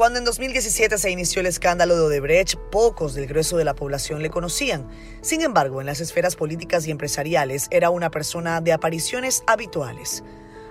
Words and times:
Cuando 0.00 0.18
en 0.18 0.24
2017 0.24 0.96
se 0.96 1.10
inició 1.10 1.40
el 1.40 1.46
escándalo 1.46 1.94
de 1.94 2.00
Odebrecht, 2.04 2.56
pocos 2.56 3.12
del 3.12 3.26
grueso 3.26 3.58
de 3.58 3.66
la 3.66 3.74
población 3.74 4.22
le 4.22 4.30
conocían. 4.30 4.88
Sin 5.20 5.42
embargo, 5.42 5.82
en 5.82 5.86
las 5.86 6.00
esferas 6.00 6.36
políticas 6.36 6.86
y 6.86 6.90
empresariales 6.90 7.66
era 7.70 7.90
una 7.90 8.10
persona 8.10 8.62
de 8.62 8.72
apariciones 8.72 9.42
habituales. 9.46 10.24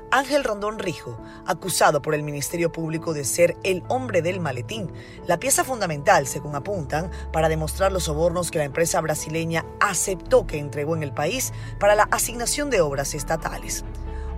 Ángel 0.09 0.43
Rondón 0.43 0.79
Rijo, 0.79 1.21
acusado 1.45 2.01
por 2.01 2.15
el 2.15 2.23
Ministerio 2.23 2.71
Público 2.71 3.13
de 3.13 3.23
ser 3.23 3.55
el 3.61 3.83
hombre 3.87 4.23
del 4.23 4.39
maletín, 4.39 4.91
la 5.27 5.39
pieza 5.39 5.63
fundamental, 5.63 6.25
según 6.25 6.55
apuntan, 6.55 7.11
para 7.31 7.49
demostrar 7.49 7.91
los 7.91 8.05
sobornos 8.05 8.49
que 8.49 8.57
la 8.57 8.63
empresa 8.63 8.99
brasileña 8.99 9.63
aceptó 9.79 10.47
que 10.47 10.57
entregó 10.57 10.95
en 10.95 11.03
el 11.03 11.13
país 11.13 11.53
para 11.79 11.93
la 11.93 12.07
asignación 12.09 12.71
de 12.71 12.81
obras 12.81 13.13
estatales. 13.13 13.85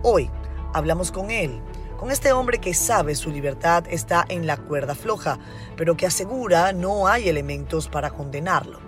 Hoy 0.03 0.29
hablamos 0.73 1.13
con 1.13 1.31
él 1.31 1.61
con 2.01 2.09
este 2.09 2.33
hombre 2.33 2.57
que 2.57 2.73
sabe 2.73 3.13
su 3.13 3.29
libertad 3.29 3.83
está 3.87 4.25
en 4.27 4.47
la 4.47 4.57
cuerda 4.57 4.95
floja, 4.95 5.37
pero 5.77 5.95
que 5.95 6.07
asegura 6.07 6.73
no 6.73 7.07
hay 7.07 7.29
elementos 7.29 7.89
para 7.89 8.09
condenarlo. 8.09 8.79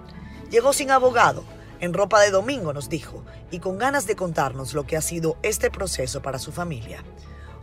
Llegó 0.50 0.74
sin 0.74 0.90
abogado, 0.90 1.44
en 1.80 1.94
ropa 1.94 2.22
de 2.22 2.32
domingo 2.32 2.74
nos 2.74 2.90
dijo, 2.90 3.24
y 3.52 3.60
con 3.60 3.78
ganas 3.78 4.08
de 4.08 4.16
contarnos 4.16 4.74
lo 4.74 4.88
que 4.88 4.98
ha 4.98 5.02
sido 5.02 5.38
este 5.44 5.70
proceso 5.70 6.24
para 6.24 6.40
su 6.40 6.52
familia. 6.52 7.04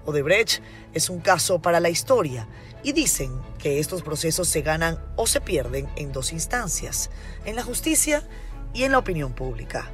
Odebrecht 0.04 0.62
es 0.92 1.10
un 1.10 1.18
caso 1.18 1.60
para 1.60 1.80
la 1.80 1.90
historia 1.90 2.46
y 2.84 2.92
dicen 2.92 3.32
que 3.58 3.80
estos 3.80 4.02
procesos 4.02 4.46
se 4.46 4.62
ganan 4.62 5.00
o 5.16 5.26
se 5.26 5.40
pierden 5.40 5.88
en 5.96 6.12
dos 6.12 6.32
instancias, 6.32 7.10
en 7.44 7.56
la 7.56 7.64
justicia 7.64 8.22
y 8.72 8.84
en 8.84 8.92
la 8.92 8.98
opinión 8.98 9.32
pública. 9.32 9.90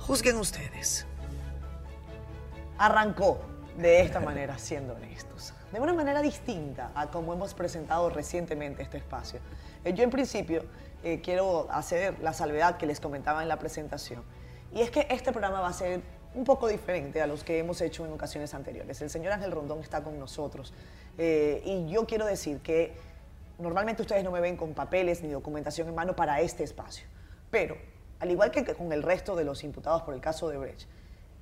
Juzguen 0.00 0.34
ustedes. 0.34 1.06
Arrancó 2.76 3.55
de 3.76 4.00
esta 4.00 4.20
manera, 4.20 4.58
siendo 4.58 4.94
honestos. 4.94 5.52
De 5.72 5.80
una 5.80 5.92
manera 5.92 6.22
distinta 6.22 6.90
a 6.94 7.10
como 7.10 7.32
hemos 7.32 7.54
presentado 7.54 8.08
recientemente 8.10 8.82
este 8.82 8.98
espacio. 8.98 9.40
Eh, 9.84 9.92
yo 9.92 10.02
en 10.02 10.10
principio 10.10 10.64
eh, 11.04 11.20
quiero 11.22 11.68
hacer 11.70 12.18
la 12.20 12.32
salvedad 12.32 12.78
que 12.78 12.86
les 12.86 13.00
comentaba 13.00 13.42
en 13.42 13.48
la 13.48 13.58
presentación. 13.58 14.22
Y 14.74 14.80
es 14.80 14.90
que 14.90 15.06
este 15.10 15.32
programa 15.32 15.60
va 15.60 15.68
a 15.68 15.72
ser 15.72 16.00
un 16.34 16.44
poco 16.44 16.68
diferente 16.68 17.22
a 17.22 17.26
los 17.26 17.44
que 17.44 17.58
hemos 17.58 17.80
hecho 17.80 18.04
en 18.04 18.12
ocasiones 18.12 18.52
anteriores. 18.54 19.00
El 19.00 19.10
señor 19.10 19.32
Ángel 19.32 19.52
Rondón 19.52 19.80
está 19.80 20.02
con 20.02 20.18
nosotros. 20.18 20.72
Eh, 21.18 21.62
y 21.64 21.88
yo 21.90 22.06
quiero 22.06 22.26
decir 22.26 22.60
que 22.60 22.94
normalmente 23.58 24.02
ustedes 24.02 24.24
no 24.24 24.30
me 24.30 24.40
ven 24.40 24.56
con 24.56 24.74
papeles 24.74 25.22
ni 25.22 25.28
documentación 25.28 25.88
en 25.88 25.94
mano 25.94 26.16
para 26.16 26.40
este 26.40 26.64
espacio. 26.64 27.06
Pero, 27.50 27.76
al 28.20 28.30
igual 28.30 28.50
que 28.50 28.64
con 28.64 28.92
el 28.92 29.02
resto 29.02 29.36
de 29.36 29.44
los 29.44 29.64
imputados 29.64 30.02
por 30.02 30.14
el 30.14 30.20
caso 30.20 30.48
de 30.48 30.58
Brecht, 30.58 30.88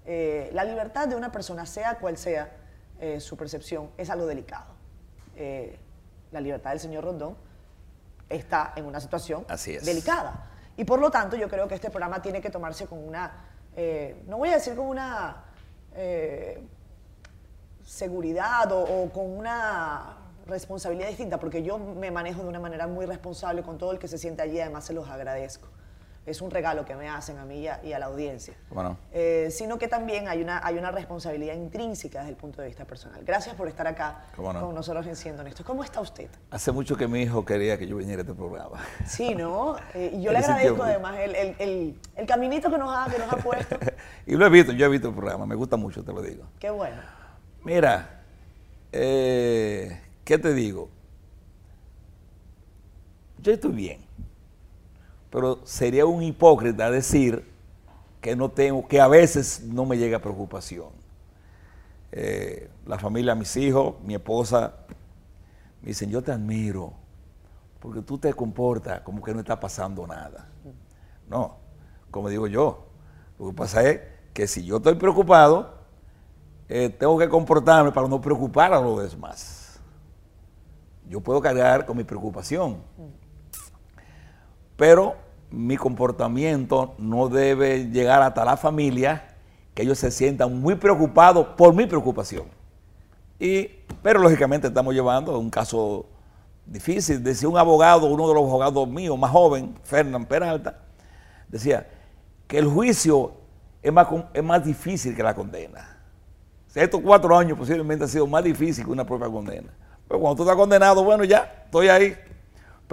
eh, 0.07 0.51
la 0.53 0.65
libertad 0.65 1.09
de 1.09 1.17
una 1.17 1.33
persona, 1.33 1.65
sea 1.67 1.99
cual 1.99 2.17
sea 2.17 2.53
eh, 3.01 3.21
su 3.21 3.37
percepción, 3.37 3.91
es 3.97 4.11
algo 4.11 4.27
delicado. 4.27 4.75
Eh, 5.37 5.79
la 6.31 6.41
libertad 6.41 6.71
del 6.71 6.81
señor 6.81 7.05
Rondón 7.05 7.37
está 8.29 8.73
en 8.77 8.85
una 8.85 9.01
situación 9.01 9.47
delicada. 9.83 10.51
Y 10.77 10.85
por 10.85 11.01
lo 11.01 11.11
tanto, 11.11 11.37
yo 11.37 11.49
creo 11.49 11.69
que 11.69 11.75
este 11.75 11.91
programa 11.91 12.21
tiene 12.21 12.41
que 12.41 12.51
tomarse 12.51 12.87
con 12.87 12.99
una, 12.99 13.33
no 14.27 14.39
voy 14.39 14.49
a 14.49 14.55
decir 14.55 14.75
con 14.75 14.87
una 14.87 15.45
seguridad 17.85 18.73
o 18.73 19.11
con 19.13 19.31
una 19.31 20.17
responsabilidad 20.47 21.09
distinta, 21.09 21.39
porque 21.39 21.63
yo 21.63 21.79
me 21.79 22.11
manejo 22.11 22.43
de 22.43 22.49
una 22.49 22.59
manera 22.59 22.89
muy 22.89 23.07
responsable 23.07 23.63
con 23.63 23.79
todo 23.79 23.93
el 23.93 23.99
que 24.01 24.09
se 24.09 24.19
siente 24.19 24.43
allí, 24.43 24.59
además 24.59 24.85
se 24.85 24.93
los 24.93 25.09
agradezco 25.09 25.69
es 26.27 26.41
un 26.41 26.51
regalo 26.51 26.85
que 26.85 26.95
me 26.95 27.09
hacen 27.09 27.39
a 27.39 27.45
mí 27.45 27.61
y 27.83 27.93
a, 27.93 27.99
la 27.99 28.07
audiencia. 28.07 28.55
Bueno. 28.71 28.97
Eh, 29.13 29.49
sino 29.51 29.79
que 29.79 29.89
también 29.89 30.27
hay 30.29 30.43
una, 30.43 30.65
hay 30.65 30.79
una 30.79 30.91
responsabilidad 30.91 31.55
intrínseca 31.55 32.21
desde 32.21 32.31
el 32.31 32.37
punto 32.37 32.63
de 32.63 32.69
vista 32.69 32.85
personal. 32.87 33.23
Gracias 33.25 33.55
por 33.55 33.69
estar 33.69 33.87
acá 33.87 34.25
con 34.35 34.75
nosotros 34.75 35.07
en 35.07 35.17
Siendo 35.17 35.43
Honestos. 35.43 35.67
¿Cómo 35.67 35.85
está 35.85 36.01
usted? 36.01 36.31
Hace 36.51 36.73
mucho 36.73 36.97
que 36.97 37.07
mi 37.07 37.23
hijo 37.23 37.45
quería 37.45 37.77
que 37.77 37.87
yo 37.87 37.97
viniera 37.97 38.21
a 38.21 38.25
este 38.25 38.35
programa. 38.35 38.79
Sí, 39.07 39.35
¿no? 39.35 39.77
Eh, 39.95 40.11
y 40.13 40.23
yo 40.23 40.33
le 40.33 40.39
agradezco 40.39 40.83
además 40.83 41.17
el, 41.21 41.37
el, 41.37 42.01
el, 42.17 42.27
caminito 42.27 42.69
que 42.69 42.79
nos, 42.79 42.93
ha, 42.93 43.09
que 43.09 43.19
nos 43.19 43.33
ha 43.33 43.37
puesto. 43.37 43.79
y 44.27 44.35
lo 44.35 44.47
he 44.47 44.49
visto, 44.49 44.73
yo 44.73 44.87
he 44.87 44.89
visto 44.89 45.09
el 45.09 45.15
programa, 45.15 45.47
me 45.47 45.55
gusta 45.55 45.77
mucho, 45.77 46.03
te 46.03 46.13
lo 46.13 46.21
digo. 46.21 46.45
Qué 46.59 46.71
bueno. 46.71 46.97
Mira, 47.63 48.23
eh, 48.91 50.01
¿qué 50.25 50.39
te 50.39 50.53
digo? 50.53 50.89
Yo 53.39 53.53
estoy 53.53 53.73
bien 53.73 54.04
pero 55.35 55.59
sería 55.65 56.07
un 56.07 56.23
hipócrita 56.23 56.89
decir 56.93 57.45
que 58.21 58.37
no 58.37 58.53
tengo, 58.53 58.87
que 58.87 59.01
a 59.01 59.09
veces 59.09 59.65
no 59.65 59.85
me 59.85 59.99
llega 59.99 60.21
preocupación. 60.21 60.91
Eh, 62.13 62.71
la 62.87 63.01
familia, 63.01 63.35
mis 63.35 63.57
hijos, 63.57 63.97
mi 64.05 64.15
esposa, 64.15 64.75
me 65.83 65.89
dicen, 65.89 66.09
yo 66.09 66.23
te 66.23 66.31
admiro, 66.31 66.93
porque 67.81 68.01
tú 68.01 68.17
te 68.17 68.33
comportas 68.33 69.01
como 69.01 69.21
que 69.25 69.35
no 69.35 69.41
está 69.41 69.59
pasando 69.59 70.07
nada. 70.07 70.47
No, 71.29 71.57
como 72.13 72.29
digo 72.29 72.47
yo, 72.47 72.85
lo 73.37 73.49
que 73.49 73.55
pasa 73.55 73.83
es 73.83 74.03
que 74.33 74.47
si 74.47 74.65
yo 74.65 74.77
estoy 74.77 74.95
preocupado, 74.95 75.79
eh, 76.69 76.91
tengo 76.91 77.19
que 77.19 77.29
comportarme 77.29 77.91
para 77.91 78.07
no 78.07 78.21
preocupar 78.21 78.73
a 78.73 78.81
los 78.81 79.11
demás. 79.11 79.81
Yo 81.09 81.21
puedo 81.21 81.41
cargar 81.41 81.87
con 81.87 81.97
mi 81.97 82.05
preocupación, 82.05 82.77
pero 84.77 85.24
mi 85.55 85.77
comportamiento 85.77 86.95
no 86.99 87.29
debe 87.29 87.91
llegar 87.91 88.23
hasta 88.23 88.45
la 88.45 88.57
familia, 88.57 89.35
que 89.75 89.83
ellos 89.83 89.99
se 89.99 90.11
sientan 90.11 90.61
muy 90.61 90.75
preocupados 90.75 91.47
por 91.57 91.75
mi 91.75 91.87
preocupación. 91.87 92.47
Y, 93.39 93.69
pero 94.03 94.21
lógicamente 94.21 94.69
estamos 94.69 94.95
llevando 94.95 95.39
un 95.39 95.51
caso 95.51 96.07
difícil. 96.67 97.23
Decía 97.23 97.49
un 97.49 97.59
abogado, 97.59 98.07
uno 98.07 98.29
de 98.29 98.35
los 98.35 98.45
abogados 98.45 98.89
míos, 98.89 99.19
más 99.19 99.31
joven, 99.31 99.75
Fernán 99.83 100.27
Peralta, 100.27 100.81
decía 101.49 101.87
que 102.47 102.59
el 102.59 102.67
juicio 102.67 103.33
es 103.83 103.93
más, 103.93 104.07
es 104.33 104.43
más 104.43 104.65
difícil 104.65 105.15
que 105.15 105.23
la 105.23 105.35
condena. 105.35 105.99
estos 106.75 107.01
cuatro 107.01 107.37
años 107.37 107.59
posiblemente 107.59 108.05
han 108.05 108.11
sido 108.11 108.27
más 108.27 108.43
difícil 108.43 108.85
que 108.85 108.91
una 108.91 109.05
propia 109.05 109.29
condena. 109.29 109.73
Pero 110.09 110.21
cuando 110.21 110.37
tú 110.37 110.43
estás 110.43 110.57
condenado, 110.57 111.03
bueno, 111.03 111.25
ya, 111.25 111.63
estoy 111.65 111.89
ahí, 111.89 112.17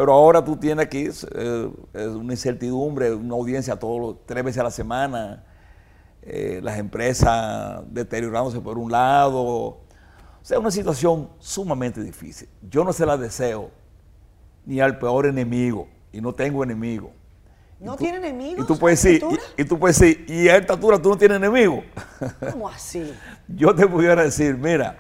pero 0.02 0.14
ahora 0.14 0.44
tú 0.44 0.58
tienes 0.58 0.84
aquí 0.84 1.08
eh, 1.36 1.70
una 1.94 2.34
incertidumbre, 2.34 3.14
una 3.14 3.36
audiencia 3.36 3.76
todos 3.76 4.02
los, 4.02 4.26
tres 4.26 4.44
veces 4.44 4.60
a 4.60 4.64
la 4.64 4.72
semana, 4.72 5.44
eh, 6.24 6.60
las 6.64 6.80
empresas 6.80 7.84
deteriorándose 7.86 8.60
por 8.62 8.80
un 8.80 8.92
lado. 8.92 9.44
O 9.44 9.80
sea, 10.42 10.58
una 10.58 10.72
situación 10.72 11.30
sumamente 11.38 12.02
difícil. 12.02 12.50
Yo 12.68 12.84
no 12.84 12.94
se 12.94 13.06
la 13.06 13.16
deseo 13.16 13.70
ni 14.66 14.82
al 14.82 14.98
peor 14.98 15.28
enemigo, 15.28 15.88
y 16.12 16.20
no 16.20 16.34
tengo 16.34 16.64
enemigo. 16.64 17.12
¿No 17.80 17.96
tiene 17.96 18.18
enemigos? 18.18 18.64
Y 18.64 18.68
tú 18.68 18.80
puedes 18.80 19.04
decir, 19.04 19.24
y, 19.56 19.66
tú 19.66 19.78
puedes 19.78 20.00
decir, 20.00 20.26
y 20.28 20.50
a 20.50 20.58
esta 20.58 20.74
altura 20.74 21.00
tú 21.00 21.10
no 21.10 21.18
tienes 21.20 21.38
enemigo. 21.38 21.84
¿Cómo 22.52 22.68
así? 22.68 23.14
Yo 23.48 23.76
te 23.76 23.86
pudiera 23.86 24.24
decir, 24.24 24.58
mira, 24.58 24.98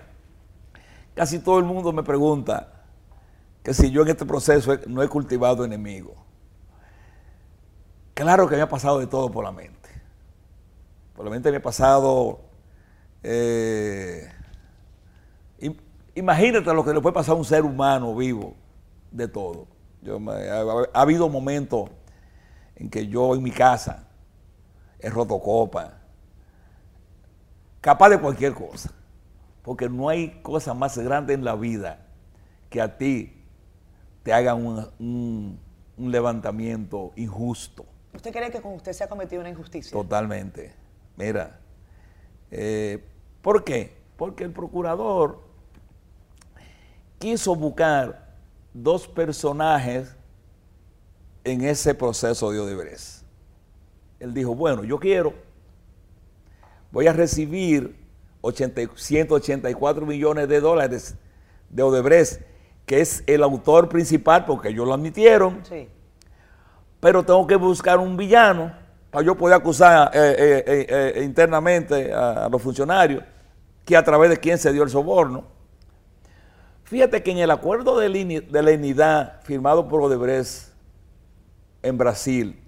casi 1.15 1.39
todo 1.39 1.57
el 1.57 1.65
mundo 1.65 1.91
me 1.91 2.03
pregunta, 2.03 2.80
que 3.63 3.73
si 3.73 3.91
yo 3.91 4.01
en 4.01 4.09
este 4.09 4.25
proceso 4.25 4.77
no 4.87 5.03
he 5.03 5.07
cultivado 5.07 5.63
enemigos. 5.63 6.15
Claro 8.13 8.47
que 8.47 8.55
me 8.55 8.61
ha 8.61 8.69
pasado 8.69 8.99
de 8.99 9.07
todo 9.07 9.31
por 9.31 9.43
la 9.43 9.51
mente. 9.51 9.89
Por 11.15 11.25
la 11.25 11.31
mente 11.31 11.51
me 11.51 11.57
ha 11.57 11.61
pasado... 11.61 12.41
Eh, 13.23 14.27
imagínate 16.15 16.73
lo 16.73 16.83
que 16.83 16.93
le 16.93 17.01
puede 17.01 17.13
pasar 17.13 17.35
a 17.35 17.37
un 17.37 17.45
ser 17.45 17.63
humano 17.63 18.15
vivo 18.15 18.55
de 19.11 19.27
todo. 19.27 19.67
ha, 20.93 20.99
habido 20.99 21.29
momentos 21.29 21.89
en 22.75 22.89
que 22.89 23.07
yo 23.07 23.35
en 23.35 23.43
mi 23.43 23.51
casa 23.51 24.07
he 24.99 25.09
roto 25.09 25.39
copa, 25.39 25.99
capaz 27.79 28.09
de 28.09 28.19
cualquier 28.19 28.53
cosa, 28.53 28.91
porque 29.61 29.87
no 29.87 30.09
hay 30.09 30.41
cosa 30.41 30.73
más 30.73 30.97
grande 30.97 31.33
en 31.33 31.43
la 31.43 31.55
vida 31.55 32.07
que 32.69 32.81
a 32.81 32.97
ti 32.97 33.40
te 34.23 34.33
hagan 34.33 34.87
un, 34.99 35.59
levantamiento 35.97 37.11
injusto. 37.15 37.85
¿Usted 38.13 38.31
cree 38.31 38.51
que 38.51 38.61
con 38.61 38.73
usted 38.73 38.93
se 38.93 39.03
ha 39.03 39.07
cometido 39.07 39.41
una 39.41 39.49
injusticia? 39.49 39.91
Totalmente. 39.91 40.73
Mira, 41.15 41.59
eh, 42.49 43.03
¿por 43.41 43.63
qué? 43.63 43.95
Porque 44.17 44.43
el 44.43 44.51
procurador 44.51 45.41
quiso 47.19 47.55
buscar 47.55 48.35
dos 48.73 49.07
personajes 49.07 50.15
en 51.43 51.63
ese 51.63 51.93
proceso 51.93 52.51
de 52.51 52.59
Odebrecht. 52.59 53.23
Él 54.19 54.33
dijo, 54.33 54.55
bueno, 54.55 54.83
yo 54.83 54.99
quiero, 54.99 55.33
voy 56.91 57.07
a 57.07 57.13
recibir 57.13 57.95
184 58.95 60.05
millones 60.05 60.47
de 60.47 60.59
dólares 60.59 61.15
de 61.69 61.83
Odebrecht 61.83 62.50
que 62.91 62.99
es 62.99 63.23
el 63.25 63.41
autor 63.41 63.87
principal, 63.87 64.43
porque 64.43 64.67
ellos 64.67 64.85
lo 64.85 64.93
admitieron. 64.93 65.61
Sí. 65.63 65.87
Pero 66.99 67.23
tengo 67.23 67.47
que 67.47 67.55
buscar 67.55 67.99
un 67.99 68.17
villano 68.17 68.73
para 69.09 69.25
yo 69.25 69.37
poder 69.37 69.55
acusar 69.55 70.11
eh, 70.13 70.65
eh, 70.67 71.13
eh, 71.15 71.23
internamente 71.23 72.11
a, 72.11 72.49
los 72.49 72.61
funcionarios 72.61 73.23
que 73.85 73.95
a 73.95 74.03
través 74.03 74.29
de 74.29 74.35
quién 74.35 74.57
se 74.57 74.73
dio 74.73 74.83
el 74.83 74.89
soborno. 74.89 75.45
Fíjate 76.83 77.23
que 77.23 77.31
en 77.31 77.37
el 77.37 77.49
acuerdo 77.49 77.97
de, 77.97 78.09
lenidad 78.09 79.41
firmado 79.43 79.87
por 79.87 80.01
Odebrecht 80.01 80.73
en 81.83 81.97
Brasil, 81.97 82.61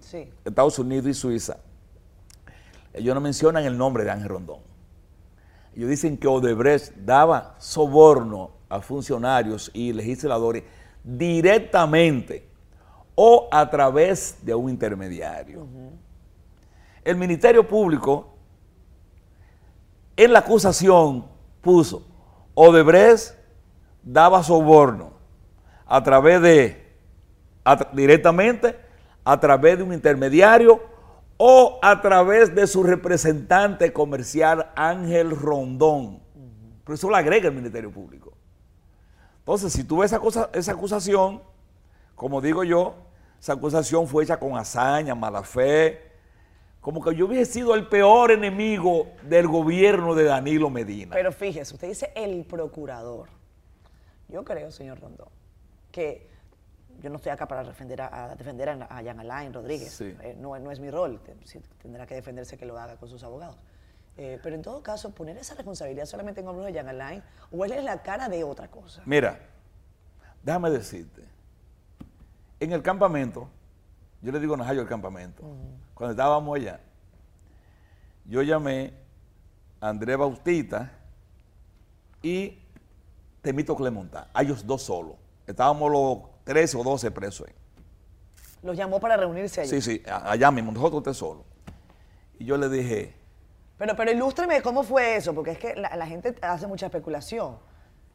Estados 0.46 0.80
Unidos 0.80 1.08
y 1.08 1.14
Suiza, 1.14 1.58
ellos 2.94 3.14
no 3.14 3.20
mencionan 3.20 3.66
el 3.66 3.78
nombre 3.78 4.06
de 4.06 4.12
Ángel 4.12 4.30
Rondón. 4.30 4.62
Ellos 5.76 5.90
dicen 5.90 6.16
que 6.16 6.30
Odebrecht 6.30 6.94
daba 6.96 7.56
soborno 7.58 8.63
a 8.74 8.82
funcionarios 8.82 9.70
y 9.74 9.94
legisladores 9.94 10.64
directamente 11.04 12.48
o 13.14 13.48
a 13.52 13.70
través 13.70 14.40
de 14.42 14.56
un 14.56 14.70
intermediario. 14.70 15.68
El 17.04 17.16
Ministerio 17.18 17.68
Público 17.68 18.34
en 20.18 20.34
la 20.34 20.40
acusación 20.40 21.26
puso 21.62 22.08
Odebrecht 22.56 23.36
daba 24.02 24.42
soborno 24.42 25.14
a 25.86 26.02
través 26.02 26.42
de, 26.42 26.84
directamente, 27.94 28.76
a 29.24 29.40
través 29.40 29.78
de 29.78 29.84
un 29.84 29.94
intermediario 29.94 30.82
o 31.38 31.80
a 31.82 32.02
través 32.02 32.56
de 32.56 32.66
su 32.66 32.84
representante 32.84 33.94
comercial 33.94 34.72
Ángel 34.76 35.30
Rondón. 35.32 36.24
Pero 36.84 36.96
eso 36.96 37.10
lo 37.10 37.16
agrega 37.16 37.50
el 37.50 37.56
Ministerio 37.56 37.92
Público. 37.92 38.33
Entonces, 39.44 39.74
si 39.74 39.84
tú 39.84 39.98
ves 39.98 40.14
esa, 40.14 40.50
esa 40.54 40.72
acusación, 40.72 41.42
como 42.16 42.40
digo 42.40 42.64
yo, 42.64 42.96
esa 43.40 43.54
acusación 43.54 44.08
fue 44.08 44.24
hecha 44.24 44.40
con 44.40 44.58
hazaña, 44.58 45.16
mala 45.16 45.44
fe, 45.44 46.14
como 46.80 47.04
que 47.04 47.14
yo 47.14 47.26
hubiese 47.26 47.52
sido 47.52 47.76
el 47.76 47.88
peor 47.88 48.32
enemigo 48.32 49.12
del 49.24 49.48
gobierno 49.48 50.16
de 50.16 50.24
Danilo 50.24 50.70
Medina. 50.70 51.14
Pero 51.14 51.32
fíjese, 51.34 51.74
usted 51.74 51.90
dice 51.90 52.12
el 52.16 52.46
procurador. 52.46 53.28
Yo 54.30 54.46
creo, 54.46 54.72
señor 54.72 55.00
Rondón, 55.00 55.28
que 55.92 56.30
yo 57.02 57.10
no 57.10 57.18
estoy 57.18 57.34
acá 57.34 57.48
para 57.48 57.64
defender 57.66 58.02
a, 58.02 58.34
defender 58.38 58.70
a, 58.70 58.88
Jan 59.04 59.20
Alain 59.20 59.54
Rodríguez. 59.54 60.00
Eh, 60.00 60.38
no, 60.40 60.56
es 60.56 60.80
mi 60.80 60.90
rol. 60.90 61.20
Tendrá 61.82 62.06
que 62.06 62.16
defenderse 62.16 62.58
que 62.58 62.66
lo 62.66 62.80
haga 62.80 62.96
con 62.96 63.10
sus 63.10 63.24
abogados. 63.24 63.58
Eh, 64.16 64.40
pero 64.44 64.56
en 64.56 64.62
todo 64.62 64.84
caso, 64.84 65.10
poner 65.12 65.38
esa 65.38 65.56
responsabilidad 65.56 66.06
solamente 66.06 66.42
en 66.42 66.48
hombros 66.48 66.68
de 66.68 66.74
Jan 66.74 66.88
Alain 66.88 67.24
o 67.52 67.66
él 67.66 67.72
es 67.72 67.84
la 67.84 68.04
cara 68.04 68.30
de 68.30 68.44
otra 68.44 68.70
cosa. 68.70 69.02
Mira, 69.06 69.40
déjame 70.44 70.70
decirte. 70.70 71.24
En 72.60 72.72
el 72.72 72.84
campamento, 72.84 73.50
yo 74.22 74.32
le 74.32 74.40
digo 74.40 74.56
Najayo 74.56 74.82
el 74.82 74.88
campamento, 74.88 75.44
cuando 75.96 76.12
estábamos 76.12 76.56
allá, 76.56 76.80
yo 78.26 78.42
llamé 78.42 78.94
a 79.82 79.90
André 79.90 80.16
Bautista 80.16 80.92
y 82.22 82.60
Temito 83.42 83.76
Clemontá, 83.76 84.30
a 84.34 84.44
ellos 84.44 84.66
dos 84.66 84.84
solos. 84.84 85.16
Estábamos 85.46 85.92
los 85.92 86.20
13 86.46 86.78
o 86.78 86.84
12 86.84 87.12
presos 87.12 87.48
ahí. 87.48 87.56
¿Los 88.62 88.78
llamó 88.78 89.00
para 89.00 89.18
reunirse 89.18 89.62
allí? 89.62 89.70
Sí, 89.70 89.82
sí, 89.82 90.04
allá 90.06 90.52
mismo, 90.52 90.72
nosotros 90.72 91.04
tres 91.04 91.18
solos. 91.18 91.44
Y 92.38 92.46
yo 92.46 92.58
le 92.58 92.70
dije... 92.70 93.23
Pero, 93.84 93.98
pero 93.98 94.12
ilústreme 94.12 94.62
cómo 94.62 94.82
fue 94.82 95.18
eso, 95.18 95.36
porque 95.36 95.52
es 95.52 95.58
que 95.58 95.76
la, 95.76 96.08
gente 96.08 96.34
hace 96.42 96.68
mucha 96.68 96.86
especulación. 96.86 97.58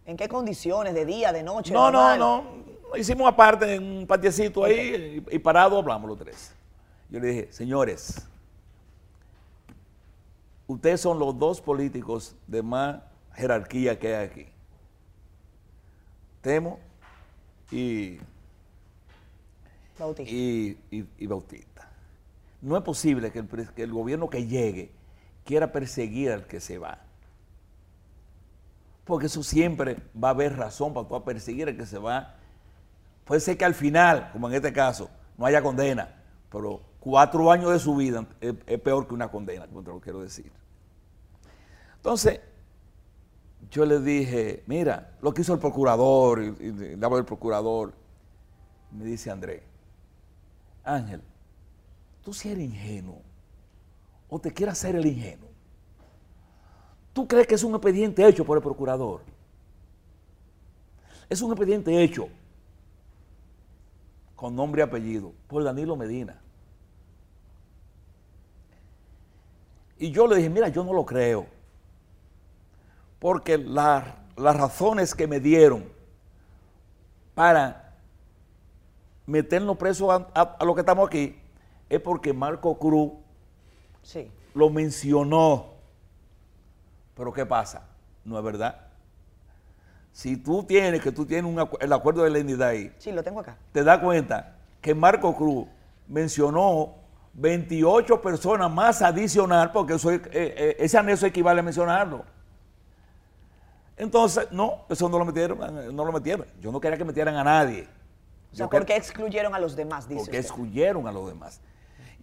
¿En 0.06 0.16
qué 0.16 0.26
condiciones? 0.26 0.94
¿De 0.94 1.04
día, 1.04 1.30
de 1.30 1.42
noche? 1.42 1.74
No, 1.74 1.90
no, 1.90 2.16
no. 2.16 2.96
Hicimos 2.96 3.30
aparte 3.30 3.74
en 3.74 3.84
un 3.84 4.06
patiecito 4.06 4.64
ahí 4.64 5.22
y, 5.30 5.36
y 5.36 5.38
parado 5.38 5.76
hablamos 5.76 6.08
los 6.08 6.18
tres. 6.18 6.54
Yo 7.10 7.20
le 7.20 7.28
dije, 7.28 7.52
señores, 7.52 8.26
ustedes 10.66 11.02
son 11.02 11.18
los 11.18 11.38
dos 11.38 11.60
políticos 11.60 12.34
de 12.46 12.62
más 12.62 13.02
jerarquía 13.34 13.98
que 13.98 14.16
hay 14.16 14.26
aquí. 14.26 14.46
Temo 16.40 16.80
y 17.70 18.18
Bautista. 19.98 20.34
Y, 20.34 21.26
Bautista. 21.26 21.90
No 22.62 22.74
es 22.74 22.82
posible 22.82 23.30
que 23.30 23.82
el, 23.82 23.92
gobierno 23.92 24.30
que 24.30 24.46
llegue 24.46 24.96
quiera 25.48 25.72
perseguir 25.72 26.30
al 26.30 26.46
que 26.46 26.60
se 26.60 26.76
va. 26.76 26.98
Porque 29.06 29.26
eso 29.26 29.42
siempre 29.42 29.96
va 30.22 30.28
a 30.28 30.32
haber 30.32 30.54
razón 30.54 30.92
para 30.92 31.24
perseguir 31.24 31.68
al 31.68 31.76
que 31.78 31.86
se 31.86 31.96
va. 31.96 32.34
Puede 33.24 33.40
ser 33.40 33.56
que 33.56 33.64
al 33.64 33.72
final, 33.72 34.28
como 34.30 34.50
en 34.50 34.56
este 34.56 34.74
caso, 34.74 35.08
no 35.38 35.46
haya 35.46 35.62
condena, 35.62 36.22
pero 36.52 36.82
cuatro 37.00 37.50
años 37.50 37.72
de 37.72 37.78
su 37.78 37.96
vida 37.96 38.26
es, 38.42 38.80
peor 38.80 39.08
que 39.08 39.14
una 39.14 39.30
condena, 39.30 39.66
te 39.66 39.72
lo 39.72 40.00
quiero 40.00 40.20
decir. 40.20 40.52
Entonces, 41.96 42.40
yo 43.70 43.86
le 43.86 44.00
dije, 44.00 44.64
mira, 44.66 45.16
lo 45.22 45.32
que 45.32 45.40
hizo 45.40 45.54
el 45.54 45.60
procurador, 45.60 46.42
y, 46.42 46.72
le 46.72 47.02
hablo 47.02 47.16
del 47.16 47.24
procurador, 47.24 47.94
me 48.92 49.06
dice 49.06 49.30
Andrés, 49.30 49.62
Ángel, 50.84 51.22
tú 52.22 52.34
si 52.34 52.50
eres 52.50 52.64
ingenuo, 52.64 53.22
o 54.28 54.38
te 54.38 54.52
quieres 54.52 54.75
hacer 54.75 54.96
el 54.96 55.06
ingenuo, 55.06 55.48
¿tú 57.12 57.26
crees 57.26 57.46
que 57.46 57.54
es 57.54 57.64
un 57.64 57.75
expediente 57.75 58.26
hecho 58.26 58.44
por 58.44 58.58
el 58.58 58.62
procurador? 58.62 59.22
Es 61.28 61.42
un 61.42 61.50
expediente 61.50 62.02
hecho 62.02 62.28
con 64.34 64.54
nombre 64.54 64.80
y 64.80 64.84
apellido 64.84 65.32
por 65.46 65.64
Danilo 65.64 65.96
Medina. 65.96 66.40
Y 69.98 70.12
yo 70.12 70.26
le 70.26 70.36
dije, 70.36 70.48
mira, 70.48 70.69
yo 70.69 70.84
no 70.84 70.92
lo 70.92 71.04
creo. 71.04 71.46
Porque 73.19 73.58
las 73.58 74.04
razones 74.36 75.14
que 75.14 75.26
me 75.26 75.40
dieron 75.40 75.84
para 77.34 77.96
meternos 79.26 79.76
presos 79.76 80.08
a, 80.10 80.40
a, 80.40 80.64
lo 80.64 80.75
que 80.75 80.80
estamos 80.80 81.08
aquí 81.08 81.36
es 81.88 82.00
porque 82.00 82.32
Marco 82.32 82.78
Cruz 82.78 83.12
lo 84.54 84.70
mencionó. 84.70 85.74
Pero 87.14 87.32
¿qué 87.32 87.46
pasa? 87.46 87.88
No 88.24 88.38
es 88.38 88.44
verdad. 88.44 88.88
Si 90.12 90.36
tú 90.36 90.64
tienes, 90.64 91.00
que 91.00 91.12
tú 91.12 91.26
tienes 91.26 91.54
el 91.80 91.92
acuerdo 91.92 92.24
de 92.24 92.30
la 92.30 92.66
ahí. 92.66 92.92
Sí, 92.98 93.12
lo 93.12 93.22
tengo 93.22 93.40
acá. 93.40 93.56
Te 93.72 93.84
das 93.84 93.99
cuenta 93.99 94.56
que 94.80 94.94
Marco 94.94 95.34
Cruz 95.37 95.66
mencionó 96.08 96.94
28 97.34 98.20
personas 98.20 98.70
más 98.70 99.02
adicional, 99.02 99.70
porque 99.70 99.94
eh, 99.94 100.20
eh, 100.32 100.76
ese 100.78 100.99
anexo 100.99 101.26
equivale 101.26 101.61
a 101.61 101.62
mencionarlo. 101.62 102.25
Entonces, 103.96 104.49
no, 104.50 104.84
eso 104.88 105.08
no 105.08 105.18
lo 105.18 105.25
metieron, 105.25 105.58
no 105.94 106.04
lo 106.04 106.12
metieron. 106.12 106.46
Yo 106.61 106.70
no 106.70 106.80
quería 106.80 106.96
que 106.96 107.04
metieran 107.04 107.37
a 107.37 107.44
nadie. 107.44 107.88
O 108.52 108.56
sea, 108.56 108.68
¿por 108.68 108.87
qué 108.87 108.96
excluyeron 108.96 109.54
a 109.54 109.58
los 109.58 109.76
demás? 109.76 110.08
Dice 110.08 110.20
porque 110.20 110.38
excluyeron 110.38 111.06
a 111.06 111.12
los 111.12 111.28
demás. 111.28 111.61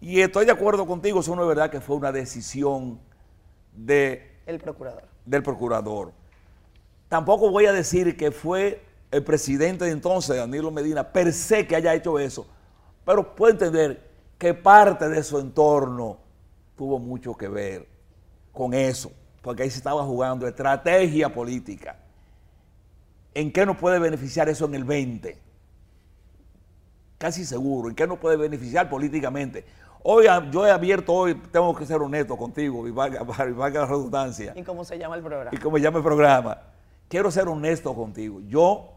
Y 0.00 0.20
estoy 0.20 0.44
de 0.44 0.52
acuerdo 0.52 0.86
contigo, 0.86 1.20
eso 1.20 1.34
no 1.34 1.42
es 1.42 1.48
verdad 1.48 1.70
que 1.70 1.80
fue 1.80 1.96
una 1.96 2.12
decisión 2.12 3.00
de, 3.74 4.38
El 4.46 4.58
procurador. 4.58 5.04
del 5.24 5.42
procurador. 5.42 6.12
Tampoco 7.08 7.50
voy 7.50 7.66
a 7.66 7.72
decir 7.72 8.16
que 8.16 8.30
fue 8.30 8.82
el 9.10 9.24
presidente 9.24 9.84
de 9.84 9.92
entonces, 9.92 10.36
Danilo 10.36 10.70
Medina, 10.70 11.12
per 11.12 11.32
se 11.32 11.66
que 11.66 11.76
haya 11.76 11.94
hecho 11.94 12.18
eso, 12.18 12.46
pero 13.04 13.34
puedo 13.34 13.52
entender 13.52 14.10
que 14.38 14.52
parte 14.52 15.08
de 15.08 15.22
su 15.22 15.38
entorno 15.38 16.18
tuvo 16.76 16.98
mucho 16.98 17.34
que 17.34 17.48
ver 17.48 17.86
con 18.52 18.74
eso, 18.74 19.10
porque 19.40 19.62
ahí 19.62 19.70
se 19.70 19.78
estaba 19.78 20.02
jugando 20.04 20.46
estrategia 20.46 21.32
política. 21.32 21.96
¿En 23.32 23.52
qué 23.52 23.64
nos 23.64 23.76
puede 23.76 23.98
beneficiar 23.98 24.48
eso 24.48 24.64
en 24.66 24.74
el 24.74 24.84
20? 24.84 25.38
Casi 27.18 27.44
seguro. 27.44 27.88
¿En 27.88 27.94
qué 27.94 28.06
nos 28.06 28.18
puede 28.18 28.36
beneficiar 28.36 28.88
políticamente? 28.88 29.64
Hoy 30.08 30.26
yo 30.52 30.64
he 30.64 30.70
abierto, 30.70 31.12
hoy 31.12 31.34
tengo 31.34 31.74
que 31.74 31.84
ser 31.84 32.00
honesto 32.00 32.36
contigo 32.36 32.86
y 32.86 32.92
valga, 32.92 33.24
valga 33.24 33.80
la 33.80 33.86
redundancia. 33.86 34.52
¿Y 34.54 34.62
cómo 34.62 34.84
se 34.84 34.96
llama 34.96 35.16
el 35.16 35.22
programa? 35.22 35.50
Y 35.52 35.58
cómo 35.58 35.78
se 35.78 35.82
llama 35.82 35.98
el 35.98 36.04
programa. 36.04 36.58
Quiero 37.08 37.28
ser 37.32 37.48
honesto 37.48 37.92
contigo. 37.92 38.40
Yo, 38.46 38.92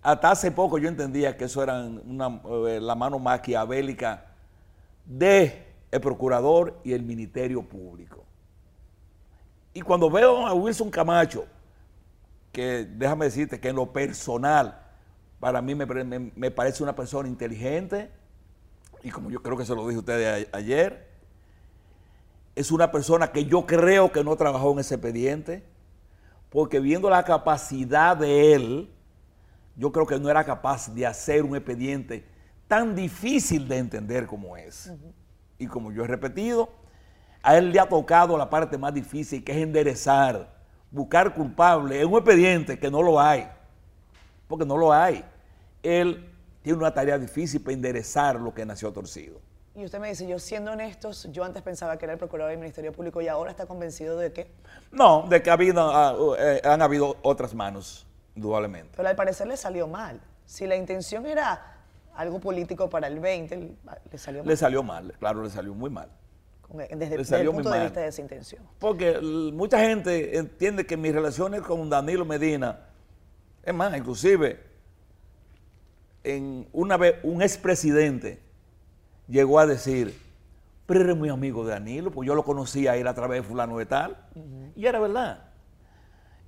hasta 0.00 0.30
hace 0.30 0.50
poco 0.50 0.78
yo 0.78 0.88
entendía 0.88 1.36
que 1.36 1.44
eso 1.44 1.62
era 1.62 1.84
eh, 1.84 2.78
la 2.80 2.94
mano 2.94 3.18
maquiavélica 3.18 4.28
de 5.04 5.66
el 5.90 6.00
procurador 6.00 6.80
y 6.84 6.94
el 6.94 7.02
Ministerio 7.02 7.62
Público. 7.62 8.24
Y 9.74 9.82
cuando 9.82 10.08
veo 10.08 10.46
a 10.46 10.54
Wilson 10.54 10.90
Camacho, 10.90 11.44
que 12.50 12.86
déjame 12.90 13.26
decirte 13.26 13.60
que 13.60 13.68
en 13.68 13.76
lo 13.76 13.92
personal, 13.92 14.80
para 15.38 15.60
mí 15.60 15.74
me, 15.74 16.50
parece 16.50 16.82
una 16.82 16.94
persona 16.94 17.28
inteligente, 17.28 18.10
y 19.02 19.10
como 19.10 19.30
yo 19.30 19.42
creo 19.42 19.56
que 19.56 19.64
se 19.64 19.74
lo 19.74 19.86
dije 19.86 19.96
a 19.96 20.00
ustedes 20.00 20.48
ayer, 20.52 21.08
es 22.54 22.70
una 22.70 22.90
persona 22.90 23.32
que 23.32 23.44
yo 23.44 23.66
creo 23.66 24.12
que 24.12 24.22
no 24.22 24.36
trabajó 24.36 24.72
en 24.72 24.80
ese 24.80 24.96
expediente, 24.96 25.62
porque 26.50 26.80
viendo 26.80 27.08
la 27.08 27.24
capacidad 27.24 28.16
de 28.16 28.54
él, 28.54 28.90
yo 29.76 29.92
creo 29.92 30.06
que 30.06 30.18
no 30.18 30.28
era 30.28 30.44
capaz 30.44 30.92
de 30.92 31.06
hacer 31.06 31.44
un 31.44 31.56
expediente 31.56 32.26
tan 32.68 32.94
difícil 32.94 33.66
de 33.66 33.78
entender 33.78 34.26
como 34.26 34.56
es. 34.56 34.92
Y 35.58 35.66
como 35.66 35.92
yo 35.92 36.04
he 36.04 36.06
repetido, 36.06 36.70
a 37.42 37.56
él 37.56 37.70
le 37.72 37.80
ha 37.80 37.88
tocado 37.88 38.36
la 38.36 38.50
parte 38.50 38.76
más 38.76 38.92
difícil, 38.92 39.42
que 39.42 39.52
es 39.52 39.58
enderezar, 39.58 40.52
buscar 40.90 41.34
culpable 41.34 42.00
en 42.00 42.08
un 42.08 42.16
expediente 42.16 42.78
que 42.78 42.90
no 42.90 43.02
lo 43.02 43.20
hay. 43.20 43.48
porque 44.46 44.66
no 44.66 44.76
lo 44.76 44.92
hay. 44.92 45.24
Él 45.82 46.29
tiene 46.62 46.78
una 46.78 46.92
tarea 46.92 47.18
difícil 47.18 47.60
para 47.62 47.74
enderezar 47.74 48.40
lo 48.40 48.52
que 48.54 48.64
nació 48.64 48.92
torcido. 48.92 49.40
Y 49.74 49.84
usted 49.84 50.00
me 50.00 50.08
dice, 50.08 50.26
yo 50.26 50.38
siendo 50.38 50.72
honestos, 50.72 51.28
yo 51.30 51.44
antes 51.44 51.62
pensaba 51.62 51.96
que 51.96 52.04
era 52.04 52.12
el 52.12 52.18
procurador 52.18 52.50
del 52.50 52.58
Ministerio 52.58 52.92
Público 52.92 53.20
y 53.20 53.28
ahora 53.28 53.50
está 53.50 53.66
convencido 53.66 54.18
de 54.18 54.32
que... 54.32 54.50
No, 54.90 55.26
de 55.28 55.42
que 55.42 55.50
ha 55.50 55.52
habido, 55.52 55.80
ah, 55.80 56.16
eh, 56.38 56.60
han 56.64 56.82
habido 56.82 57.16
otras 57.22 57.54
manos, 57.54 58.06
indudablemente. 58.34 58.92
Pero 58.96 59.08
al 59.08 59.16
parecer 59.16 59.46
le 59.46 59.56
salió 59.56 59.86
mal. 59.86 60.20
Si 60.44 60.66
la 60.66 60.74
intención 60.74 61.24
era 61.24 61.78
algo 62.14 62.40
político 62.40 62.90
para 62.90 63.06
el 63.06 63.20
20, 63.20 63.76
le 64.10 64.18
salió 64.18 64.40
mal. 64.40 64.48
Le 64.48 64.56
salió 64.56 64.82
mal, 64.82 65.14
claro, 65.18 65.42
le 65.44 65.50
salió 65.50 65.72
muy 65.72 65.88
mal. 65.88 66.10
Desde, 66.68 67.16
desde 67.16 67.40
el 67.40 67.50
punto 67.50 67.70
de 67.70 67.80
vista 67.80 68.00
de 68.00 68.08
esa 68.08 68.20
intención. 68.20 68.62
Porque 68.78 69.18
mucha 69.20 69.80
gente 69.80 70.36
entiende 70.36 70.84
que 70.84 70.96
mis 70.96 71.12
relaciones 71.12 71.62
con 71.62 71.88
Danilo 71.88 72.24
Medina, 72.24 72.86
es 73.62 73.74
más, 73.74 73.96
inclusive, 73.96 74.69
en 76.24 76.68
una 76.72 76.96
vez 76.96 77.16
un 77.22 77.42
expresidente 77.42 78.40
llegó 79.28 79.58
a 79.58 79.66
decir, 79.66 80.18
pero 80.86 81.00
eres 81.00 81.16
muy 81.16 81.28
amigo 81.28 81.64
de 81.64 81.72
Danilo, 81.72 82.10
pues 82.10 82.26
yo 82.26 82.34
lo 82.34 82.44
conocía 82.44 82.92
a 82.92 82.96
él 82.96 83.06
a 83.06 83.14
través 83.14 83.42
de 83.42 83.48
fulano 83.48 83.78
de 83.78 83.86
tal, 83.86 84.16
y 84.74 84.86
era 84.86 84.98
verdad. 84.98 85.44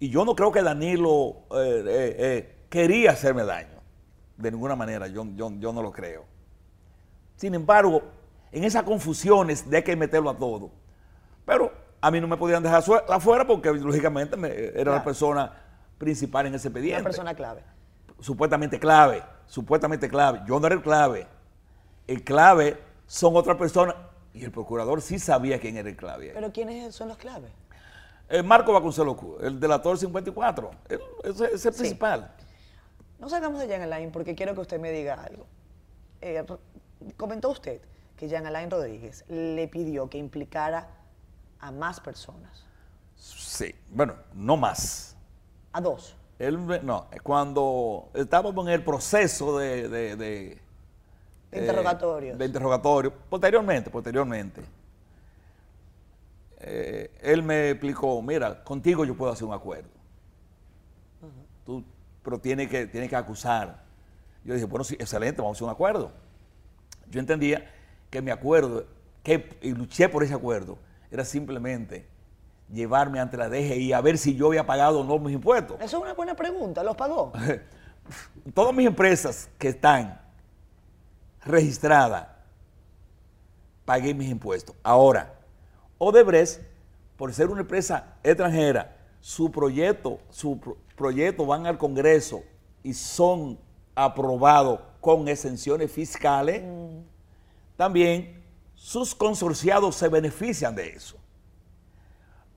Y 0.00 0.10
yo 0.10 0.24
no 0.24 0.34
creo 0.34 0.50
que 0.50 0.62
Danilo 0.62 1.44
eh, 1.52 1.84
eh, 1.86 2.16
eh, 2.18 2.56
quería 2.68 3.12
hacerme 3.12 3.44
daño, 3.44 3.80
de 4.36 4.50
ninguna 4.50 4.74
manera, 4.74 5.06
yo, 5.06 5.24
yo, 5.36 5.52
yo, 5.58 5.72
no 5.72 5.80
lo 5.80 5.92
creo. 5.92 6.24
Sin 7.36 7.54
embargo, 7.54 8.02
en 8.50 8.64
esas 8.64 8.82
confusiones 8.82 9.70
de 9.70 9.84
que 9.84 9.94
meterlo 9.94 10.30
a 10.30 10.36
todo, 10.36 10.72
pero 11.46 11.72
a 12.00 12.10
mí 12.10 12.20
no 12.20 12.26
me 12.26 12.36
podían 12.36 12.64
dejar 12.64 12.82
afuera 13.08 13.46
porque 13.46 13.72
lógicamente 13.72 14.36
era 14.74 14.90
la 14.90 15.04
persona 15.04 15.52
principal 15.98 16.46
en 16.46 16.56
ese 16.56 16.66
expediente. 16.66 17.00
Una 17.00 17.10
persona 17.10 17.34
clave. 17.34 17.62
Supuestamente 18.18 18.80
clave, 18.80 19.22
supuestamente 19.52 20.08
clave. 20.08 20.40
Yo 20.46 20.58
no 20.58 20.66
era 20.66 20.74
el 20.74 20.82
clave 20.82 21.26
el 22.06 22.24
clave 22.24 22.78
son 23.06 23.36
otras 23.36 23.56
personas 23.56 23.96
y 24.32 24.44
el 24.44 24.50
procurador 24.50 25.02
sí 25.02 25.18
sabía 25.18 25.60
quién 25.60 25.76
era 25.76 25.88
el 25.88 25.96
clave. 25.96 26.30
¿Pero 26.32 26.52
quiénes 26.52 26.94
son 26.94 27.08
los 27.08 27.16
claves? 27.16 27.50
El 28.28 28.44
Marco 28.44 28.72
Vasconcelos, 28.72 29.16
el 29.42 29.60
delator 29.60 29.98
54, 29.98 30.70
ese 31.24 31.54
es 31.54 31.66
el 31.66 31.74
principal. 31.74 32.32
No 33.18 33.28
salgamos 33.28 33.60
de 33.60 33.68
Jean 33.68 33.82
Alain 33.82 34.10
porque 34.10 34.34
quiero 34.34 34.54
que 34.54 34.60
usted 34.60 34.80
me 34.80 34.90
diga 34.90 35.14
algo. 35.22 35.46
Eh, 36.20 36.44
comentó 37.16 37.50
usted 37.50 37.80
que 38.16 38.28
Jean 38.28 38.46
Alain 38.46 38.70
Rodríguez 38.70 39.24
le 39.28 39.68
pidió 39.68 40.08
que 40.08 40.18
implicara 40.18 40.88
a 41.60 41.70
más 41.70 42.00
personas. 42.00 42.64
Sí, 43.16 43.74
bueno, 43.90 44.14
no 44.34 44.56
más. 44.56 45.14
¿A 45.72 45.80
dos? 45.80 46.16
Él, 46.38 46.84
no, 46.84 47.06
cuando 47.22 48.10
estábamos 48.14 48.66
en 48.66 48.72
el 48.72 48.82
proceso 48.82 49.58
de 49.58 50.58
de 51.52 51.60
interrogatorios. 51.60 52.38
de 52.38 52.46
interrogatorio. 52.46 53.12
Posteriormente, 53.28 53.90
posteriormente. 53.90 54.62
Eh, 56.60 57.10
él 57.20 57.42
me 57.42 57.70
explicó, 57.70 58.22
mira, 58.22 58.62
contigo 58.62 59.04
yo 59.04 59.16
puedo 59.16 59.32
hacer 59.32 59.46
un 59.46 59.54
acuerdo. 59.54 59.90
Tú, 61.66 61.84
pero 62.22 62.38
tiene 62.38 62.68
que, 62.68 62.86
tiene 62.86 63.08
que 63.08 63.16
acusar. 63.16 63.82
Yo 64.44 64.54
dije, 64.54 64.66
bueno, 64.66 64.84
sí, 64.84 64.94
excelente, 64.94 65.40
vamos 65.40 65.56
a 65.56 65.58
hacer 65.58 65.64
un 65.64 65.70
acuerdo. 65.70 66.12
Yo 67.10 67.20
entendía 67.20 67.70
que 68.10 68.22
mi 68.22 68.30
acuerdo, 68.30 68.86
que 69.22 69.56
y 69.60 69.72
luché 69.72 70.08
por 70.08 70.22
ese 70.22 70.34
acuerdo, 70.34 70.78
era 71.10 71.24
simplemente 71.24 72.06
llevarme 72.70 73.20
ante 73.20 73.36
la 73.36 73.48
DGI 73.48 73.92
a 73.92 74.00
ver 74.00 74.18
si 74.18 74.34
yo 74.34 74.48
había 74.48 74.66
pagado 74.66 75.00
o 75.00 75.04
no 75.04 75.18
mis 75.18 75.34
impuestos. 75.34 75.76
Eso 75.80 75.98
es 75.98 76.02
una 76.02 76.14
buena 76.14 76.34
pregunta, 76.34 76.82
¿los 76.82 76.96
pagó? 76.96 77.32
Todas 78.54 78.74
mis 78.74 78.86
empresas 78.86 79.48
que 79.58 79.68
están 79.68 80.20
registrada, 81.44 82.44
pagué 83.84 84.14
mis 84.14 84.30
impuestos. 84.30 84.74
Ahora, 84.82 85.34
Odebrecht, 85.98 86.60
por 87.16 87.32
ser 87.32 87.48
una 87.48 87.60
empresa 87.60 88.16
extranjera, 88.22 88.96
su 89.20 89.50
proyecto, 89.50 90.18
su 90.30 90.58
proyecto 90.96 91.46
van 91.46 91.66
al 91.66 91.78
Congreso 91.78 92.42
y 92.82 92.92
son 92.92 93.58
aprobados 93.94 94.80
con 95.00 95.28
exenciones 95.28 95.90
fiscales, 95.90 96.62
también 97.76 98.42
sus 98.74 99.14
consorciados 99.14 99.94
se 99.96 100.08
benefician 100.08 100.74
de 100.74 100.90
eso. 100.90 101.16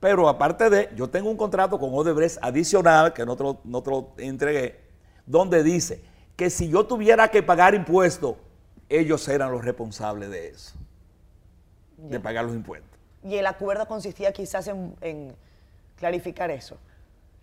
Pero 0.00 0.28
aparte 0.28 0.68
de, 0.68 0.90
yo 0.94 1.08
tengo 1.08 1.30
un 1.30 1.36
contrato 1.36 1.78
con 1.78 1.90
Odebrecht 1.92 2.38
adicional, 2.42 3.12
que 3.12 3.24
no 3.24 3.36
te 3.36 3.42
lo, 3.42 3.60
no 3.64 3.82
te 3.82 3.90
lo 3.90 4.10
entregué, 4.18 4.80
donde 5.24 5.62
dice 5.62 6.02
que 6.36 6.50
si 6.50 6.68
yo 6.68 6.86
tuviera 6.86 7.28
que 7.28 7.42
pagar 7.42 7.74
impuestos 7.74 8.36
ellos 8.88 9.26
eran 9.28 9.50
los 9.50 9.64
responsables 9.64 10.30
de 10.30 10.48
eso, 10.48 10.74
de 11.96 12.20
pagar 12.20 12.44
los 12.44 12.54
impuestos. 12.54 12.90
¿Y 13.24 13.36
el 13.36 13.46
acuerdo 13.46 13.86
consistía 13.86 14.32
quizás 14.32 14.68
en, 14.68 15.34
clarificar 15.96 16.50
eso? 16.50 16.76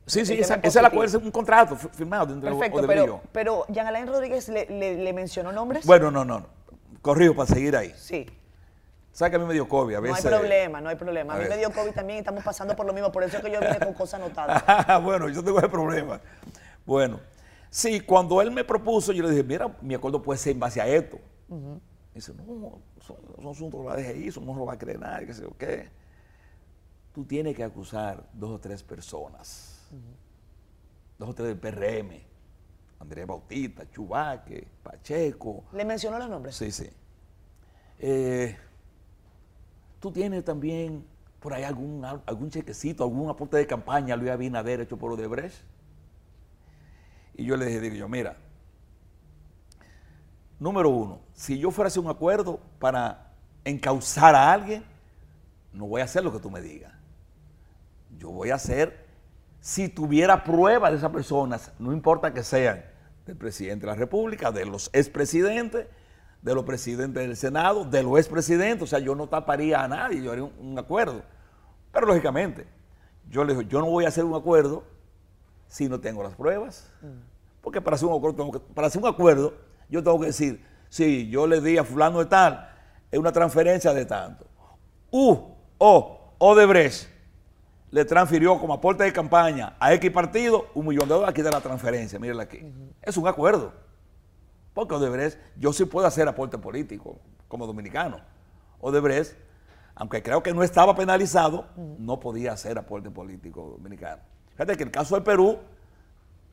Sí, 0.06 0.26
sí, 0.26 0.34
esa, 0.34 0.56
es 0.56 0.76
la 0.76 0.88
acuerdo, 0.88 1.18
es 1.18 1.24
un 1.24 1.32
contrato 1.32 1.76
firmado 1.76 2.34
entre 2.34 2.50
Perfecto, 2.50 2.86
pero, 2.86 3.22
pero 3.32 3.66
Jean 3.70 3.88
Alain 3.88 4.06
Rodríguez 4.06 4.50
le, 4.50 5.14
mencionó 5.14 5.52
nombres. 5.52 5.86
Bueno, 5.86 6.12
no, 6.12 6.26
no, 6.26 6.42
no. 6.42 6.48
Corrijo 7.02 7.36
para 7.36 7.54
seguir 7.54 7.76
ahí. 7.76 7.94
Sí. 7.98 8.26
¿Sabes 9.14 9.30
que 9.30 9.36
a 9.36 9.40
mí 9.40 9.46
me 9.46 9.54
dio 9.54 9.68
COVID? 9.68 9.94
A 9.94 10.00
veces, 10.00 10.26
no 10.26 10.32
hay 10.32 10.38
problema, 10.38 10.82
no 10.82 10.90
hay 10.90 10.96
problema. 10.96 11.36
A, 11.36 11.38
mí 11.38 11.46
me 11.48 11.56
dio 11.56 11.72
COVID 11.72 11.92
también 11.92 12.18
y 12.18 12.20
estamos 12.22 12.44
pasando 12.44 12.76
por 12.76 12.88
lo 12.88 12.94
mismo, 12.94 13.12
por 13.12 13.24
eso 13.24 13.38
es 13.38 13.44
que 13.44 13.52
yo 13.52 13.60
vine 13.60 13.78
con 13.78 13.94
cosas 13.94 14.20
anotadas. 14.20 15.04
bueno, 15.04 15.30
yo 15.30 15.44
tengo 15.44 15.60
ese 15.60 15.70
problema. 15.70 16.20
Bueno, 16.84 17.20
sí, 17.70 18.00
cuando 18.00 18.42
él 18.42 18.50
me 18.50 18.64
propuso, 18.64 19.12
yo 19.12 19.22
le 19.22 19.30
dije, 19.30 19.44
mira, 19.44 19.78
mi 19.82 19.94
acuerdo 19.94 20.20
puede 20.20 20.40
ser 20.40 20.54
en 20.54 20.60
base 20.60 20.82
a 20.82 20.88
esto. 20.88 21.20
Dice, 22.16 22.34
no, 22.34 22.82
son, 23.02 23.18
son 23.36 23.48
asuntos 23.48 23.82
que 23.82 23.88
la 23.88 23.96
DGI, 23.96 24.28
eso 24.30 24.42
no 24.42 24.56
lo 24.56 24.66
va 24.66 24.74
a 24.74 24.78
creer 24.80 25.00
nadie, 25.00 25.28
que 25.28 25.34
sé 25.36 25.44
yo 25.44 25.56
qué. 25.60 25.90
Tú 27.14 27.24
tienes 27.24 27.56
que 27.56 27.64
acusar 27.64 28.28
dos 28.34 28.50
o 28.50 28.60
tres 28.60 28.82
personas, 28.82 29.92
dos 31.20 31.30
o 31.30 31.36
tres 31.36 31.50
del 31.50 31.60
PRM, 31.60 32.20
Andrés 33.00 33.28
Bautista, 33.28 33.88
Chubaque, 33.92 34.68
Pacheco. 34.82 35.66
¿Le 35.72 35.86
mencionó 35.86 36.18
los 36.18 36.30
nombres? 36.30 36.56
Sí, 36.56 36.72
sí. 36.72 36.90
Eh, 38.00 38.58
tú 40.04 40.12
tienes 40.12 40.44
también 40.44 41.06
por 41.40 41.54
ahí 41.54 41.64
algún, 41.64 42.04
algún 42.04 42.50
chequecito, 42.50 43.06
algún 43.06 43.30
aporte 43.30 43.56
de 43.56 43.66
campaña, 43.66 44.18
Luis 44.18 44.32
Abinader 44.32 44.82
hecho 44.82 44.98
por 44.98 45.14
Odebrecht. 45.14 45.64
Y 47.36 47.46
yo 47.46 47.56
le 47.56 47.68
dije, 47.68 47.80
digo 47.80 47.96
yo, 47.96 48.10
mira, 48.10 48.36
número 50.60 50.90
uno, 50.90 51.22
si 51.32 51.58
yo 51.58 51.72
fuera 51.72 51.88
a 51.88 51.88
hacer 51.88 52.04
un 52.04 52.10
acuerdo 52.10 52.60
para 52.80 53.32
encauzar 53.64 54.36
a 54.36 54.52
alguien, 54.52 54.84
no 55.72 55.88
voy 55.88 56.02
a 56.02 56.04
hacer 56.04 56.22
lo 56.22 56.34
que 56.34 56.40
tú 56.40 56.52
me 56.52 56.60
digas. 56.60 56.92
Yo 58.20 58.30
voy 58.30 58.50
a 58.50 58.56
hacer, 58.56 59.06
si 59.62 59.88
tuviera 59.88 60.44
pruebas 60.44 60.92
de 60.92 60.98
esas 60.98 61.12
personas, 61.12 61.72
no 61.80 61.94
importa 61.94 62.34
que 62.34 62.44
sean 62.44 62.84
del 63.26 63.38
presidente 63.38 63.86
de 63.86 63.94
la 63.94 63.98
República, 63.98 64.52
de 64.52 64.66
los 64.66 64.90
expresidentes, 64.92 65.88
de 66.44 66.54
los 66.54 66.66
presidentes 66.66 67.24
del 67.24 67.36
Senado, 67.38 67.86
de 67.86 68.04
los 68.04 68.20
expresidentes, 68.20 68.84
o 68.84 68.88
sea, 68.88 69.00
yo 69.00 69.16
no 69.16 69.28
taparía 69.28 69.84
a 69.84 69.88
nadie, 69.88 70.22
yo 70.22 70.32
haría 70.32 70.44
un, 70.44 70.78
acuerdo. 70.78 71.24
Pero 71.92 72.06
lógicamente, 72.06 72.68
yo 73.30 73.44
le 73.44 73.54
digo, 73.54 73.62
yo 73.64 73.80
no 73.80 73.88
voy 73.88 74.06
a 74.06 74.10
hacer 74.10 74.26
un 74.26 74.36
acuerdo 74.36 74.84
si 75.68 75.88
no 75.88 76.00
tengo 76.00 76.22
las 76.22 76.36
pruebas. 76.36 76.92
Mm. 77.02 77.62
Porque 77.62 77.80
para 77.82 77.96
hacer 77.96 78.10
un 78.10 78.18
acuerdo, 78.18 78.62
para 78.76 78.88
hacer 78.88 79.02
un 79.02 79.08
acuerdo 79.08 79.54
yo 79.90 80.04
tengo 80.04 80.20
que 80.20 80.28
decir, 80.28 80.66
sí, 80.90 81.30
yo 81.30 81.46
le 81.48 81.62
di 81.62 81.78
a 81.78 81.84
fulano 81.84 82.20
de 82.20 82.26
tal, 82.26 82.70
es 83.12 83.20
una 83.20 83.32
transferencia 83.32 83.94
de 83.94 84.06
tanto. 84.06 84.46
U 85.12 85.38
o 85.78 86.34
Odebrecht 86.40 87.08
le 87.92 88.04
transfirió 88.06 88.58
como 88.60 88.74
aporte 88.74 89.04
de 89.04 89.14
campaña 89.14 89.76
a 89.80 89.94
X 89.94 90.10
partido 90.12 90.66
un 90.74 90.88
millón 90.88 91.08
de 91.08 91.14
dólares, 91.14 91.32
aquí 91.32 91.44
de 91.44 91.52
la 91.52 91.62
transferencia, 91.62 92.18
mírenla 92.18 92.44
aquí. 92.44 92.60
Es 93.02 93.18
un 93.18 93.28
acuerdo. 93.28 93.72
Porque 94.74 94.96
Odebrecht, 94.96 95.38
yo 95.56 95.72
sí 95.72 95.86
puedo 95.86 96.08
hacer 96.08 96.28
aporte 96.28 96.58
político 96.58 97.18
como 97.48 97.68
dominicano. 97.68 98.20
Odebrecht, 98.82 99.36
aunque 99.96 100.24
creo 100.24 100.42
que 100.42 100.54
no 100.54 100.64
estaba 100.64 100.96
penalizado, 100.96 101.68
no 101.76 102.20
podía 102.20 102.54
hacer 102.54 102.78
aporte 102.78 103.12
político 103.12 103.76
dominicano. 103.78 104.22
Fíjate 104.52 104.76
que 104.78 104.84
el 104.84 104.92
caso 104.92 105.16
de 105.16 105.22
Perú, 105.22 105.60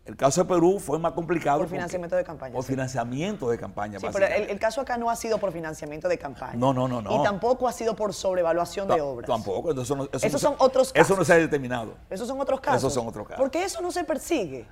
el 0.05 0.17
caso 0.17 0.43
de 0.43 0.49
Perú 0.49 0.79
fue 0.79 0.99
más 0.99 1.13
complicado. 1.13 1.61
Por 1.61 1.69
financiamiento 1.69 2.17
de 2.17 2.25
campaña. 2.25 2.55
Por 2.55 2.65
financiamiento 2.65 3.49
de 3.49 3.59
campaña. 3.59 3.99
Sí, 3.99 4.07
pero 4.13 4.27
el, 4.27 4.59
caso 4.59 4.83
acá 4.83 4.99
no 4.99 5.11
ha 5.11 5.17
sido 5.17 5.39
por 5.39 5.53
financiamiento 5.53 6.09
de 6.09 6.19
campaña. 6.19 6.57
No, 6.57 6.75
no, 6.75 6.89
no. 6.89 7.01
no. 7.01 7.21
Y 7.21 7.23
tampoco 7.23 7.69
ha 7.69 7.73
sido 7.73 7.97
por 7.97 8.13
sobrevaluación 8.13 8.89
de 8.89 9.01
obras. 9.01 9.27
Tampoco. 9.27 9.73
Eso 9.73 10.09
Esos 10.13 10.41
son 10.41 10.55
otros 10.59 10.93
casos. 10.93 11.09
Eso 11.09 11.19
no 11.19 11.25
se 11.25 11.33
ha 11.33 11.37
determinado. 11.37 11.95
Esos 12.11 12.29
son 12.29 12.41
otros 12.41 12.61
casos. 12.61 12.79
Esos 12.79 12.95
son 12.95 13.09
otros 13.09 13.27
casos. 13.27 13.41
¿Por 13.41 13.51
qué 13.51 13.65
eso 13.65 13.81
no 13.81 13.91
se 13.91 14.05
persigue? 14.05 14.67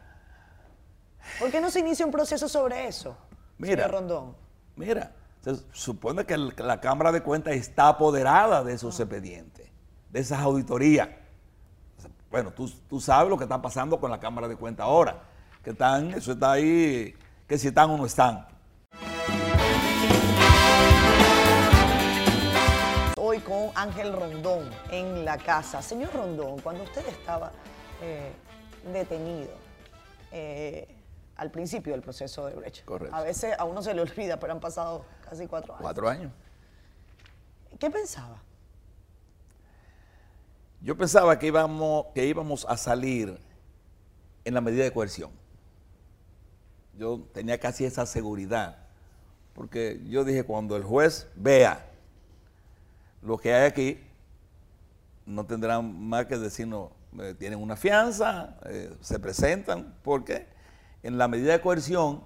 ¿Por 1.38 1.50
qué 1.50 1.60
no 1.60 1.70
se 1.70 1.80
inicia 1.80 2.04
un 2.04 2.12
proceso 2.12 2.48
sobre 2.48 2.86
eso? 2.88 3.16
Mira, 3.58 3.88
Rondón. 3.88 4.36
Mira, 4.76 5.12
se 5.40 5.56
supone 5.72 6.24
que 6.24 6.36
la 6.38 6.80
Cámara 6.80 7.12
de 7.12 7.22
Cuentas 7.22 7.54
está 7.54 7.88
apoderada 7.88 8.62
de 8.62 8.74
esos 8.74 8.98
expedientes, 9.00 9.68
de 10.10 10.20
esas 10.20 10.40
auditorías. 10.40 11.08
Bueno, 12.30 12.52
tú, 12.52 12.70
tú 12.88 13.00
sabes 13.00 13.28
lo 13.28 13.36
que 13.36 13.44
está 13.44 13.60
pasando 13.60 13.98
con 13.98 14.10
la 14.10 14.20
Cámara 14.20 14.48
de 14.48 14.56
Cuentas 14.56 14.84
ahora 14.84 15.22
que 15.62 15.70
están, 15.70 16.12
eso 16.14 16.32
está 16.32 16.52
ahí, 16.52 17.14
que 17.46 17.58
si 17.58 17.68
están 17.68 17.90
o 17.90 17.98
no 17.98 18.06
están. 18.06 18.46
Hoy 23.16 23.38
con 23.40 23.70
Ángel 23.74 24.12
Rondón 24.12 24.70
en 24.90 25.24
la 25.24 25.36
casa. 25.36 25.82
Señor 25.82 26.12
Rondón, 26.14 26.60
cuando 26.60 26.84
usted 26.84 27.06
estaba 27.08 27.50
eh, 28.00 28.32
detenido 28.92 29.50
eh, 30.30 30.97
al 31.38 31.50
principio 31.52 31.92
del 31.92 32.02
proceso 32.02 32.46
de 32.46 32.54
Brecht, 32.54 32.84
Correcto. 32.84 33.14
a 33.14 33.22
veces 33.22 33.54
a 33.58 33.64
uno 33.64 33.80
se 33.80 33.94
le 33.94 34.02
olvida, 34.02 34.38
pero 34.38 34.52
han 34.52 34.60
pasado 34.60 35.04
casi 35.28 35.46
cuatro 35.46 35.72
años. 35.72 35.82
Cuatro 35.82 36.08
años. 36.08 36.32
¿Qué 37.78 37.88
pensaba? 37.90 38.42
Yo 40.80 40.96
pensaba 40.96 41.38
que 41.38 41.46
íbamos, 41.46 42.06
que 42.12 42.26
íbamos 42.26 42.66
a 42.68 42.76
salir 42.76 43.38
en 44.44 44.54
la 44.54 44.60
medida 44.60 44.82
de 44.82 44.92
coerción. 44.92 45.30
Yo 46.96 47.20
tenía 47.32 47.58
casi 47.58 47.84
esa 47.84 48.04
seguridad, 48.04 48.78
porque 49.54 50.00
yo 50.08 50.24
dije, 50.24 50.42
cuando 50.42 50.76
el 50.76 50.82
juez 50.82 51.28
vea 51.36 51.86
lo 53.22 53.38
que 53.38 53.54
hay 53.54 53.66
aquí, 53.66 54.00
no 55.24 55.46
tendrán 55.46 56.00
más 56.08 56.26
que 56.26 56.36
decirnos, 56.36 56.90
eh, 57.20 57.34
tienen 57.38 57.60
una 57.60 57.76
fianza, 57.76 58.56
eh, 58.64 58.92
se 59.00 59.20
presentan, 59.20 59.94
porque 60.02 60.57
en 61.08 61.16
la 61.18 61.26
medida 61.26 61.52
de 61.52 61.60
coerción, 61.60 62.22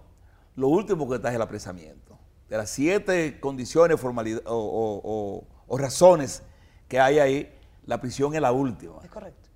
lo 0.56 0.68
último 0.68 1.08
que 1.08 1.14
está 1.16 1.28
es 1.30 1.36
el 1.36 1.42
apresamiento. 1.42 2.18
De 2.48 2.56
las 2.56 2.68
siete 2.68 3.38
condiciones 3.40 3.98
formalidad, 4.00 4.42
o, 4.44 4.54
o- 4.56 5.00
o- 5.04 5.46
o 5.68 5.78
razones 5.78 6.42
que 6.88 6.98
hay 7.00 7.18
ahí, 7.20 7.58
la 7.86 8.00
prisión 8.00 8.34
es 8.34 8.40
la 8.40 8.52
última. 8.52 8.96
Es 9.02 9.08
correcto. 9.10 9.48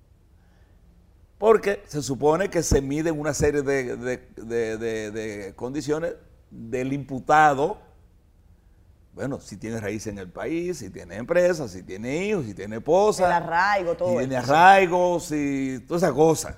Porque 1.37 1.83
se 1.85 2.01
supone 2.01 2.49
que 2.49 2.63
se 2.63 2.81
miden 2.81 3.19
una 3.19 3.33
serie 3.33 3.61
de, 3.61 3.95
de- 3.97 4.17
de- 4.37 4.77
de- 4.77 5.11
de 5.11 5.55
condiciones 5.55 6.15
del 6.49 6.93
imputado. 6.93 7.77
Bueno, 9.13 9.39
si 9.39 9.57
tiene 9.57 9.79
raíz 9.79 10.07
en 10.07 10.17
el 10.19 10.29
país, 10.31 10.77
si 10.79 10.89
tiene 10.89 11.15
empresa, 11.17 11.67
si 11.67 11.83
tiene 11.83 12.25
hijos, 12.25 12.45
si 12.45 12.53
tiene 12.53 12.77
esposa. 12.77 13.25
El 13.25 13.31
arraigo, 13.33 13.95
todo 13.95 14.11
Si 14.13 14.17
tiene 14.19 14.37
arraigo, 14.37 15.19
si 15.19 15.83
todas 15.87 16.01
esas 16.03 16.15
cosas. 16.15 16.55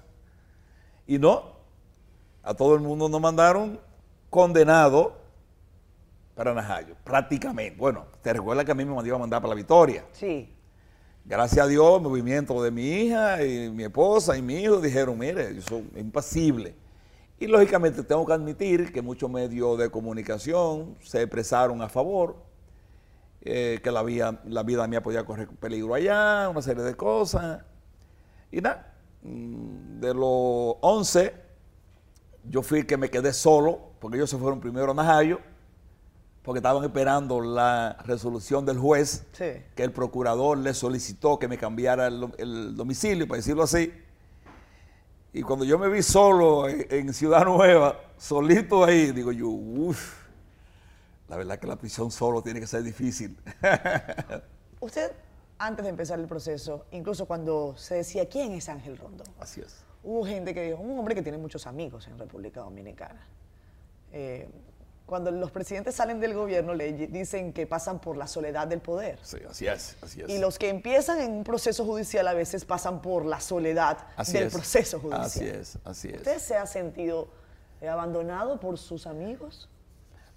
Y 1.08 1.18
no, 1.18 1.59
a 2.44 2.54
todo 2.54 2.76
el 2.76 2.82
mundo 2.82 3.10
nos 3.10 3.22
mandaron 3.22 3.80
condenado 4.30 5.18
para 6.36 6.54
Najayo, 6.54 6.96
prácticamente. 7.04 7.78
Bueno, 7.78 8.06
te 8.22 8.32
recuerdas 8.32 8.66
que 8.66 8.72
a 8.72 8.76
mí 8.76 8.86
me 8.86 9.06
iba 9.06 9.16
a 9.16 9.20
mandar 9.20 9.42
para 9.42 9.50
la 9.50 9.56
Victoria. 9.56 10.06
Sí. 10.14 10.56
Gracias 11.26 11.66
a 11.66 11.68
Dios, 11.68 11.98
el 11.98 12.02
movimiento 12.02 12.64
de 12.64 12.72
mi 12.72 12.88
hija 12.88 13.44
y 13.44 13.70
mi 13.70 13.84
esposa 13.84 14.38
y 14.38 14.42
mi 14.42 14.56
hijo 14.56 14.80
dijeron, 14.80 15.18
mire, 15.18 15.54
yo 15.54 15.62
soy 15.62 15.90
impasible. 15.98 16.76
Y 17.40 17.48
lógicamente 17.48 18.04
tengo 18.04 18.26
que 18.26 18.34
admitir 18.34 18.92
que 18.92 19.02
muchos 19.02 19.30
medios 19.30 19.78
de 19.78 19.90
comunicación 19.90 20.98
se 21.02 21.22
expresaron 21.22 21.82
a 21.82 21.90
favor, 21.90 22.38
eh, 23.42 23.80
que 23.84 23.92
la 23.92 24.02
vida, 24.04 24.42
la 24.46 24.64
vida 24.64 24.88
mía 24.88 25.04
podía 25.04 25.26
correr 25.26 25.48
peligro 25.48 25.94
allá, 25.94 26.50
una 26.50 26.62
serie 26.62 26.84
de 26.84 26.96
cosas. 26.96 27.64
Y 28.52 28.62
nada, 28.62 28.94
mm, 29.22 30.00
de 30.00 30.14
los 30.14 30.78
11, 30.82 31.34
yo 32.50 32.62
fui 32.64 32.80
el 32.80 32.86
que 32.88 32.98
me 32.98 33.10
quedé 33.10 33.32
solo, 33.34 33.80
porque 34.00 34.18
ellos 34.18 34.30
se 34.30 34.38
fueron 34.38 34.60
primero 34.60 34.92
a 34.92 34.94
Najayo, 34.94 35.40
porque 36.42 36.60
estaban 36.60 36.84
esperando 36.84 37.42
la 37.42 37.98
resolución 38.06 38.66
del 38.66 38.78
juez 38.80 39.26
Sí. 39.34 39.46
que 39.76 39.84
el 39.84 39.92
procurador 39.92 40.58
le 40.58 40.74
solicitó 40.74 41.38
que 41.38 41.48
me 41.48 41.58
cambiara 41.58 42.08
el, 42.08 42.34
el 42.38 42.76
domicilio, 42.76 43.28
para 43.28 43.38
decirlo 43.38 43.64
así. 43.64 43.94
Y 45.32 45.44
cuando 45.44 45.64
yo 45.64 45.78
me 45.78 45.90
vi 45.90 46.02
solo 46.02 46.68
en, 46.68 46.88
en 46.90 47.14
Ciudad 47.14 47.46
Nueva, 47.46 48.00
solito 48.18 48.84
ahí, 48.84 49.12
digo 49.12 49.32
yo, 49.32 49.48
uff, 49.48 50.18
la 51.28 51.38
verdad 51.38 51.60
que 51.60 51.68
la 51.68 51.76
prisión 51.76 52.10
solo 52.10 52.42
tiene 52.42 52.60
que 52.60 52.66
ser 52.68 52.82
difícil. 52.82 53.38
Usted, 54.80 55.12
antes 55.60 55.84
de 55.84 55.90
empezar 55.90 56.20
el 56.20 56.26
proceso, 56.26 56.86
incluso 56.92 57.26
cuando 57.28 57.76
se 57.78 57.96
decía 57.96 58.28
quién 58.28 58.54
es 58.54 58.70
Ángel 58.70 58.98
Rondón, 58.98 59.28
Así 59.40 59.62
es. 59.62 59.84
Hubo 60.04 60.26
gente 60.26 60.54
que 60.54 60.64
dijo, 60.64 60.78
un 60.80 60.98
hombre 61.00 61.16
que 61.16 61.22
tiene 61.22 61.38
muchos 61.38 61.68
amigos 61.68 62.08
en 62.08 62.18
República 62.18 62.62
Dominicana. 62.62 63.26
Eh, 64.12 64.50
cuando 65.06 65.32
los 65.32 65.50
presidentes 65.50 65.96
salen 65.96 66.20
del 66.20 66.36
gobierno 66.36 66.76
le 66.76 66.94
dicen 66.94 67.52
que 67.52 67.66
pasan 67.66 68.00
por 68.00 68.16
la 68.16 68.28
soledad 68.28 68.68
del 68.68 68.80
poder. 68.80 69.18
Sí, 69.24 69.38
así 69.50 69.66
es, 69.66 69.98
así 70.04 70.22
es. 70.22 70.30
Y 70.30 70.38
los 70.38 70.60
que 70.60 70.70
empiezan 70.70 71.20
en 71.20 71.32
un 71.32 71.44
proceso 71.44 71.84
judicial 71.84 72.28
a 72.28 72.34
veces 72.34 72.64
pasan 72.64 73.02
por 73.02 73.26
la 73.26 73.40
soledad 73.40 73.98
Así 74.16 74.34
del 74.34 74.48
es. 74.48 74.54
proceso 74.54 75.00
judicial. 75.00 75.26
Así 75.26 75.48
es, 75.48 75.78
así 75.84 76.10
es. 76.10 76.18
¿Usted 76.18 76.38
se 76.38 76.56
ha 76.58 76.68
sentido 76.68 77.28
eh, 77.82 77.90
abandonado 77.90 78.60
por 78.60 78.78
sus 78.78 79.08
amigos? 79.08 79.68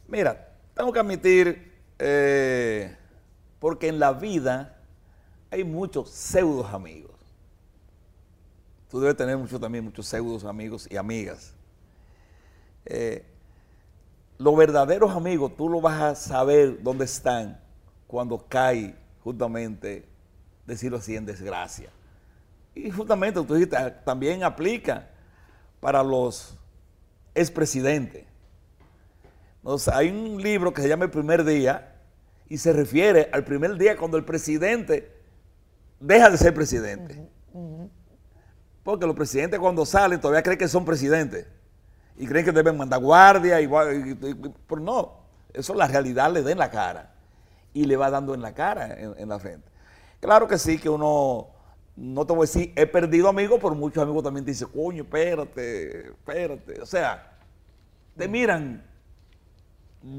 Mira, 0.08 0.48
tengo 0.74 0.90
que 0.90 1.00
admitir, 1.00 1.72
eh, 1.98 2.96
porque 3.58 3.88
en 3.88 3.98
la 3.98 4.12
vida 4.14 4.78
hay 5.50 5.64
muchos 5.64 6.08
pseudos 6.10 6.72
amigos. 6.72 7.11
Tú 8.92 9.00
debes 9.00 9.16
tener 9.16 9.38
mucho, 9.38 9.58
también 9.58 9.84
muchos 9.84 10.06
pseudos 10.06 10.44
amigos 10.44 10.86
y 10.90 10.98
amigas. 10.98 11.54
Eh, 12.84 13.24
los 14.36 14.54
verdaderos 14.54 15.16
amigos, 15.16 15.56
tú 15.56 15.66
lo 15.66 15.80
vas 15.80 16.02
a 16.02 16.14
saber 16.14 16.82
dónde 16.82 17.06
están 17.06 17.58
cuando 18.06 18.46
cae 18.46 18.94
justamente, 19.24 20.06
decirlo 20.66 20.98
así, 20.98 21.16
en 21.16 21.24
desgracia. 21.24 21.88
Y 22.74 22.90
justamente, 22.90 23.42
tú 23.42 23.54
dijiste, 23.54 23.78
ah, 23.78 24.04
también 24.04 24.44
aplica 24.44 25.08
para 25.80 26.02
los 26.02 26.58
expresidentes. 27.34 28.26
Sea, 29.78 29.96
hay 29.96 30.10
un 30.10 30.42
libro 30.42 30.74
que 30.74 30.82
se 30.82 30.88
llama 30.88 31.06
El 31.06 31.10
primer 31.10 31.44
día 31.44 31.98
y 32.46 32.58
se 32.58 32.74
refiere 32.74 33.30
al 33.32 33.42
primer 33.42 33.78
día 33.78 33.96
cuando 33.96 34.18
el 34.18 34.24
presidente 34.26 35.16
deja 35.98 36.28
de 36.28 36.36
ser 36.36 36.52
presidente. 36.52 37.26
Porque 38.82 39.06
los 39.06 39.14
presidentes 39.14 39.60
cuando 39.60 39.86
salen 39.86 40.20
todavía 40.20 40.42
creen 40.42 40.58
que 40.58 40.68
son 40.68 40.84
presidentes 40.84 41.46
y 42.16 42.26
creen 42.26 42.44
que 42.44 42.52
deben 42.52 42.76
mandar 42.76 43.00
guardia, 43.00 43.60
y- 43.60 43.64
y- 43.64 44.14
pero 44.68 44.80
no, 44.80 45.12
eso 45.52 45.74
la 45.74 45.86
realidad 45.86 46.32
le 46.32 46.42
da 46.42 46.50
en 46.50 46.58
la 46.58 46.70
cara 46.70 47.14
y 47.72 47.84
le 47.84 47.96
va 47.96 48.10
dando 48.10 48.34
en 48.34 48.42
la 48.42 48.52
cara, 48.54 48.98
en, 49.00 49.28
la 49.28 49.38
frente. 49.38 49.68
Claro 50.20 50.46
que 50.46 50.58
sí, 50.58 50.78
que 50.78 50.88
uno, 50.90 51.48
no 51.96 52.26
te 52.26 52.32
voy 52.32 52.40
a 52.40 52.48
decir, 52.48 52.72
he 52.76 52.86
perdido 52.86 53.28
amigos, 53.28 53.58
pero 53.62 53.74
muchos 53.74 54.02
amigos 54.02 54.22
también 54.22 54.44
te 54.44 54.50
dicen, 54.50 54.68
coño, 54.68 55.04
espérate, 55.04 56.08
espérate. 56.08 56.80
O 56.80 56.86
sea, 56.86 57.38
te 58.16 58.28
miran. 58.28 58.84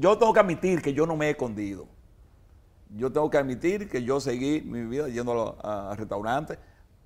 Yo 0.00 0.16
tengo 0.18 0.32
que 0.32 0.40
admitir 0.40 0.80
que 0.82 0.92
yo 0.94 1.06
no 1.06 1.16
me 1.16 1.26
he 1.28 1.30
escondido. 1.30 1.86
Yo 2.96 3.10
tengo 3.12 3.28
que 3.30 3.38
admitir 3.38 3.88
que 3.88 4.02
yo 4.02 4.20
seguí 4.20 4.60
mi 4.62 4.82
vida 4.82 5.08
yendo 5.08 5.58
a, 5.62 5.92
a 5.92 5.96
restaurantes, 5.96 6.58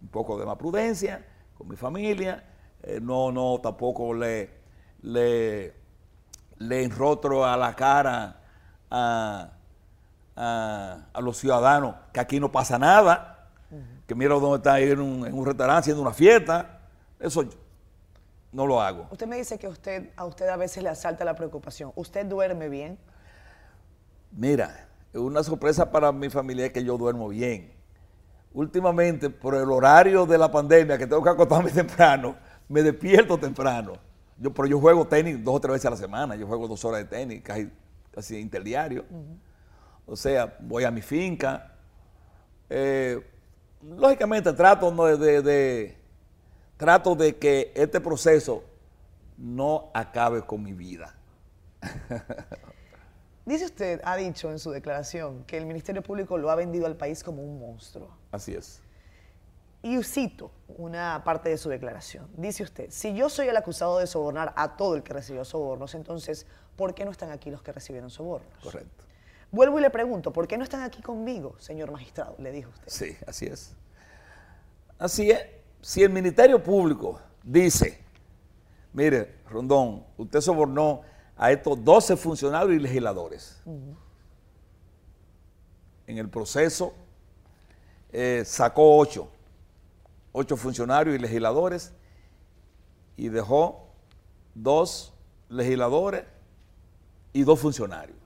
un 0.03 0.09
poco 0.09 0.39
de 0.39 0.47
más 0.47 0.57
prudencia, 0.57 1.25
con 1.59 1.69
mi 1.69 1.77
familia. 1.77 2.45
eh, 2.83 3.01
no, 3.03 3.33
no, 3.33 3.61
tampoco 3.61 4.15
le, 4.15 4.51
le, 5.03 5.75
le 6.59 6.83
enrotro 6.85 7.45
a 7.45 7.57
la 7.57 7.75
cara 7.75 8.41
a, 8.91 9.51
a- 10.37 10.99
a 11.13 11.21
los 11.21 11.37
ciudadanos 11.37 11.97
que 12.13 12.21
aquí 12.21 12.39
no 12.41 12.51
pasa 12.53 12.79
nada, 12.79 13.49
que 14.07 14.15
mira 14.15 14.35
dónde 14.37 14.57
está 14.59 14.75
ahí 14.75 14.91
en 14.91 15.01
un, 15.01 15.27
en 15.27 15.35
un 15.35 15.45
restaurante 15.45 15.81
haciendo 15.81 16.01
una 16.03 16.13
fiesta. 16.15 16.79
Eso 17.21 17.43
yo 17.43 17.51
no 18.53 18.65
lo 18.67 18.81
hago. 18.81 19.09
Usted 19.11 19.27
me 19.27 19.37
dice 19.37 19.59
que 19.59 19.69
usted, 19.69 20.11
a 20.17 20.25
usted 20.25 20.49
a 20.49 20.57
veces 20.57 20.83
le 20.83 20.89
asalta 20.89 21.25
la 21.25 21.35
preocupación. 21.35 21.93
¿Usted 21.97 22.25
duerme 22.27 22.69
bien? 22.69 22.97
Mira, 24.31 24.89
una 25.13 25.43
sorpresa 25.43 25.91
para 25.91 26.13
mi 26.13 26.31
familia 26.31 26.67
es 26.67 26.73
que 26.73 26.85
yo 26.85 26.97
duermo 26.97 27.29
bien. 27.29 27.73
Últimamente, 28.53 29.31
por 29.31 29.55
el 29.55 29.71
horario 29.71 30.27
de 30.27 30.39
la 30.39 30.51
pandemia, 30.51 30.97
que 30.99 31.07
tengo 31.07 31.23
que 31.23 31.31
acostarme 31.31 31.71
temprano, 31.73 32.37
me 32.69 32.83
despierto 32.83 33.39
temprano. 33.39 33.95
Yo, 34.39 34.53
pero 34.53 34.69
yo 34.69 34.79
juego 34.81 35.07
tenis 35.07 35.43
dos 35.43 35.57
o 35.57 35.61
tres 35.61 35.73
veces 35.73 35.87
a 35.87 35.91
la 35.91 35.97
semana. 35.97 36.37
Yo 36.37 36.47
juego 36.47 36.69
dos 36.69 36.85
horas 36.85 37.01
de 37.01 37.07
tenis, 37.07 37.43
casi, 37.43 37.71
casi 38.13 38.39
interdiario. 38.39 39.05
O 40.07 40.17
sea, 40.17 40.57
voy 40.61 40.85
a 40.85 40.91
mi 40.91 41.03
finca. 41.03 41.73
Eh, 42.71 43.21
lógicamente 43.83 44.53
trato 44.53 44.91
de- 45.17 45.97
trato 46.77 47.15
de 47.17 47.37
que 47.37 47.73
este 47.75 48.01
proceso 48.01 48.63
no 49.37 49.91
acabe 49.93 50.43
con 50.43 50.63
mi 50.63 50.73
vida. 50.73 51.15
Dice 53.45 53.65
usted, 53.65 54.01
ha 54.05 54.17
dicho 54.17 54.51
en 54.51 54.59
su 54.59 54.71
declaración, 54.71 55.45
que 55.45 55.57
el 55.57 55.65
Ministerio 55.67 56.03
Público 56.03 56.37
lo 56.37 56.51
ha 56.51 56.55
vendido 56.55 56.87
al 56.87 56.97
país 56.97 57.25
como 57.25 57.43
un 57.43 57.59
monstruo. 57.59 58.11
Así 58.31 58.55
es. 58.55 58.81
Y 59.83 60.03
cito 60.03 60.51
una 60.77 61.23
parte 61.25 61.49
de 61.49 61.57
su 61.57 61.69
declaración. 61.69 62.29
Dice 62.37 62.63
usted, 62.63 62.91
si 62.91 63.15
yo 63.15 63.29
soy 63.29 63.49
el 63.49 63.57
acusado 63.57 63.99
de 63.99 64.07
sobornar 64.07 64.53
a 64.57 64.77
todo 64.77 64.97
el 64.97 65.03
que 65.03 65.13
recibió 65.13 65.45
sobornos, 65.45 65.95
entonces, 65.95 66.47
¿por 66.77 66.95
qué 66.95 67.05
no 67.05 67.11
están 67.11 67.31
aquí 67.31 67.51
los 67.51 67.63
que 67.63 67.73
recibieron 67.73 68.11
sobornos? 68.11 68.53
Correcto. 68.63 69.05
Vuelvo 69.51 69.79
y 69.79 69.83
le 69.83 69.91
pregunto, 69.91 70.33
¿por 70.33 70.47
qué 70.47 70.59
no 70.59 70.65
están 70.65 70.83
aquí 70.83 71.01
conmigo, 71.01 71.55
señor 71.59 71.91
magistrado? 71.91 72.35
Le 72.39 72.51
dijo 72.51 72.71
usted. 72.71 72.89
Sí, 72.89 73.17
así 73.27 73.47
es. 73.47 73.75
Así 74.99 75.31
es. 75.31 75.41
Si 75.81 76.03
el 76.03 76.11
Ministerio 76.11 76.63
Público 76.63 77.21
dice, 77.43 78.05
Mire, 78.93 79.37
Rondón, 79.49 80.05
usted 80.17 80.41
sobornó 80.41 81.03
a 81.37 81.53
estos 81.53 81.83
12 81.85 82.17
funcionarios 82.17 82.75
y 82.75 82.81
legisladores. 82.81 83.63
En 86.07 86.19
el 86.19 86.29
proceso 86.29 86.95
eh, 88.13 88.43
sacó 88.45 88.99
8, 88.99 89.29
8 90.33 90.57
funcionarios 90.57 91.17
y 91.17 91.19
legisladores 91.19 91.93
y 93.17 93.29
dejó 93.29 93.89
dos 94.55 95.13
legisladores 95.49 96.25
y 97.33 97.43
dos 97.43 97.59
funcionarios. 97.61 98.17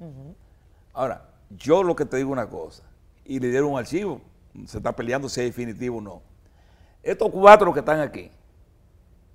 Ahora, 0.92 1.29
yo 1.51 1.83
lo 1.83 1.97
que 1.97 2.05
te 2.05 2.16
digo 2.16 2.31
una 2.31 2.49
cosa, 2.49 2.83
y 3.25 3.38
le 3.38 3.49
dieron 3.49 3.71
un 3.71 3.79
archivo, 3.79 4.21
se 4.66 4.79
está 4.79 4.95
peleando 4.95 5.29
si 5.29 5.40
es 5.40 5.47
definitivo 5.47 5.99
o 5.99 6.01
no. 6.01 6.23
Estos 7.03 7.31
cuatro 7.31 7.73
que 7.73 7.81
están 7.81 8.01
aquí, 8.01 8.31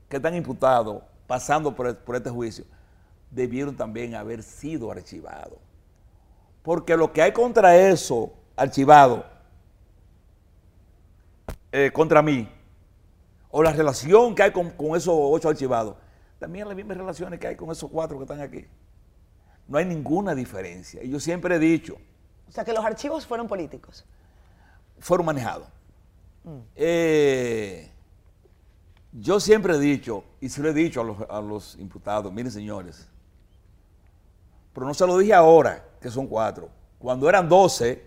que 0.07 0.17
están 0.17 0.35
imputados, 0.35 1.03
pasando 1.25 1.75
por, 1.75 1.87
este 2.15 2.29
juicio, 2.29 2.65
debieron 3.29 3.75
también 3.75 4.15
haber 4.15 4.41
sido 4.41 4.91
archivados. 4.91 5.59
Porque 6.63 6.95
lo 6.95 7.11
que 7.11 7.21
hay 7.21 7.31
contra 7.31 7.75
eso, 7.77 8.31
archivado, 8.55 9.25
eh, 11.77 11.91
contra 11.91 12.23
mí, 12.23 12.49
o 13.49 13.61
la 13.61 13.71
relación 13.71 14.33
que 14.33 14.41
hay 14.41 14.51
con, 14.51 14.71
con 14.71 14.95
esos 14.95 15.13
ocho 15.15 15.47
archivados, 15.47 15.95
también 16.39 16.67
las 16.67 16.75
mismas 16.75 16.97
relaciones 16.97 17.39
que 17.39 17.47
hay 17.47 17.55
con 17.55 17.69
esos 17.71 17.89
cuatro 17.91 18.17
que 18.17 18.23
están 18.23 18.41
aquí. 18.41 18.65
No 19.67 19.77
hay 19.77 19.85
ninguna 19.85 20.33
diferencia. 20.33 21.03
Y 21.03 21.09
yo 21.09 21.19
siempre 21.19 21.55
he 21.55 21.59
dicho. 21.59 21.97
O 22.47 22.51
sea, 22.51 22.63
que 22.63 22.73
los 22.73 22.83
archivos 22.83 23.27
fueron 23.27 23.47
políticos. 23.47 24.05
Fueron 24.99 25.27
manejados. 25.27 25.67
Mm. 26.43 26.59
Eh, 26.75 27.91
yo 29.11 29.39
siempre 29.39 29.75
he 29.75 29.79
dicho, 29.79 30.23
y 30.41 30.49
se 30.49 30.61
lo 30.61 30.69
he 30.69 30.73
dicho 30.73 31.01
a 31.29 31.41
los, 31.41 31.75
imputados, 31.77 32.33
miren 32.33 32.51
señores, 32.51 33.07
pero 34.73 34.87
no 34.87 34.93
se 34.95 35.05
lo 35.05 35.17
dije 35.17 35.33
ahora, 35.33 35.85
que 36.01 36.09
son 36.09 36.25
cuatro. 36.25 36.69
Cuando 36.97 37.29
eran 37.29 37.47
doce, 37.47 38.03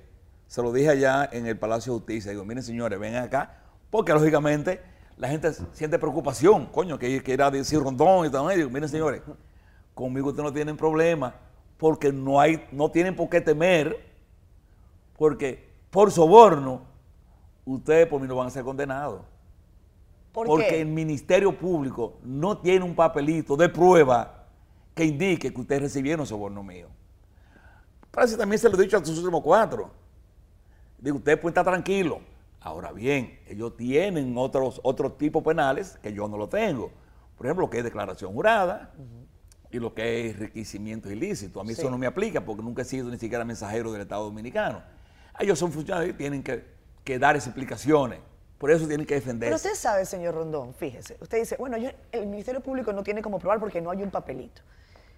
se 0.47 0.61
lo 0.61 0.73
dije 0.73 0.89
allá 0.89 1.29
en 1.33 1.47
el 1.47 1.59
Palacio 1.59 1.93
de 1.93 1.99
Justicia. 2.01 2.31
Digo, 2.33 2.45
miren 2.45 2.63
señores, 2.63 2.99
vengan 2.99 3.25
acá, 3.25 3.60
porque 3.91 4.13
lógicamente 4.13 4.81
la 5.17 5.29
gente 5.29 5.53
siente 5.73 5.99
preocupación, 5.99 6.67
coño, 6.67 6.99
que, 6.99 7.23
que 7.23 7.33
era 7.33 7.51
decir 7.51 7.81
rondón 7.81 8.27
y 8.27 8.31
todo. 8.31 8.49
Digo, 8.49 8.71
miren 8.71 8.89
señores, 8.89 9.23
conmigo 9.95 10.29
ustedes 10.29 10.45
no 10.45 10.53
tienen 10.53 10.77
problema, 10.77 11.35
porque 11.77 12.13
no, 12.13 12.41
hay, 12.41 12.67
no 12.73 12.91
tienen 12.91 13.15
por 13.15 13.29
qué 13.29 13.41
temer, 13.41 13.99
porque 15.19 15.69
por 15.91 16.11
soborno, 16.11 16.83
ustedes 17.65 18.07
por 18.07 18.21
mí 18.21 18.27
no 18.27 18.37
van 18.37 18.47
a 18.47 18.51
ser 18.51 18.65
condenados. 18.65 19.23
porque 20.33 20.81
el 20.81 20.87
Ministerio 20.87 21.57
Público 21.59 22.19
no 22.23 22.59
tiene 22.59 22.85
un 22.85 22.95
papelito 22.95 23.57
de 23.57 23.69
prueba 23.69 24.47
que 24.95 25.05
indique 25.05 25.53
que 25.53 25.61
ustedes 25.61 25.83
recibieron 25.83 26.27
soborno 26.27 26.63
mío. 26.63 26.89
Parece 28.11 28.37
también 28.37 28.59
se 28.59 28.69
lo 28.69 28.79
he 28.79 28.83
dicho 28.83 28.97
a 28.97 29.05
sus 29.05 29.19
últimos 29.19 29.43
cuatro. 29.43 29.91
Digo, 30.99 31.19
ustedes 31.19 31.39
pueden 31.39 31.53
estar 31.53 31.65
tranquilos. 31.65 32.19
Ahora 32.61 32.93
bien, 32.93 33.41
ellos 33.47 33.77
tienen 33.77 34.37
otros, 34.37 34.81
otros 34.83 35.17
tipos 35.17 35.43
penales 35.43 35.99
que 36.03 36.13
yo 36.13 36.29
no 36.29 36.37
lo 36.37 36.49
tengo. 36.49 36.91
Por 37.37 37.47
ejemplo, 37.47 37.67
lo 37.67 37.71
que 37.71 37.79
es 37.79 37.85
declaración 37.85 38.35
jurada 38.35 38.93
y 39.71 39.79
lo 39.79 39.95
que 39.95 40.27
es 40.27 40.35
enriquecimiento 40.35 41.11
ilícito. 41.11 41.61
A 41.61 41.65
mí 41.65 41.73
eso 41.73 41.89
no 41.89 41.97
me 41.97 42.07
aplica 42.07 42.45
porque 42.45 42.63
nunca 42.63 42.83
he 42.83 42.85
sido 42.85 43.09
ni 43.09 43.19
siquiera 43.19 43.45
mensajero 43.45 43.93
del 43.93 44.03
Estado 44.03 44.25
Dominicano. 44.25 44.83
Ellos 45.39 45.59
son 45.59 45.73
funcionarios 45.73 46.15
y 46.15 46.19
tienen 46.19 46.43
que, 46.43 47.19
dar 47.19 47.35
explicaciones. 47.35 48.21
Por 48.59 48.71
eso 48.71 48.87
tienen 48.87 49.07
que 49.07 49.15
defenderse. 49.15 49.49
Pero 49.49 49.57
usted 49.57 49.75
sabe, 49.75 50.05
señor 50.05 50.35
Rondón, 50.35 50.75
fíjese, 50.75 51.17
usted 51.21 51.39
dice, 51.39 51.57
bueno, 51.59 51.79
el 52.13 52.27
Ministerio 52.27 52.61
Público 52.61 52.93
no 52.93 53.03
tiene 53.03 53.23
como 53.23 53.39
probar 53.39 53.59
porque 53.59 53.81
no 53.81 53.91
hay 53.91 54.03
un 54.03 54.11
papelito. 54.11 54.61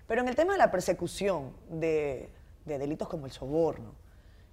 Pero 0.06 0.22
en 0.22 0.28
el 0.28 0.36
tema 0.36 0.52
de 0.52 0.58
la 0.58 0.70
persecución 0.70 1.52
de, 1.68 2.30
delitos 2.64 3.08
como 3.08 3.26
el 3.26 3.32
soborno, 3.32 3.94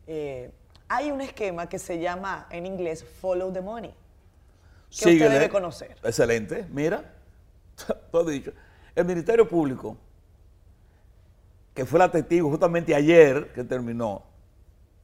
eh, 0.07 0.51
hay 0.89 1.11
un 1.11 1.21
esquema 1.21 1.69
que 1.69 1.77
se 1.77 1.99
llama 1.99 2.47
en 2.49 2.65
inglés 2.65 3.05
Follow 3.21 3.53
the 3.53 3.61
Money, 3.61 3.93
que 4.89 5.11
usted 5.11 5.31
debe 5.31 5.47
conocer. 5.47 5.95
Excelente, 6.03 6.65
mira, 6.71 7.13
todo 8.11 8.25
dicho. 8.25 8.51
El 8.95 9.05
Ministerio 9.05 9.47
Público, 9.47 9.95
que 11.75 11.85
fue 11.85 11.99
la 11.99 12.11
testigo 12.11 12.49
justamente 12.49 12.93
ayer 12.95 13.53
que 13.53 13.63
terminó, 13.63 14.23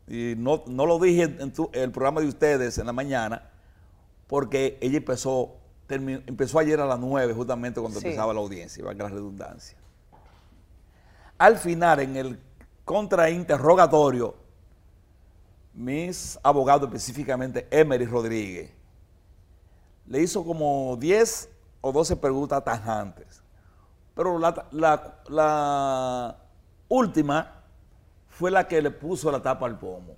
y 0.08 0.34
no, 0.36 0.64
lo 0.68 1.00
dije 1.00 1.24
en, 1.24 1.54
el 1.74 1.92
programa 1.92 2.22
de 2.22 2.28
ustedes 2.28 2.80
en 2.80 2.88
la 2.88 2.94
mañana, 2.94 3.52
porque 4.28 4.80
ella 4.82 4.98
empezó, 4.98 5.56
empezó 5.88 6.58
ayer 6.58 6.80
a 6.80 6.86
las 6.86 7.00
9, 7.00 7.34
justamente 7.34 7.80
cuando 7.80 8.00
empezaba 8.00 8.34
la 8.34 8.40
audiencia, 8.40 8.84
valga 8.84 9.04
la 9.04 9.12
redundancia. 9.12 9.78
Al 11.38 11.58
final, 11.58 12.00
en 12.00 12.16
el 12.16 12.40
contrainterrogatorio, 12.86 14.45
mis 15.76 16.40
abogados, 16.42 16.88
específicamente 16.88 17.68
Emery 17.70 18.06
Rodríguez, 18.06 18.72
le 20.08 20.22
hizo 20.22 20.44
como 20.44 20.96
10 20.98 21.50
o 21.82 21.92
12 21.92 22.16
preguntas 22.16 22.64
tajantes. 22.64 23.44
Pero 24.16 24.40
la, 24.40 26.38
última 26.88 27.64
fue 28.30 28.50
la 28.50 28.68
que 28.68 28.82
le 28.82 28.92
puso 28.92 29.30
la 29.32 29.42
tapa 29.42 29.66
al 29.66 29.78
pomo. 29.78 30.16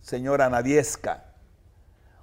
Señora 0.00 0.48
Nadiesca, 0.48 1.34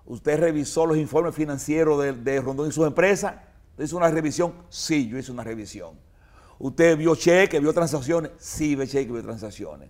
¿usted 0.06 0.40
revisó 0.40 0.86
los 0.86 0.98
informes 0.98 1.36
financieros 1.36 2.04
de, 2.24 2.42
Rondón 2.42 2.70
y 2.70 2.72
sus 2.72 2.88
empresas? 2.88 3.36
¿Hizo 3.78 3.96
una 3.96 4.10
revisión? 4.10 4.54
Sí, 4.70 5.08
yo 5.08 5.18
hice 5.18 5.32
una 5.32 5.44
revisión. 5.44 5.98
¿Usted 6.58 6.98
vio 6.98 7.16
cheque, 7.16 7.60
vio 7.60 7.72
transacciones? 7.72 8.32
Sí, 8.40 8.76
ve 8.76 8.88
cheque, 8.88 9.12
vio 9.12 9.22
transacciones. 9.22 9.90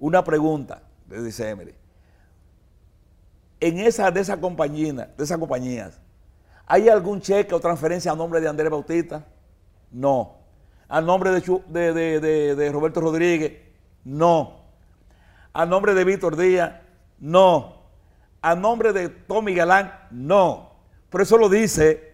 Una 0.00 0.24
pregunta, 0.24 0.82
dice 1.06 1.50
Emery. 1.50 1.74
En 3.60 3.78
esa 3.78 4.10
de 4.10 4.20
esas 4.20 4.38
compañías, 4.38 5.08
de 5.16 5.24
esas 5.24 5.38
compañías, 5.38 6.00
¿hay 6.66 6.88
algún 6.88 7.20
cheque 7.20 7.54
o 7.54 7.60
transferencia 7.60 8.10
a 8.10 8.16
nombre 8.16 8.40
de 8.40 8.48
Andrés 8.48 8.70
Bautista? 8.70 9.26
No. 9.90 10.38
¿A 10.88 11.02
nombre 11.02 11.30
de, 11.30 12.56
de, 12.56 12.72
Roberto 12.72 13.02
Rodríguez? 13.02 13.58
No. 14.02 14.62
¿A 15.52 15.66
nombre 15.66 15.92
de 15.92 16.04
Víctor 16.04 16.34
Díaz? 16.34 16.80
No. 17.18 17.82
¿A 18.40 18.54
nombre 18.54 18.94
de 18.94 19.10
Tommy 19.10 19.54
Galán? 19.54 19.92
No. 20.10 20.76
Por 21.10 21.20
eso 21.20 21.36
lo 21.36 21.50
dice 21.50 22.10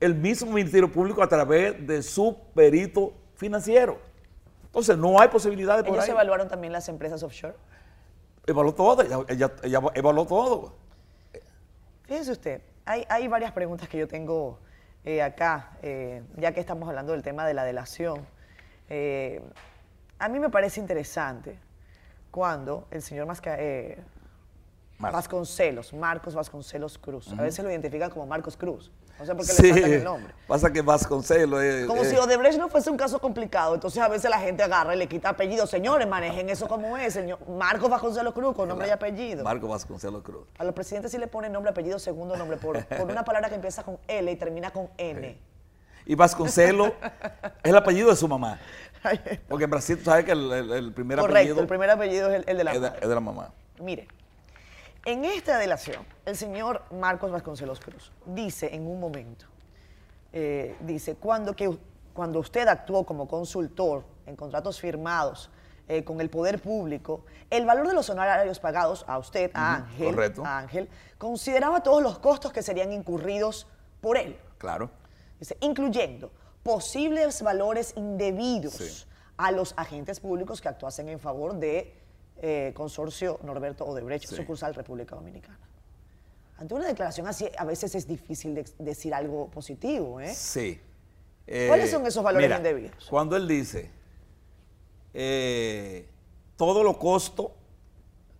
el 0.00 0.14
mismo 0.14 0.52
Ministerio 0.52 0.92
Público 0.92 1.22
a 1.22 1.28
través 1.28 1.86
de 1.86 2.02
su 2.02 2.36
perito 2.54 3.14
financiero. 3.36 4.11
Entonces, 4.72 4.96
no 4.96 5.20
hay 5.20 5.28
posibilidades 5.28 5.84
por 5.84 5.94
¿Ellos 5.94 6.08
evaluaron 6.08 6.48
también 6.48 6.72
las 6.72 6.88
empresas 6.88 7.22
offshore? 7.22 7.54
Evaluó 8.46 8.74
todo, 8.74 9.02
ella, 9.28 9.52
evaluó 9.92 10.26
todo. 10.26 10.72
Fíjese 12.04 12.32
usted, 12.32 12.62
hay, 12.86 13.28
varias 13.28 13.52
preguntas 13.52 13.86
que 13.86 13.98
yo 13.98 14.08
tengo 14.08 14.58
eh, 15.04 15.20
acá, 15.20 15.76
eh, 15.82 16.22
ya 16.38 16.52
que 16.52 16.60
estamos 16.60 16.88
hablando 16.88 17.12
del 17.12 17.22
tema 17.22 17.46
de 17.46 17.52
la 17.52 17.64
delación. 17.64 18.26
Eh, 18.88 19.42
a 20.18 20.28
mí 20.30 20.40
me 20.40 20.48
parece 20.48 20.80
interesante 20.80 21.58
cuando 22.30 22.88
el 22.90 23.02
señor 23.02 23.26
Masca, 23.26 23.58
Vasconcelos, 24.98 25.92
Marcos 25.92 26.34
Vasconcelos 26.34 26.96
Cruz, 26.96 27.30
a 27.30 27.42
veces 27.42 27.62
lo 27.62 27.70
identifican 27.70 28.08
como 28.08 28.24
Marcos 28.26 28.56
Cruz, 28.56 28.90
no 29.18 29.26
sé 29.26 29.34
por 29.34 29.46
qué 29.46 29.62
le 29.62 29.72
falta 29.72 29.96
el 29.96 30.04
nombre. 30.04 30.34
Pasa 30.46 30.72
que 30.72 30.82
Vasconcelos 30.82 31.62
es... 31.62 31.86
Como 31.86 32.04
si 32.04 32.16
Odebrecht 32.16 32.58
no 32.58 32.68
fuese 32.68 32.90
un 32.90 32.96
caso 32.96 33.18
complicado. 33.20 33.74
Entonces 33.74 34.02
a 34.02 34.08
veces 34.08 34.30
la 34.30 34.38
gente 34.38 34.62
agarra 34.62 34.94
y 34.94 34.98
le 34.98 35.06
quita 35.08 35.30
apellido. 35.30 35.66
Señores, 35.66 36.08
manejen 36.08 36.48
eso 36.48 36.68
como 36.68 36.96
es, 36.96 37.14
señor. 37.14 37.38
Marcos 37.48 37.88
Vasconcelos 37.88 38.34
Cruz, 38.34 38.54
con 38.54 38.68
nombre 38.68 38.88
y 38.88 38.90
apellido. 38.90 39.44
Marcos 39.44 39.70
Vasconcelos 39.70 40.22
Cruz. 40.22 40.46
A 40.58 40.64
los 40.64 40.74
presidentes 40.74 41.12
sí 41.12 41.18
le 41.18 41.26
ponen 41.26 41.52
nombre, 41.52 41.70
apellido, 41.70 41.98
segundo 41.98 42.36
nombre, 42.36 42.56
por, 42.56 42.84
por 42.84 43.10
una 43.10 43.24
palabra 43.24 43.48
que 43.48 43.54
empieza 43.54 43.82
con 43.82 43.98
L 44.08 44.30
y 44.30 44.36
termina 44.36 44.70
con 44.70 44.88
N. 44.96 45.38
Y 46.04 46.14
Vasconcelos 46.14 46.92
es 47.62 47.70
el 47.70 47.76
apellido 47.76 48.10
de 48.10 48.16
su 48.16 48.26
mamá. 48.26 48.58
Porque 49.48 49.64
en 49.64 49.70
Brasil 49.70 49.98
tú 49.98 50.04
sabes 50.04 50.24
que 50.24 50.32
el, 50.32 50.92
primer 50.94 51.18
apellido... 51.18 51.20
Correcto, 51.20 51.60
el 51.60 51.66
primer 51.66 51.90
apellido 51.90 52.30
es 52.30 52.44
el, 52.46 52.56
de 52.56 52.64
la 52.64 52.74
mamá. 52.74 52.94
Es 53.00 53.08
de 53.08 53.14
la 53.14 53.20
mamá. 53.20 53.52
Mire, 53.80 54.06
en 55.04 55.24
esta 55.24 55.58
delación, 55.58 56.04
el 56.24 56.36
señor 56.36 56.82
Marcos 56.92 57.30
Vasconcelos 57.30 57.80
Cruz 57.80 58.12
dice 58.26 58.74
en 58.74 58.86
un 58.86 59.00
momento 59.00 59.46
eh, 60.32 60.76
dice, 60.80 61.14
cuando, 61.16 61.54
que, 61.54 61.76
cuando 62.14 62.38
usted 62.38 62.66
actuó 62.66 63.04
como 63.04 63.28
consultor 63.28 64.04
en 64.24 64.34
contratos 64.34 64.80
firmados 64.80 65.50
eh, 65.88 66.04
con 66.04 66.20
el 66.20 66.30
poder 66.30 66.60
público, 66.60 67.24
el 67.50 67.66
valor 67.66 67.88
de 67.88 67.94
los 67.94 68.08
honorarios 68.08 68.58
pagados 68.58 69.04
a 69.08 69.18
usted, 69.18 69.50
a 69.52 69.76
Ángel, 69.76 70.16
Ángel, 70.44 70.88
consideraba 71.18 71.82
todos 71.82 72.02
los 72.02 72.18
costos 72.18 72.52
que 72.52 72.62
serían 72.62 72.92
incurridos 72.92 73.66
por 74.00 74.16
él. 74.16 74.38
Claro. 74.56 74.90
Dice, 75.38 75.58
incluyendo 75.60 76.30
posibles 76.62 77.42
valores 77.42 77.92
indebidos 77.96 79.06
a 79.36 79.50
los 79.50 79.74
agentes 79.76 80.20
públicos 80.20 80.62
que 80.62 80.68
actuasen 80.68 81.08
en 81.08 81.18
favor 81.18 81.54
de 81.56 82.01
eh, 82.42 82.72
consorcio 82.74 83.38
Norberto 83.44 83.84
Odebrecht, 83.86 84.26
sucursal 84.28 84.74
República 84.74 85.14
Dominicana. 85.14 85.58
Ante 86.58 86.74
una 86.74 86.86
declaración 86.86 87.26
así, 87.26 87.48
a 87.56 87.64
veces 87.64 87.94
es 87.94 88.06
difícil 88.06 88.54
de- 88.54 88.66
decir 88.78 89.14
algo 89.14 89.48
positivo, 89.48 90.20
¿eh? 90.20 90.34
Sí. 90.34 90.80
¿Cuáles 91.68 91.90
son 91.90 92.06
esos 92.06 92.22
valores 92.22 92.46
mira, 92.48 92.56
indebidos? 92.58 93.06
Cuando 93.08 93.36
él 93.36 93.48
dice, 93.48 93.90
eh, 95.14 96.08
todos 96.56 96.84
los 96.84 96.96
costos 96.96 97.48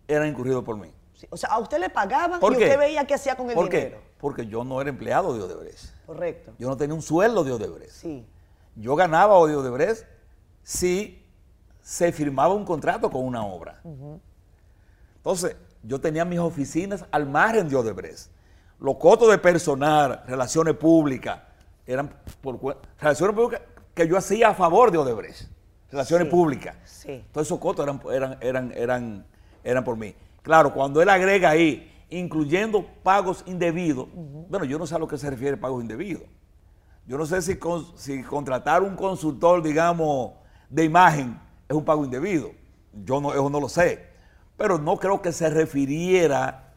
eran 0.07 0.27
incurridos 0.27 0.63
por 0.63 0.77
mí. 0.77 0.91
Sí, 1.13 1.27
O 1.29 1.37
sea, 1.37 1.49
a 1.51 1.59
usted 1.59 1.79
le 1.79 1.89
pagaban 1.89 2.39
¿Por 2.39 2.53
y 2.53 2.57
qué? 2.57 2.63
usted 2.65 2.79
veía 2.79 3.05
qué 3.05 3.13
hacía 3.13 3.35
con 3.35 3.49
el 3.49 3.55
¿Por 3.55 3.69
dinero. 3.69 3.97
qué? 3.99 4.13
Porque 4.19 4.47
yo 4.47 4.63
no 4.63 4.79
era 4.81 4.89
empleado 4.89 5.33
de 5.35 5.43
Odebrecht. 5.43 5.93
Correcto. 6.05 6.53
Yo 6.57 6.67
no 6.69 6.77
tenía 6.77 6.93
un 6.95 7.01
sueldo 7.01 7.43
de 7.43 7.51
Odebrecht. 7.51 7.91
Sí. 7.91 8.25
Yo 8.75 8.95
ganaba 8.95 9.45
de 9.47 9.55
Odebrecht 9.55 10.05
si 10.63 11.22
se 11.83 12.11
firmaba 12.13 12.53
un 12.53 12.63
contrato 12.65 13.11
con 13.11 13.23
una 13.25 13.45
obra. 13.45 13.81
Entonces, 15.17 15.55
yo 15.83 15.99
tenía 15.99 16.25
mis 16.25 16.39
oficinas 16.39 17.05
al 17.11 17.27
margen 17.27 17.67
de 17.69 17.75
Odebrecht. 17.75 18.29
Los 18.79 18.95
costos 18.95 19.29
de 19.29 19.37
personal, 19.37 20.23
relaciones 20.25 20.75
públicas, 20.75 21.39
eran 21.85 22.09
por 22.41 22.59
relaciones 22.99 23.35
públicas 23.35 23.61
que 23.93 24.07
yo 24.07 24.17
hacía 24.17 24.49
a 24.49 24.53
favor 24.53 24.91
de 24.91 24.97
Odebrecht. 24.97 25.49
Relaciones 25.91 26.27
Sí, 26.27 26.31
públicas. 26.31 26.75
sí. 26.85 27.23
Todos 27.31 27.47
esos 27.47 27.59
costos 27.59 27.85
eran, 27.85 28.01
eran, 28.11 28.37
eran, 28.41 28.71
eran, 28.75 29.25
eran 29.63 29.83
por 29.83 29.97
mí. 29.97 30.15
Claro, 30.41 30.73
cuando 30.73 31.01
él 31.01 31.09
agrega 31.09 31.49
ahí, 31.49 31.89
incluyendo 32.09 32.85
pagos 33.03 33.43
indebidos, 33.45 34.07
bueno, 34.49 34.65
yo 34.65 34.79
no 34.79 34.87
sé 34.87 34.95
a 34.95 34.99
lo 34.99 35.07
que 35.07 35.17
se 35.17 35.29
refiere 35.29 35.57
pagos 35.57 35.81
indebidos. 35.81 36.23
Yo 37.05 37.17
no 37.17 37.25
sé 37.25 37.41
si, 37.41 37.57
con- 37.57 37.85
si 37.97 38.23
contratar 38.23 38.81
un 38.81 38.95
consultor, 38.95 39.61
digamos, 39.61 40.31
de 40.69 40.85
imagen 40.85 41.39
es 41.73 41.77
un 41.77 41.85
pago 41.85 42.03
indebido. 42.05 42.51
Yo 42.93 43.19
no, 43.19 43.33
eso 43.33 43.49
no 43.49 43.59
lo 43.59 43.67
sé. 43.69 44.07
Pero 44.57 44.77
no 44.77 44.97
creo 44.97 45.21
que 45.21 45.31
se 45.31 45.49
refiriera 45.49 46.71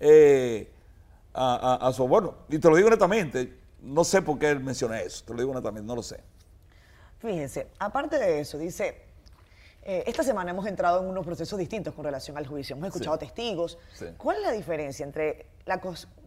eh, 0.00 0.70
a, 1.34 1.76
a- 1.82 1.88
a 1.88 1.92
su... 1.92 2.06
Bueno, 2.06 2.34
y 2.48 2.58
te 2.58 2.68
lo 2.70 2.76
digo 2.76 2.88
honestamente, 2.88 3.58
no 3.82 4.04
sé 4.04 4.22
por 4.22 4.38
qué 4.38 4.50
él 4.50 4.60
menciona 4.60 5.00
eso. 5.00 5.24
Te 5.24 5.32
lo 5.32 5.38
digo 5.40 5.50
honestamente, 5.50 5.86
no 5.86 5.96
lo 5.96 6.02
sé. 6.02 6.20
Fíjense, 7.18 7.66
aparte 7.80 8.16
de 8.18 8.40
eso, 8.40 8.56
dice, 8.58 9.02
eh, 9.82 10.04
esta 10.06 10.22
semana 10.22 10.52
hemos 10.52 10.66
entrado 10.66 11.00
en 11.02 11.08
unos 11.08 11.26
procesos 11.26 11.58
distintos 11.58 11.92
con 11.94 12.04
relación 12.04 12.36
al 12.38 12.46
juicio. 12.46 12.76
Hemos 12.76 12.88
escuchado 12.88 13.16
Sí. 13.18 13.26
testigos. 13.26 13.78
Sí. 13.94 14.06
¿Cuál 14.16 14.36
es 14.36 14.42
la 14.44 14.52
diferencia 14.52 15.04
entre 15.04 15.46
la 15.66 15.80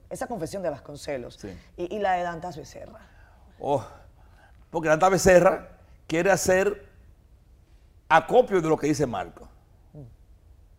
esa 0.09 0.27
confesión 0.27 0.61
de 0.61 0.69
Vasconcelos 0.69 1.35
Sí. 1.35 1.57
y, 1.77 1.95
y 1.95 1.99
la 1.99 2.13
de 2.13 2.23
Dantas 2.23 2.57
Becerra? 2.57 2.99
Oh, 3.61 3.85
porque 4.69 4.89
Danta 4.89 5.07
Becerra 5.07 5.69
quiere 6.07 6.31
hacer 6.31 6.90
acopio 8.15 8.61
de 8.61 8.69
lo 8.69 8.77
que 8.77 8.87
dice 8.87 9.05
Marco. 9.05 9.47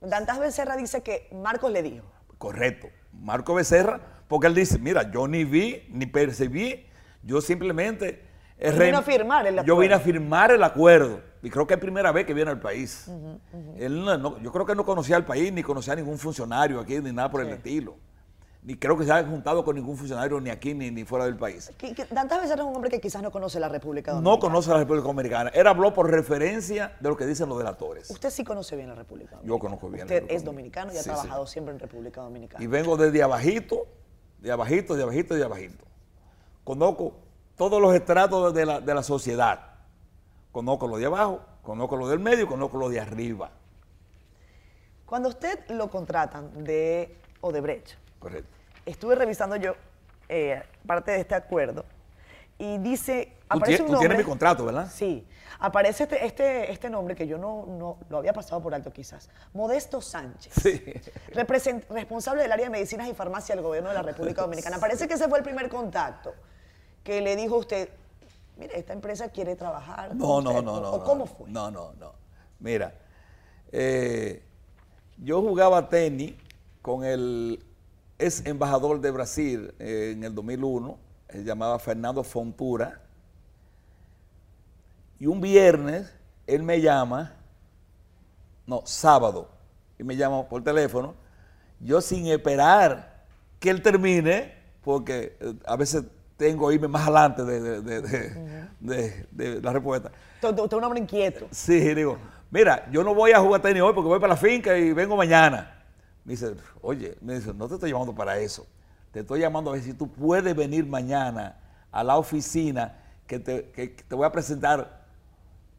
Dantas 0.01 0.39
Becerra 0.39 0.77
dice 0.77 1.03
que 1.03 1.29
Marcos 1.33 1.71
le 1.71 1.83
dijo. 1.83 2.07
Correcto. 2.39 2.89
Marco 3.13 3.55
Becerra, 3.55 4.01
porque 4.29 4.49
él 4.49 4.55
dice, 4.55 4.79
mira, 4.79 5.11
yo 5.11 5.29
ni 5.29 5.45
vi, 5.45 5.87
ni 5.91 6.07
percibí, 6.07 6.87
yo 7.23 7.41
simplemente... 7.41 8.25
eh, 8.59 8.73
vino 8.73 8.99
a 8.99 9.03
firmar 9.03 9.47
el 9.47 9.63
Yo 9.65 9.77
vine 9.77 9.95
a 9.95 9.99
acuerdo. 9.99 10.13
firmar 10.21 10.51
el 10.51 10.63
acuerdo. 10.65 11.21
Y 11.43 11.51
creo 11.51 11.67
que 11.67 11.75
es 11.75 11.81
primera 11.81 12.11
vez 12.13 12.27
que 12.27 12.35
viene 12.35 12.51
al 12.51 12.61
país. 12.61 13.09
Él 13.77 14.05
no- 14.05 14.17
no- 14.19 14.39
yo 14.41 14.51
creo 14.53 14.67
que 14.67 14.75
no 14.75 14.85
conocía 14.85 15.17
al 15.17 15.25
país, 15.25 15.53
ni 15.53 15.63
conocía 15.63 15.93
a 15.93 15.97
ningún 15.97 16.19
funcionario 16.19 16.81
aquí, 16.81 16.99
ni 17.01 17.13
nada 17.13 17.31
por 17.31 17.41
el 17.43 17.49
estilo. 17.49 17.97
Ni 18.65 18.77
creo 18.77 18.97
que 18.97 19.05
se 19.05 19.11
haya 19.13 19.27
juntado 19.29 19.65
con 19.65 19.75
ningún 19.75 19.97
funcionario 19.97 20.41
ni 20.41 20.49
aquí 20.49 20.73
ni, 20.73 20.89
ni 20.93 21.05
fuera 21.05 21.25
del 21.25 21.37
país. 21.37 21.73
Dantas 22.11 22.41
Becerra 22.41 22.63
es 22.63 22.69
un 22.69 22.77
hombre 22.77 22.91
que 22.91 23.01
quizás 23.01 23.21
no 23.21 23.33
conoce 23.33 23.59
la 23.59 23.69
República 23.69 24.13
Dominicana. 24.13 24.37
No 24.37 24.41
conoce 24.41 24.71
la 24.71 24.79
República 24.79 25.09
Dominicana. 25.09 25.51
Él 25.51 25.67
habló 25.67 25.93
por 25.93 26.09
referencia 26.09 26.97
de 27.01 27.09
lo 27.09 27.17
que 27.17 27.27
dicen 27.27 27.49
los 27.49 27.59
delatores. 27.59 28.09
Usted 28.11 28.31
sí 28.31 28.45
conoce 28.45 28.77
bien 28.77 28.89
la 28.89 28.95
República 28.95 29.33
Dominicana. 29.33 29.49
Yo 29.53 29.59
conozco 29.59 29.89
bien 29.89 29.99
la 30.01 30.05
Usted 30.05 30.15
República 30.15 30.37
es 30.37 30.45
dominicano 30.45 30.93
y 30.93 30.97
ha 30.97 31.01
Sí, 31.03 31.09
trabajado 31.09 31.47
sí. 31.47 31.53
siempre 31.55 31.75
en 31.75 31.81
República 31.81 32.21
Dominicana. 32.21 32.63
Y 32.63 32.69
vengo 32.69 32.97
desde 32.97 33.21
abajito, 33.21 33.85
de 34.39 34.53
abajito, 34.53 34.95
de 34.95 35.03
abajito, 35.03 35.35
de 35.35 35.43
abajito. 35.45 35.85
Conozco 36.63 37.15
todos 37.57 37.83
los 37.83 37.93
estratos 37.97 38.55
de 38.55 38.65
la, 38.65 38.81
de 38.81 38.95
la 38.95 39.03
sociedad. 39.03 39.59
Conozco 40.53 40.87
lo 40.87 40.99
de 40.99 41.07
abajo, 41.07 41.41
conozco 41.63 41.97
lo 41.97 42.07
del 42.07 42.21
medio, 42.21 42.47
conozco 42.47 42.77
lo 42.79 42.89
de 42.89 43.01
arriba. 43.01 43.51
Cuando 45.05 45.31
usted 45.31 45.69
lo 45.71 45.91
contratan 45.91 46.63
de 46.63 47.17
Odebrecht, 47.41 47.95
Correcto. 48.23 48.49
estuve 48.87 49.15
revisando 49.17 49.57
yo 49.57 49.75
eh, 50.29 50.63
parte 50.87 51.11
de 51.11 51.21
este 51.21 51.35
acuerdo 51.35 51.85
y 52.59 52.79
dice, 52.79 53.33
Tú, 53.51 53.57
aparece 53.59 53.79
tie- 53.79 53.81
un 53.83 53.87
tú 53.87 53.93
nombre. 53.95 54.09
tienes 54.09 54.25
mi 54.25 54.31
contrato, 54.31 54.65
¿verdad? 54.65 54.89
Sí, 54.91 55.27
aparece 55.59 56.05
este, 56.05 56.25
este, 56.25 56.71
este 56.71 56.89
nombre 56.91 57.15
que 57.17 57.27
yo 57.27 57.37
no, 57.37 57.67
no 57.67 57.99
lo 58.09 58.19
había 58.19 58.33
pasado 58.33 58.63
por 58.63 58.73
alto 58.75 58.93
quizás. 58.93 59.29
Modesto 59.53 60.01
Sánchez. 60.01 60.53
Sí. 60.63 60.81
represent- 61.35 61.87
responsable 61.91 62.43
del 62.43 62.53
área 62.53 62.67
de 62.67 62.71
medicinas 62.71 63.09
y 63.09 63.15
farmacia 63.15 63.55
del 63.57 63.65
gobierno 63.65 63.89
de 63.89 63.97
la 63.97 64.03
República 64.03 64.43
Dominicana. 64.47 64.79
Parece 64.79 65.09
que 65.09 65.15
ese 65.15 65.29
fue 65.29 65.39
el 65.39 65.45
primer 65.45 65.69
contacto 65.69 66.33
que 67.03 67.21
le 67.21 67.35
dijo 67.35 67.57
a 67.57 67.59
usted, 67.59 67.89
mire, 68.57 68.79
esta 68.79 68.93
empresa 68.93 69.29
quiere 69.31 69.57
trabajar. 69.57 70.15
No, 70.15 70.41
no, 70.41 70.51
usted", 70.51 70.63
no, 70.63 70.81
no. 70.81 70.91
¿O 70.93 70.99
no, 70.99 71.05
cómo 71.05 71.27
fue? 71.27 71.51
No, 71.51 71.71
no, 71.71 71.93
no. 71.99 72.13
Mira, 72.61 72.95
eh, 73.73 74.41
yo 75.19 75.41
jugaba 75.43 75.89
tenis 75.89 76.35
con 76.81 77.05
el 77.05 77.65
ex 78.25 78.45
embajador 78.47 79.01
de 79.01 79.11
Brasil 79.11 79.73
eh, 79.79 80.13
en 80.15 80.25
el 80.25 80.35
2001, 80.35 80.99
se 81.31 81.45
llamaba 81.45 81.79
Fernando 81.79 82.23
Fontura, 82.25 83.01
y 85.19 85.27
un 85.27 85.41
viernes 85.41 86.13
él 86.47 86.63
me 86.63 86.81
llama, 86.81 87.33
no, 88.67 88.83
sábado, 88.85 89.49
y 89.99 90.05
me 90.05 90.17
llama 90.17 90.49
por 90.49 90.63
teléfono, 90.65 91.15
yo 91.81 92.01
sin 92.01 92.27
esperar 92.27 93.23
que 93.61 93.71
él 93.71 93.83
termine, 93.83 94.53
porque 94.83 95.37
eh, 95.41 95.55
a 95.65 95.77
veces 95.77 96.05
tengo 96.37 96.69
que 96.69 96.75
irme 96.75 96.89
más 96.89 97.03
adelante 97.03 97.45
de, 97.45 97.61
de- 97.61 97.81
de- 97.83 98.01
de- 98.03 98.71
de- 98.81 99.27
de 99.55 99.61
la 99.63 99.73
respuesta. 99.73 100.11
Usted 100.43 100.65
es 100.65 100.73
un 100.73 100.85
hombre 100.85 101.01
inquieto. 101.01 101.47
Sí, 101.53 101.79
digo, 101.95 102.19
mira, 102.51 102.89
yo 102.91 103.05
no 103.05 103.15
voy 103.15 103.31
a 103.31 103.39
jugar 103.39 103.63
tenis 103.63 103.81
hoy 103.83 103.95
porque 103.95 104.09
voy 104.09 104.19
para 104.19 104.33
la 104.35 104.37
finca 104.37 104.77
y 104.77 104.93
vengo 104.93 105.17
mañana. 105.17 105.72
Me 106.25 106.33
dice, 106.33 106.55
oye, 106.81 107.17
me 107.21 107.35
dice, 107.35 107.53
no 107.53 107.69
te 107.69 107.75
estoy 107.75 107.91
llamando 107.91 108.15
para 108.15 108.39
eso. 108.39 108.67
Te 109.11 109.21
estoy 109.21 109.41
llamando 109.41 109.71
a 109.71 109.75
ver 109.75 109.83
si 109.83 109.93
tú 109.93 110.11
puedes 110.11 110.55
venir 110.55 110.87
mañana 110.87 111.59
a 111.91 112.03
la 112.03 112.17
oficina 112.17 112.99
que 113.27 113.39
te, 113.39 113.71
que 113.71 113.89
te 113.89 114.15
voy 114.15 114.27
a 114.27 114.33
presentar 114.33 115.03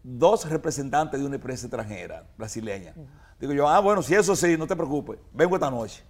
dos 0.04 0.50
representantes 0.50 1.20
de 1.20 1.26
una 1.26 1.36
empresa 1.36 1.66
extranjera, 1.66 2.28
brasileña. 2.38 2.94
Digo 3.40 3.54
yo, 3.54 3.68
ah, 3.68 3.80
bueno, 3.80 4.02
si 4.04 4.14
eso 4.14 4.36
sí, 4.36 4.58
no 4.58 4.68
te 4.68 4.76
preocupes, 4.76 5.18
vengo 5.34 5.56
esta 5.56 5.72
noche. 5.72 6.04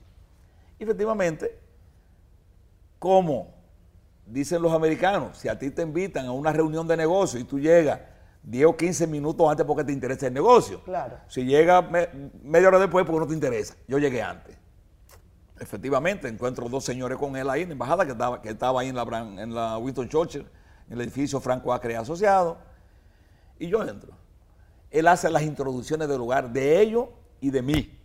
Y 0.80 0.84
efectivamente, 0.84 1.60
como 3.00 3.54
dicen 4.26 4.62
los 4.62 4.74
americanos, 4.74 5.38
si 5.38 5.48
a 5.48 5.58
ti 5.58 5.69
te 5.69 5.84
invitan 5.84 6.26
a 6.26 6.32
una 6.32 6.52
reunión 6.52 6.88
de 6.88 6.98
negocio 6.98 7.39
y 7.39 7.43
tú 7.43 7.60
llegas 7.60 8.00
10 8.43 8.65
o 8.65 8.75
15 8.77 9.08
minutos 9.08 9.49
antes 9.49 9.65
porque 9.65 9.84
te 9.84 9.91
interesa 9.93 10.27
el 10.27 10.34
negocio. 10.34 10.82
Claro. 10.84 11.17
Si 11.27 11.45
llegas 11.45 11.89
me- 11.89 12.10
media 12.43 12.67
hora 12.67 12.79
después 12.79 13.06
porque 13.06 13.19
no 13.19 13.27
te 13.27 13.34
interesa. 13.34 13.75
Yo 13.88 13.97
llegué 13.99 14.21
antes. 14.21 14.58
Efectivamente, 15.60 16.27
encuentro 16.27 16.67
dos 16.67 16.84
señores 16.84 17.17
con 17.17 17.36
él 17.38 17.49
ahí 17.49 17.62
en 17.62 17.69
la 17.69 17.73
embajada 17.73 18.06
que 18.06 18.12
estaba, 18.12 18.41
que 18.41 18.49
estaba 18.49 18.82
ahí 18.82 18.89
en 18.89 18.95
la, 18.95 19.03
en 19.41 19.53
la 19.53 19.77
Winston 19.77 20.10
Churchill, 20.10 20.45
en 20.88 20.93
el 20.93 21.01
edificio 21.01 21.39
Franco 21.39 21.71
Acre 21.73 21.95
Asociado. 21.95 22.58
Y 23.60 23.67
yo 23.69 23.82
entro. 23.88 24.12
Él 24.91 25.08
hace 25.08 25.29
las 25.29 25.43
introducciones 25.43 26.08
del 26.08 26.17
lugar 26.17 26.51
de 26.51 26.82
ellos 26.82 27.08
y 27.39 27.49
de 27.49 27.62
mí. 27.62 27.97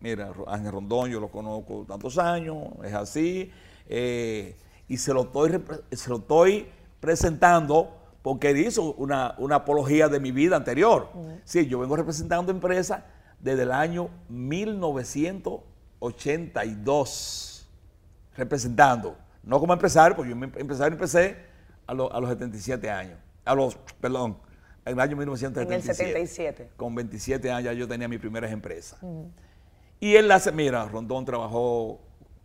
Mira, 0.00 0.32
Ángel 0.48 0.72
Rondón, 0.72 1.10
yo 1.10 1.20
lo 1.20 1.28
conozco 1.28 1.84
tantos 1.86 2.18
años, 2.18 2.56
es 2.82 2.94
así. 2.94 3.52
eh, 3.86 4.56
y 4.88 4.96
se 4.96 5.14
lo, 5.14 5.22
estoy, 5.22 5.62
se 5.92 6.10
lo 6.10 6.16
estoy 6.16 6.68
presentando 6.98 7.99
porque 8.22 8.50
él 8.50 8.58
hizo 8.58 8.92
una, 8.94 9.34
una 9.38 9.56
apología 9.56 10.08
de 10.08 10.20
mi 10.20 10.30
vida 10.32 10.56
anterior. 10.56 11.08
Sí, 11.44 11.66
yo 11.66 11.78
vengo 11.78 11.96
representando 11.96 12.50
empresas 12.52 13.02
desde 13.40 13.62
el 13.62 13.72
año 13.72 14.10
1982 16.40 17.68
representando, 18.36 19.16
no 19.42 19.58
como 19.60 19.72
empresario, 19.72 20.16
porque 20.16 20.30
yo 20.30 20.36
em- 20.36 20.52
empresario 20.56 20.92
empecé 20.94 21.36
a, 21.86 21.94
lo- 21.94 22.12
a 22.12 22.20
los 22.20 22.30
77 22.30 22.88
años, 22.90 23.18
a 23.44 23.54
los, 23.54 23.76
perdón, 24.00 24.38
en 24.84 24.92
el 24.94 25.00
año 25.00 25.16
1977. 25.16 26.02
En 26.14 26.16
el 26.22 26.28
77. 26.28 26.70
Con 26.76 26.94
27 26.94 27.50
años 27.50 27.64
ya 27.64 27.72
yo 27.72 27.86
tenía 27.88 28.08
mis 28.08 28.20
primeras 28.20 28.50
empresas. 28.52 28.98
Y 29.98 30.14
él 30.14 30.30
hace, 30.30 30.52
mira, 30.52 30.86
Rondón 30.86 31.24
trabajó 31.26 32.00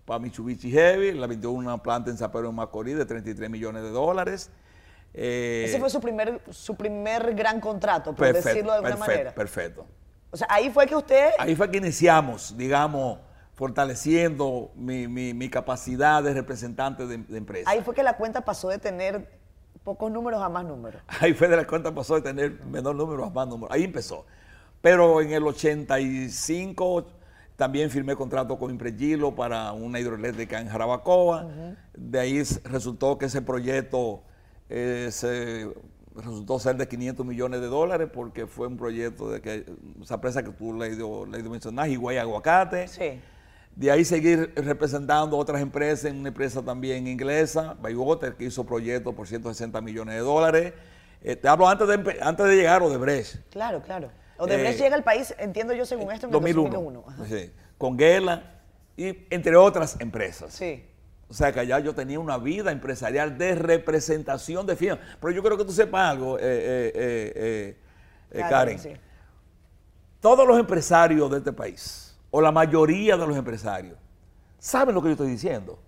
para 0.05 0.19
Mitsubishi 0.19 0.69
Heavy, 0.71 1.13
la 1.13 1.27
vendió 1.27 1.51
una 1.51 1.81
planta 1.81 2.11
en 2.11 2.17
San 2.17 2.31
Pedro 2.31 2.47
de 2.47 2.53
Macorís 2.53 2.97
de 2.97 3.05
33 3.05 3.49
millones 3.49 3.83
de 3.83 3.89
dólares. 3.91 4.49
Eh, 5.17 5.63
Ese 5.67 5.80
fue 5.80 5.89
su 5.89 6.01
primer, 6.01 6.41
su 6.49 6.75
primer 6.75 7.34
gran 7.36 7.62
contrato, 7.62 8.12
por 8.13 8.25
perfecto, 8.28 8.49
decirlo 8.49 8.71
de 8.73 8.78
alguna 8.80 8.95
perfecto, 8.95 9.12
manera. 9.13 9.34
Perfecto. 9.34 9.86
O 10.32 10.38
sea, 10.38 10.47
ahí 10.49 10.69
fue 10.69 10.86
que 10.88 10.95
usted 10.95 11.30
Ahí 11.39 11.56
fue 11.56 11.71
que 11.71 11.78
iniciamos, 11.78 12.58
digamos, 12.58 13.19
fortaleciendo 13.54 14.71
mi, 14.75 15.08
mi- 15.08 15.34
mi 15.34 15.49
capacidad 15.49 16.21
de 16.21 16.34
representante 16.34 17.08
de, 17.08 17.17
de 17.19 17.38
empresa. 17.38 17.69
Ahí 17.69 17.82
fue 17.82 17.93
que 17.95 18.04
la 18.04 18.17
cuenta 18.17 18.41
pasó 18.43 18.67
de 18.69 18.78
tener 18.78 19.30
pocos 19.86 20.12
números 20.12 20.41
a 20.41 20.49
más 20.49 20.65
números. 20.65 21.01
Ahí 21.21 21.34
fue 21.34 21.47
de 21.47 21.56
la 21.56 21.65
cuenta 21.65 21.93
pasó 21.93 22.15
de 22.15 22.21
tener 22.21 22.65
menor 22.65 22.95
número 22.95 23.23
a 23.23 23.30
más 23.30 23.47
número. 23.47 23.71
Ahí 23.71 23.84
empezó. 23.86 24.25
Pero 24.82 25.21
en 25.21 25.32
el 25.32 25.43
85, 25.43 27.08
También 27.56 27.89
firmé 27.89 28.15
contrato 28.15 28.58
con 28.60 28.69
Impregilo 28.71 29.34
para 29.34 29.71
una 29.71 29.99
hidroeléctrica 29.99 30.60
en 30.60 30.67
Jarabacoa. 30.67 31.47
De 31.93 32.19
ahí 32.19 32.43
resultó 32.65 33.17
que 33.17 33.25
ese 33.28 33.41
proyecto 33.41 34.23
eh, 34.69 35.10
se 35.12 35.69
resultó 36.15 36.60
ser 36.60 36.78
de 36.78 36.88
500 36.88 37.25
millones 37.25 37.62
de 37.62 37.67
dólares 37.67 38.10
porque 38.12 38.47
fue 38.47 38.67
un 38.67 38.78
proyecto 38.78 39.30
de 39.30 39.41
que 39.41 39.65
esa 40.01 40.15
empresa 40.15 40.43
que 40.43 40.51
tú 40.51 40.73
le 40.73 40.95
dio, 40.95 41.25
le 41.25 41.43
mencionaste, 41.43 41.91
Higüey 41.91 42.17
Aguacate. 42.17 42.88
Sí. 42.88 43.19
De 43.75 43.91
ahí 43.91 44.06
seguir 44.06 44.54
representando 44.56 45.38
otras 45.38 45.62
empresas, 45.62 46.06
en 46.06 46.19
una 46.19 46.30
empresa 46.30 46.62
también 46.62 47.08
inglesa, 47.08 47.75
Bywater, 47.82 48.36
que 48.36 48.45
hizo 48.45 48.65
proyectos 48.65 49.13
por 49.13 49.28
160 49.28 49.82
millones 49.82 50.15
de 50.15 50.21
dólares. 50.21 50.73
Eh, 51.21 51.36
te 51.36 51.47
hablo 51.49 51.67
antes 51.67 51.86
de, 51.88 52.17
antes 52.21 52.45
de 52.45 52.56
llegar 52.56 52.82
a 52.82 52.86
Odebrecht. 52.86 53.49
Claro, 53.49 53.82
claro. 53.82 54.12
Odebrecht 54.38 54.80
eh, 54.80 54.84
llega 54.84 54.95
al 54.95 55.04
país, 55.04 55.36
entiendo 55.38 55.73
yo, 55.73 55.86
según 55.86 56.12
esto, 56.12 56.28
en 56.28 56.32
2001. 56.32 56.69
2001. 56.69 57.25
Sí, 57.25 57.51
con 57.78 57.99
Gela 57.99 58.62
y 58.95 59.25
entre 59.30 59.58
otras 59.58 59.99
empresas. 59.99 60.54
Sí. 60.54 60.86
O 61.27 61.33
sea 61.33 61.51
que 61.51 61.59
allá 61.59 61.79
yo 61.79 61.95
tenía 61.95 62.19
una 62.19 62.38
vida 62.38 62.71
empresarial 62.71 63.38
de 63.38 63.55
representación 63.55 64.65
de 64.65 64.75
firmas. 64.75 64.99
Pero 65.19 65.33
yo 65.33 65.41
creo 65.41 65.57
que 65.57 65.65
tú 65.65 65.71
sepas 65.71 66.11
algo, 66.11 66.38
eh, 66.39 67.77
Karen. 68.31 68.79
Todos 70.19 70.47
los 70.47 70.59
empresarios 70.59 71.29
de 71.31 71.38
este 71.38 71.53
país, 71.53 72.17
o 72.31 72.41
la 72.41 72.51
mayoría 72.51 73.17
de 73.17 73.27
los 73.27 73.38
empresarios, 73.38 73.97
saben 74.59 74.95
lo 74.95 75.01
que 75.01 75.09
yo 75.09 75.11
estoy 75.13 75.29
diciendo. 75.29 75.79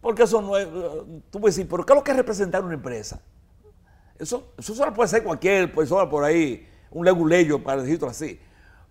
Porque 0.00 0.22
eso 0.22 0.40
no 0.40 0.56
es, 0.56 0.66
tú 1.30 1.40
puedes 1.40 1.56
decir, 1.56 1.68
pero 1.68 1.84
¿qué 1.84 1.92
es 1.92 1.96
lo 1.96 2.04
que 2.04 2.10
es 2.12 2.16
representar 2.16 2.64
una 2.64 2.74
empresa? 2.74 3.20
Eso, 4.18 4.52
eso 4.56 4.74
solo 4.74 4.92
puede 4.92 5.08
ser 5.08 5.22
cualquier 5.22 5.72
persona 5.72 6.08
por 6.08 6.24
ahí, 6.24 6.68
un 6.90 7.04
leguleyo, 7.04 7.62
para 7.62 7.82
decirlo 7.82 8.08
así. 8.08 8.40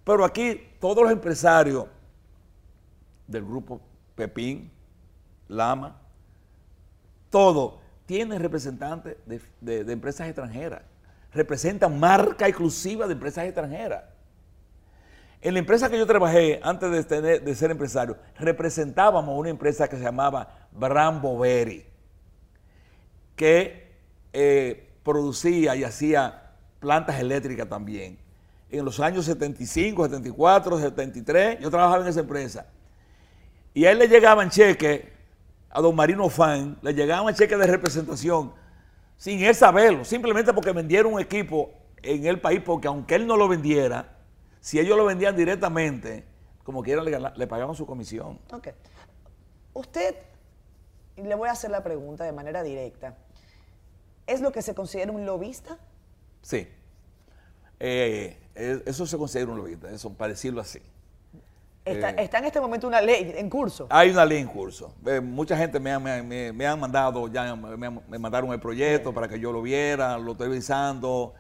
Pero 0.04 0.24
aquí 0.24 0.62
todos 0.80 1.04
los 1.04 1.12
empresarios 1.12 1.86
del 3.26 3.44
grupo 3.44 3.82
Pepín, 4.16 4.72
Lama, 5.48 5.98
todo, 7.30 7.80
tienen 8.06 8.42
representantes 8.42 9.18
de, 9.26 9.92
empresas 9.92 10.28
extranjeras. 10.28 10.82
Representan 11.34 12.00
marca 12.00 12.48
exclusiva 12.48 13.06
de 13.06 13.14
empresas 13.14 13.46
extranjeras. 13.46 14.04
En 15.42 15.54
la 15.54 15.60
empresa 15.60 15.90
que 15.90 15.98
yo 15.98 16.08
trabajé 16.08 16.60
antes 16.64 17.08
de, 17.08 17.56
ser 17.56 17.70
empresario, 17.70 18.18
representábamos 18.40 19.38
una 19.38 19.50
empresa 19.50 19.88
que 19.88 19.98
se 19.98 20.04
llamaba 20.04 20.68
Brambo 20.72 21.38
Berry, 21.38 21.86
que 23.36 23.92
eh, 24.34 24.90
producía 25.04 25.76
y 25.76 25.84
hacía 25.84 26.54
plantas 26.80 27.20
eléctricas 27.20 27.70
también. 27.70 28.18
En 28.70 28.84
los 28.84 29.00
años 29.00 29.26
75, 29.26 30.06
74, 30.06 30.80
73, 30.80 31.60
yo 31.60 31.70
trabajaba 31.70 32.04
en 32.04 32.10
esa 32.10 32.20
empresa. 32.22 32.66
Y 33.74 33.86
a 33.86 33.92
él 33.92 34.00
le 34.00 34.08
llegaban 34.08 34.50
cheques, 34.50 35.17
a 35.70 35.82
don 35.82 35.96
Marino 35.96 36.30
Fan, 36.30 36.78
le 36.82 36.94
llegaban 36.94 37.34
cheques 37.36 37.58
de 37.58 37.68
representación, 37.68 38.54
sin 39.18 39.44
él 39.44 39.56
saberlo, 39.56 40.06
simplemente 40.06 40.54
porque 40.54 40.72
vendieron 40.72 41.14
un 41.14 41.20
equipo 41.20 41.72
en 42.02 42.26
el 42.26 42.40
país, 42.40 42.62
porque 42.64 42.88
aunque 42.88 43.16
él 43.16 43.28
no 43.28 43.36
lo 43.38 43.48
vendiera, 43.48 44.18
si 44.60 44.80
ellos 44.80 44.98
lo 44.98 45.06
vendían 45.06 45.36
directamente, 45.36 46.26
como 46.64 46.84
quieran, 46.84 47.06
le, 47.06 47.18
le 47.36 47.48
pagaban 47.48 47.76
su 47.76 47.86
comisión. 47.86 48.40
Ok. 48.52 48.70
Usted, 49.74 50.16
y 51.16 51.22
le 51.22 51.36
voy 51.36 51.50
a 51.50 51.54
hacer 51.54 51.72
la 51.72 51.84
pregunta 51.84 52.24
de 52.24 52.32
manera 52.32 52.64
directa, 52.64 53.18
¿es 54.26 54.42
lo 54.42 54.52
que 54.52 54.62
se 54.62 54.76
considera 54.76 55.12
un 55.12 55.26
lobista? 55.26 55.78
Sí. 56.42 56.68
Eh, 57.80 58.38
eso 58.56 59.06
se 59.06 59.18
considera 59.18 59.52
un 59.52 59.58
lobista, 59.58 59.90
eso, 59.92 60.14
para 60.14 60.30
decirlo 60.30 60.62
así. 60.62 60.82
Está, 61.88 62.10
eh, 62.12 62.30
en 62.32 62.46
este 62.46 62.62
momento 62.62 62.88
una 62.88 63.02
ley 63.02 63.34
en 63.36 63.50
curso. 63.50 63.88
Hay 63.90 64.10
una 64.10 64.26
ley 64.26 64.40
en 64.40 64.48
curso. 64.48 64.94
Eh, 65.06 65.20
mucha 65.20 65.58
gente 65.58 65.80
me, 65.80 65.98
me, 66.54 66.66
han 66.68 66.80
mandado, 66.80 67.28
ya 67.28 67.56
me, 67.56 68.20
mandaron 68.20 68.52
el 68.52 68.60
proyecto 68.60 69.14
para 69.14 69.28
que 69.28 69.40
yo 69.40 69.52
lo 69.52 69.62
viera, 69.62 70.18
lo 70.18 70.34
estoy 70.34 70.50
revisando. 70.50 71.34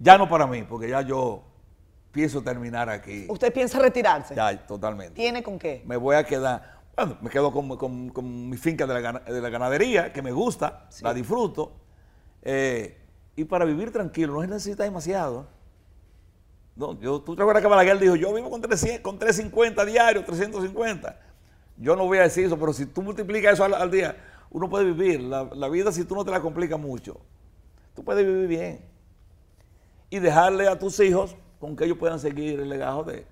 Ya 0.00 0.16
no 0.16 0.28
para 0.28 0.46
mí, 0.46 0.62
porque 0.62 0.88
ya 0.88 1.02
yo 1.02 1.42
pienso 2.12 2.42
terminar 2.42 2.88
aquí. 2.88 3.26
¿Usted 3.28 3.52
piensa 3.52 3.78
retirarse? 3.78 4.34
Ya, 4.34 4.56
totalmente. 4.66 5.14
¿Tiene 5.14 5.42
con 5.42 5.58
qué? 5.58 5.82
Me 5.86 5.96
voy 5.96 6.16
a 6.16 6.24
quedar, 6.24 6.78
bueno, 6.96 7.16
me 7.20 7.30
quedo 7.30 7.52
con, 7.52 8.48
mi 8.48 8.56
finca 8.56 8.86
de 8.86 8.94
la, 9.40 9.50
ganadería, 9.50 10.12
que 10.12 10.22
me 10.22 10.32
gusta, 10.32 10.88
la 11.02 11.12
disfruto. 11.14 11.72
Eh, 12.42 12.96
y 13.36 13.44
para 13.44 13.64
vivir 13.64 13.92
tranquilo 13.92 14.34
no 14.34 14.42
se 14.42 14.48
necesita 14.48 14.84
demasiado. 14.84 15.46
No, 16.78 16.96
yo, 17.00 17.20
tú 17.20 17.34
te 17.34 17.42
acuerdas 17.42 17.60
que 17.60 17.68
Balaguer 17.68 17.98
dijo, 17.98 18.14
yo 18.14 18.32
vivo 18.32 18.48
con, 18.50 18.62
300, 18.62 19.00
con 19.00 19.18
350 19.18 19.84
diarios, 19.84 20.24
350. 20.24 21.18
Yo 21.76 21.96
no 21.96 22.06
voy 22.06 22.18
a 22.18 22.22
decir 22.22 22.46
eso, 22.46 22.56
pero 22.56 22.72
si 22.72 22.86
tú 22.86 23.02
multiplicas 23.02 23.54
eso 23.54 23.64
al, 23.64 23.90
día, 23.90 24.16
uno 24.48 24.70
puede 24.70 24.84
vivir. 24.84 25.20
La, 25.20 25.68
vida, 25.68 25.90
si 25.90 26.04
tú 26.04 26.14
no 26.14 26.24
te 26.24 26.30
la 26.30 26.40
complicas 26.40 26.78
mucho, 26.78 27.20
tú 27.96 28.04
puedes 28.04 28.24
vivir 28.24 28.46
bien 28.46 28.80
y 30.08 30.20
dejarle 30.20 30.68
a 30.68 30.78
tus 30.78 31.00
hijos 31.00 31.34
con 31.58 31.74
que 31.74 31.84
ellos 31.84 31.98
puedan 31.98 32.20
seguir 32.20 32.60
el 32.60 32.68
legado 32.68 33.02
de, 33.02 33.26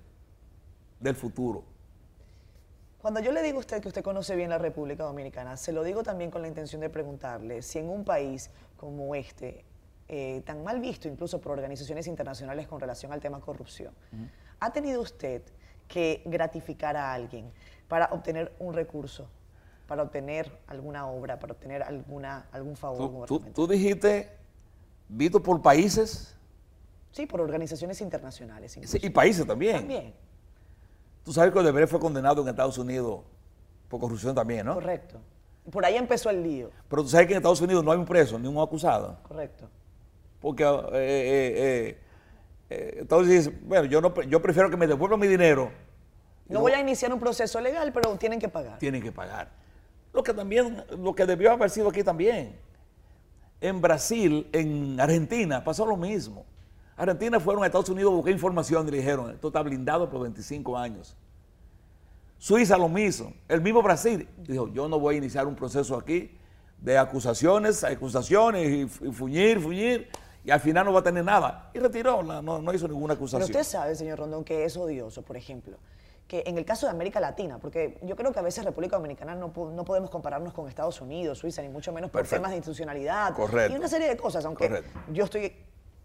del 0.99 1.15
futuro. 1.15 1.63
Cuando 3.01 3.21
yo 3.21 3.31
le 3.31 3.41
digo 3.43 3.59
a 3.59 3.59
usted 3.61 3.81
que 3.81 3.87
usted 3.87 4.03
conoce 4.03 4.35
bien 4.35 4.49
la 4.49 4.57
República 4.57 5.05
Dominicana, 5.05 5.55
se 5.55 5.71
lo 5.71 5.85
digo 5.85 6.03
también 6.03 6.31
con 6.31 6.41
la 6.41 6.49
intención 6.49 6.81
de 6.81 6.89
preguntarle 6.89 7.61
si 7.61 7.79
en 7.79 7.89
un 7.89 8.03
país 8.03 8.49
como 8.75 9.15
este, 9.15 9.63
eh, 10.09 10.41
tan 10.45 10.63
mal 10.63 10.79
visto 10.79 11.07
incluso 11.07 11.39
por 11.41 11.51
organizaciones 11.51 12.07
internacionales 12.07 12.67
con 12.67 12.79
relación 12.79 13.11
al 13.11 13.19
tema 13.19 13.39
corrupción, 13.41 13.93
¿ha 14.59 14.71
tenido 14.71 15.01
usted 15.01 15.41
que 15.87 16.21
gratificar 16.25 16.95
a 16.95 17.13
alguien 17.13 17.51
para 17.87 18.05
obtener 18.11 18.53
un 18.59 18.73
recurso, 18.73 19.27
para 19.87 20.03
obtener 20.03 20.51
alguna 20.67 21.07
obra, 21.07 21.39
para 21.39 21.53
obtener 21.53 21.83
alguna, 21.83 22.47
algún 22.51 22.75
favor? 22.75 23.25
Tú, 23.27 23.39
tú, 23.39 23.51
tú 23.53 23.67
dijiste, 23.67 24.29
visto 25.09 25.41
por 25.41 25.61
países 25.61 26.33
Sí, 27.11 27.25
por 27.25 27.41
organizaciones 27.41 27.99
internacionales. 28.01 28.77
y 29.01 29.09
países 29.09 29.47
también. 29.47 29.77
También. 29.77 30.13
Tú 31.23 31.33
sabes 31.33 31.51
que 31.51 31.57
Odebrecht 31.57 31.89
fue 31.89 31.99
condenado 31.99 32.41
en 32.43 32.47
Estados 32.47 32.77
Unidos 32.77 33.21
por 33.89 33.99
corrupción 33.99 34.35
también, 34.35 34.65
¿no? 34.65 34.75
Correcto. 34.75 35.19
Por 35.71 35.83
ahí 35.83 35.95
empezó 35.95 36.29
el 36.29 36.43
lío. 36.43 36.69
Pero 36.87 37.01
tú 37.01 37.09
sabes 37.09 37.25
que 37.27 37.33
en 37.33 37.37
Estados 37.37 37.59
Unidos 37.59 37.83
no 37.83 37.91
hay 37.91 37.97
un 37.97 38.05
preso, 38.05 38.37
ni 38.37 38.47
un 38.47 38.57
acusado. 38.59 39.17
Correcto. 39.23 39.67
Porque 40.47 40.63
eh, 40.63 40.77
eh, 40.93 41.97
eh, 42.69 42.97
entonces, 43.01 43.51
bueno, 43.67 43.83
yo, 43.83 43.99
no, 43.99 44.13
yo 44.21 44.41
prefiero 44.41 44.69
que 44.69 44.77
me 44.77 44.87
devuelvan 44.87 45.19
mi 45.19 45.27
dinero. 45.27 45.73
No, 46.47 46.61
voy 46.61 46.71
a 46.71 46.79
iniciar 46.79 47.11
un 47.11 47.19
proceso 47.19 47.59
legal, 47.59 47.91
pero 47.91 48.15
tienen 48.15 48.39
que 48.39 48.47
pagar. 48.47 48.79
Tienen 48.79 49.03
que 49.03 49.11
pagar. 49.11 49.51
Lo 50.13 50.23
que 50.23 50.33
también, 50.33 50.85
lo 50.99 51.13
que 51.13 51.25
debió 51.25 51.51
haber 51.51 51.69
sido 51.69 51.89
aquí 51.89 52.01
también. 52.01 52.55
En 53.59 53.81
Brasil, 53.81 54.47
en 54.53 54.97
Argentina, 55.01 55.61
pasó 55.61 55.85
lo 55.85 55.97
mismo. 55.97 56.45
Argentina 56.95 57.41
fueron 57.41 57.63
a 57.63 57.65
Estados 57.65 57.89
Unidos 57.89 58.13
a 58.13 58.15
buscar 58.15 58.31
información 58.31 58.87
y 58.87 58.91
le 58.91 58.97
dijeron, 58.99 59.31
esto 59.31 59.47
está 59.47 59.61
blindado 59.61 60.09
por 60.09 60.21
25 60.21 60.77
años. 60.77 61.17
Suiza 62.37 62.77
lo 62.77 62.87
mismo, 62.87 63.33
el 63.49 63.59
mismo 63.59 63.83
Brasil 63.83 64.29
dijo, 64.37 64.71
yo 64.71 64.87
no 64.87 64.97
voy 64.97 65.15
a 65.15 65.17
iniciar 65.17 65.45
un 65.45 65.57
proceso 65.57 65.97
aquí 65.97 66.37
de 66.79 66.97
acusaciones, 66.97 67.83
acusaciones 67.83 68.69
y, 68.69 69.11
fuñir, 69.11 69.59
fuñir, 69.59 70.09
y 70.47 70.51
al 70.51 70.61
final 70.61 70.85
no 70.85 70.93
va 70.93 71.01
a 71.01 71.03
tener 71.03 71.25
nada. 71.25 71.69
Y 71.73 71.79
retiró, 71.79 72.23
no, 72.23 72.73
hizo 72.73 72.87
ninguna 72.87 73.15
acusación. 73.15 73.45
Pero 73.45 73.59
usted 73.59 73.69
sabe, 73.69 73.95
señor 73.95 74.17
Rondón, 74.19 74.45
que 74.45 74.63
es 74.63 74.77
odioso, 74.77 75.21
por 75.21 75.35
ejemplo, 75.35 75.77
que 76.25 76.43
en 76.45 76.57
el 76.57 76.63
caso 76.63 76.85
de 76.85 76.93
América 76.93 77.19
Latina, 77.19 77.57
porque 77.59 77.99
yo 78.01 78.15
creo 78.15 78.31
que 78.31 78.39
a 78.39 78.41
veces 78.41 78.63
República 78.63 78.95
Dominicana 78.95 79.35
no, 79.35 79.51
podemos 79.51 80.09
compararnos 80.09 80.53
con 80.53 80.69
Estados 80.69 81.01
Unidos, 81.01 81.39
Suiza, 81.39 81.61
ni 81.61 81.67
mucho 81.67 81.91
menos 81.91 82.09
por 82.09 82.25
temas 82.25 82.51
de 82.51 82.57
institucionalidad 82.57 83.33
Correcto. 83.33 83.73
y 83.73 83.77
una 83.77 83.89
serie 83.89 84.07
de 84.07 84.15
cosas, 84.15 84.45
aunque 84.45 84.83
yo 85.11 85.25
estoy 85.25 85.53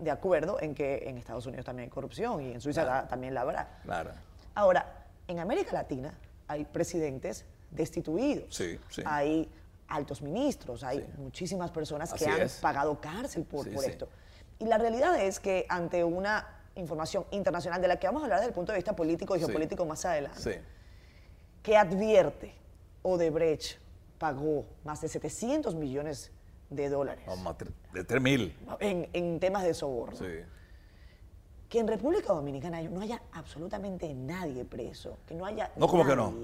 de 0.00 0.10
acuerdo 0.10 0.60
en 0.60 0.74
que 0.74 1.08
en 1.08 1.18
Estados 1.18 1.46
Unidos 1.46 1.64
también 1.64 1.84
hay 1.84 1.90
corrupción 1.90 2.42
y 2.42 2.50
en 2.50 2.60
Suiza 2.60 3.06
también 3.06 3.34
la 3.34 3.42
habrá. 3.42 3.78
Claro. 3.84 4.10
Ahora, 4.56 5.06
en 5.28 5.38
América 5.38 5.72
Latina 5.72 6.18
hay 6.48 6.64
presidentes 6.64 7.44
destituidos. 7.70 8.52
Sí, 8.52 8.76
sí. 8.88 9.02
Hay 9.06 9.48
altos 9.92 10.22
ministros, 10.22 10.82
hay 10.82 11.06
muchísimas 11.18 11.70
personas 11.70 12.12
que 12.12 12.26
han 12.26 12.48
pagado 12.60 13.00
cárcel 13.00 13.44
por, 13.44 13.68
esto. 13.68 14.08
Y 14.58 14.66
la 14.66 14.78
realidad 14.78 15.20
es 15.20 15.40
que 15.40 15.66
ante 15.68 16.04
una 16.04 16.46
información 16.74 17.24
internacional 17.30 17.80
de 17.82 17.88
la 17.88 17.98
que 17.98 18.06
vamos 18.06 18.22
a 18.22 18.24
hablar 18.24 18.40
desde 18.40 18.48
el 18.48 18.54
punto 18.54 18.72
de 18.72 18.78
vista 18.78 18.94
político 18.94 19.36
y 19.36 19.40
geopolítico 19.40 19.84
más 19.84 20.04
adelante, 20.04 20.62
que 21.62 21.76
advierte 21.76 22.54
Odebrecht 23.02 23.78
pagó 24.18 24.64
más 24.84 25.00
de 25.00 25.08
700 25.08 25.74
millones 25.74 26.30
de 26.70 26.88
dólares. 26.88 27.24
de 27.92 28.04
3 28.04 28.22
mil. 28.22 28.56
En, 28.80 29.40
temas 29.40 29.64
de 29.64 29.74
soborno. 29.74 30.16
Sí. 30.16 30.44
Que 31.68 31.78
en 31.78 31.88
República 31.88 32.32
Dominicana 32.32 32.82
no 32.82 33.00
haya 33.00 33.22
absolutamente 33.32 34.12
nadie 34.14 34.64
preso, 34.64 35.18
que 35.26 35.34
no 35.34 35.46
haya 35.46 35.72
no, 35.76 35.88
¿cómo 35.88 36.06
que 36.06 36.14
no? 36.14 36.34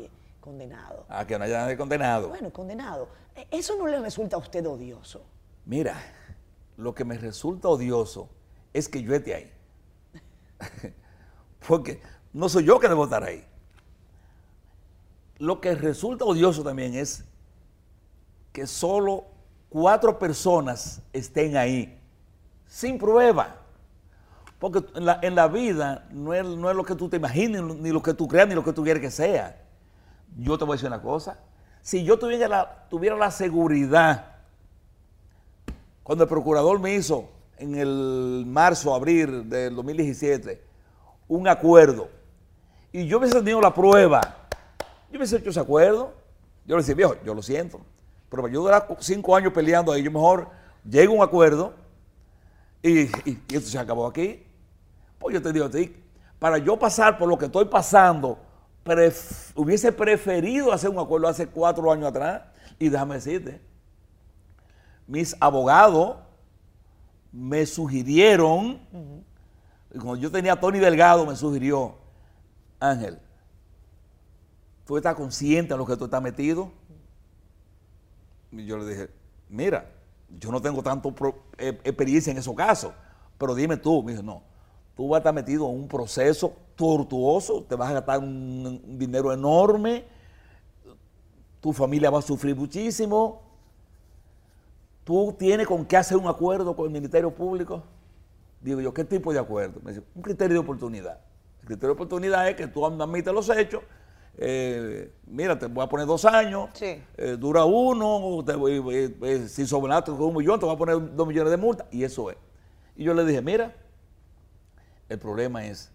condenado. 0.41 1.05
Ah, 1.09 1.27
que 1.27 1.39
no 1.39 1.45
haya 1.45 1.59
nadie 1.59 1.77
condenado. 1.77 2.29
Bueno, 2.29 2.51
condenado. 2.51 3.09
E, 3.37 3.47
¿Eso 3.51 3.77
no 3.77 3.87
le 3.87 4.01
resulta 4.01 4.37
a 4.37 4.39
usted 4.39 4.67
odioso? 4.67 5.23
Mira, 5.67 5.95
lo 6.79 6.95
que 6.95 7.05
me 7.05 7.19
resulta 7.19 7.69
odioso 7.69 8.31
es 8.73 8.89
que 8.89 9.03
yo 9.03 9.15
esté 9.15 9.35
ahí. 9.35 9.53
Porque 11.69 12.01
no 12.33 12.49
soy 12.49 12.65
yo 12.65 12.79
que 12.79 12.89
debo 12.89 13.05
estar 13.05 13.23
ahí. 13.23 13.45
Lo 15.39 15.61
que 15.61 15.75
resulta 15.75 16.25
odioso 16.25 16.63
también 16.63 16.95
es 16.95 17.25
que 18.53 18.67
solo 18.67 19.25
cuatro 19.69 20.19
personas 20.19 21.03
estén 21.13 21.57
ahí, 21.57 22.01
sin 22.67 22.97
prueba. 22.97 23.57
Porque 24.61 24.85
en 24.95 25.05
la, 25.05 25.19
en 25.23 25.35
la 25.35 25.49
vida 25.49 26.07
no 26.11 26.33
es, 26.33 26.45
no 26.45 26.71
es, 26.71 26.77
lo 26.77 26.85
que 26.85 26.95
tú 26.95 27.09
te 27.09 27.17
imagines, 27.17 27.63
ni 27.63 27.91
lo 27.91 28.03
que 28.03 28.15
tú 28.15 28.27
creas, 28.29 28.49
ni 28.49 28.55
lo 28.55 28.65
que 28.65 28.73
tú 28.73 28.85
quieres 28.85 29.03
que 29.03 29.11
sea. 29.11 29.65
Yo 30.37 30.57
te 30.57 30.65
voy 30.65 30.75
a 30.75 30.77
decir 30.77 30.89
una 30.89 31.03
cosa. 31.03 31.41
Si 31.83 32.05
yo 32.05 32.19
tuviera 32.19 32.47
la, 32.49 32.87
tuviera 32.89 33.17
la 33.17 33.31
seguridad, 33.33 34.38
cuando 36.09 36.25
el 36.25 36.31
procurador 36.31 36.81
me 36.81 36.95
hizo 36.95 37.29
en 37.59 37.75
el 37.75 38.45
marzo, 38.47 38.95
abril 38.95 39.47
del 39.47 39.77
2017, 39.77 40.59
un 41.29 41.47
acuerdo, 41.47 42.09
y 42.91 43.07
yo 43.07 43.19
hubiese 43.19 43.37
tenido 43.41 43.61
la 43.61 43.75
prueba, 43.75 44.49
yo 45.11 45.19
hubiese 45.19 45.37
hecho 45.37 45.51
ese 45.51 45.61
acuerdo, 45.61 46.15
yo 46.65 46.77
le 46.77 46.81
decía, 46.81 46.95
viejo, 46.95 47.15
yo 47.27 47.35
lo 47.35 47.43
siento, 47.43 47.83
pero 48.31 48.49
yo 48.49 48.63
durar 48.63 48.89
cinco 49.01 49.37
años 49.37 49.53
peleando 49.53 49.93
ahí, 49.93 50.03
yo 50.03 50.11
mejor 50.11 50.49
llego 50.83 51.13
a 51.13 51.17
un 51.17 51.23
acuerdo 51.23 51.75
y, 52.83 53.03
esto 53.55 53.69
se 53.69 53.79
acabó 53.79 54.07
aquí. 54.07 54.43
Pues 55.19 55.35
yo 55.35 55.43
te 55.43 55.53
digo 55.53 55.67
a 55.67 55.71
ti, 55.71 55.95
para 56.39 56.57
yo 56.57 56.79
pasar 56.79 57.19
por 57.19 57.29
lo 57.29 57.37
que 57.37 57.45
estoy 57.45 57.67
pasando, 57.67 58.39
hubiese 59.55 59.93
preferido 59.93 60.73
hacer 60.73 60.89
un 60.89 61.01
acuerdo 61.01 61.29
hace 61.29 61.49
cuatro 61.49 61.93
años 61.93 62.07
atrás. 62.07 62.45
Y 62.79 62.89
déjame 62.89 63.17
decirte, 63.17 63.68
mis 65.09 65.35
abogados 65.41 66.19
me 67.33 67.67
sugirieron, 67.67 68.81
uh 68.93 68.99
-huh. 68.99 70.03
cuando 70.03 70.17
yo 70.17 70.31
tenía 70.31 70.53
a 70.53 70.61
Tony 70.61 70.79
Delgado, 70.79 71.27
me 71.27 71.35
sugirió, 71.35 71.97
Ángel, 72.79 73.19
¿tú 74.87 74.97
estás 74.97 75.15
consciente 75.15 75.73
de 75.75 75.79
lo 75.79 75.87
que 75.87 75.97
tú 75.97 76.05
estás 76.05 76.23
metido? 76.23 76.71
Y 78.53 78.67
yo 78.67 78.77
le 78.79 78.87
dije, 78.87 79.11
mira, 79.49 79.91
yo 80.39 80.53
no 80.53 80.61
tengo 80.61 80.83
tanto 80.83 81.15
pro, 81.15 81.43
eh, 81.57 81.81
experiencia 81.85 82.31
en 82.31 82.37
esos 82.37 82.55
casos, 82.55 82.93
pero 83.39 83.55
dime 83.55 83.79
tú, 83.79 84.03
me 84.03 84.13
dijo, 84.13 84.23
no, 84.23 84.43
tú 84.95 85.09
vas 85.09 85.17
a 85.17 85.21
estar 85.21 85.35
metido 85.35 85.69
en 85.71 85.75
un 85.75 85.89
proceso 85.89 86.53
tortuoso, 86.77 87.65
te 87.65 87.75
vas 87.75 87.91
a 87.91 87.95
gastar 87.95 88.19
un, 88.19 88.83
un 88.85 88.99
dinero 88.99 89.33
enorme, 89.33 90.05
tu 91.61 91.73
familia 91.73 92.11
va 92.11 92.19
a 92.19 92.23
sufrir 92.23 92.55
muchísimo, 92.55 93.48
tú 95.09 95.35
tienes 95.39 95.67
con 95.67 95.87
qué 95.87 95.97
hacer 95.97 96.19
un 96.19 96.27
acuerdo 96.27 96.77
con 96.77 96.85
el 96.85 96.93
Ministerio 96.93 97.35
Público. 97.35 97.83
Digo 98.61 98.79
yo, 98.83 98.93
¿qué 98.93 99.05
tipo 99.05 99.33
de 99.33 99.39
acuerdo? 99.39 99.81
Me 99.83 99.93
dice, 99.93 100.05
un 100.15 100.21
criterio 100.21 100.53
de 100.53 100.59
oportunidad. 100.61 101.19
El 101.63 101.67
criterio 101.67 101.89
de 101.89 101.93
oportunidad 101.95 102.47
es 102.47 102.57
que 102.57 102.67
tú 102.67 102.85
admites 102.85 103.33
los 103.33 103.49
hechos, 103.49 103.81
eh, 104.37 105.11
mira, 105.27 105.59
te 105.59 105.65
voy 105.65 105.83
a 105.83 105.89
poner 105.89 106.05
dos 106.07 106.27
años, 106.27 106.69
Sí. 106.75 107.03
eh, 107.17 107.37
dura 107.41 107.65
uno, 107.65 108.45
te 108.45 108.55
voy- 108.55 109.15
eh, 109.23 109.49
si 109.49 109.67
sobraste 109.67 110.11
con 110.11 110.25
un 110.25 110.37
millón, 110.37 110.61
te 110.61 110.67
voy 110.67 110.75
a 110.75 110.79
poner 110.79 111.17
dos 111.17 111.27
millones 111.27 111.53
de 111.53 111.57
multa, 111.57 111.87
y 111.91 112.05
eso 112.05 112.31
es. 112.31 112.37
Y 112.95 113.05
yo 113.05 113.15
le 113.15 113.25
dije, 113.25 113.41
mira, 113.41 113.75
el 115.09 115.19
problema 115.19 115.65
es 115.65 115.91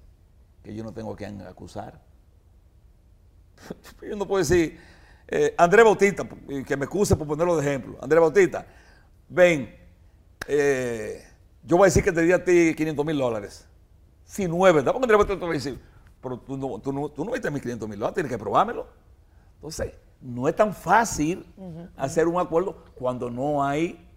que 0.63 0.73
yo 0.73 0.83
no 0.83 0.91
tengo 0.91 1.13
a 1.13 1.15
quien 1.15 1.39
acusar. 1.43 2.01
yo 4.01 4.15
no 4.15 4.27
puedo 4.27 4.39
decir, 4.39 4.79
Andrés 5.55 5.85
Bautista, 5.85 6.27
que 6.65 6.75
me 6.77 6.85
excuse 6.85 7.15
por 7.15 7.27
ponerlo 7.27 7.55
de 7.57 7.61
ejemplo, 7.69 7.95
Andrés 8.01 8.19
Bautista, 8.19 8.65
ven, 9.33 9.75
eh, 10.47 11.23
yo 11.63 11.77
voy 11.77 11.85
a 11.85 11.87
decir 11.87 12.03
que 12.03 12.11
te 12.11 12.21
di 12.21 12.31
a 12.31 12.43
ti 12.43 12.73
500 12.75 13.05
mil 13.05 13.17
dólares. 13.17 13.67
Si 14.25 14.47
no 14.47 14.65
es 14.67 14.73
verdad, 14.73 14.93
porque 14.93 15.07
te 15.07 15.35
va 15.35 15.49
a 15.49 15.53
decir, 15.53 15.79
pero 16.21 16.39
tú 16.39 16.55
no, 16.57 16.79
tú 16.79 16.93
no, 16.93 17.09
tú 17.09 17.25
no 17.25 17.31
viste 17.31 17.49
mis 17.51 17.61
500 17.61 17.89
mil 17.89 17.99
dólares, 17.99 18.13
tienes 18.15 18.31
que 18.31 18.37
probármelo. 18.37 18.87
Entonces, 19.55 19.93
no 20.21 20.47
es 20.47 20.55
tan 20.55 20.73
fácil 20.73 21.45
hacer 21.97 22.27
un 22.27 22.39
acuerdo 22.39 22.83
cuando 22.95 23.29
no 23.29 23.63
hay 23.63 24.07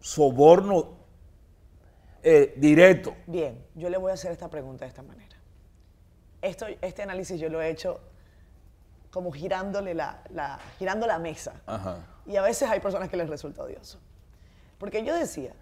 soborno 0.00 0.96
eh, 2.22 2.54
directo. 2.56 3.14
Bien, 3.26 3.64
yo 3.74 3.88
le 3.90 3.98
voy 3.98 4.10
a 4.10 4.14
hacer 4.14 4.32
esta 4.32 4.48
pregunta 4.48 4.84
de 4.84 4.88
esta 4.88 5.02
manera. 5.02 5.36
Esto, 6.42 6.66
este 6.80 7.02
análisis 7.02 7.38
yo 7.40 7.48
lo 7.48 7.60
he 7.60 7.70
hecho 7.70 8.00
como 9.10 9.30
girándole 9.32 9.94
la, 9.94 10.22
la- 10.30 10.58
girando 10.78 11.06
la 11.06 11.18
mesa. 11.18 11.60
Ajá. 11.66 12.04
Y 12.26 12.36
a 12.36 12.42
veces 12.42 12.68
hay 12.68 12.80
personas 12.80 13.08
que 13.08 13.16
les 13.16 13.28
resulta 13.28 13.62
odioso. 13.62 13.98
Porque 14.78 15.04
yo 15.04 15.14
decía 15.14 15.52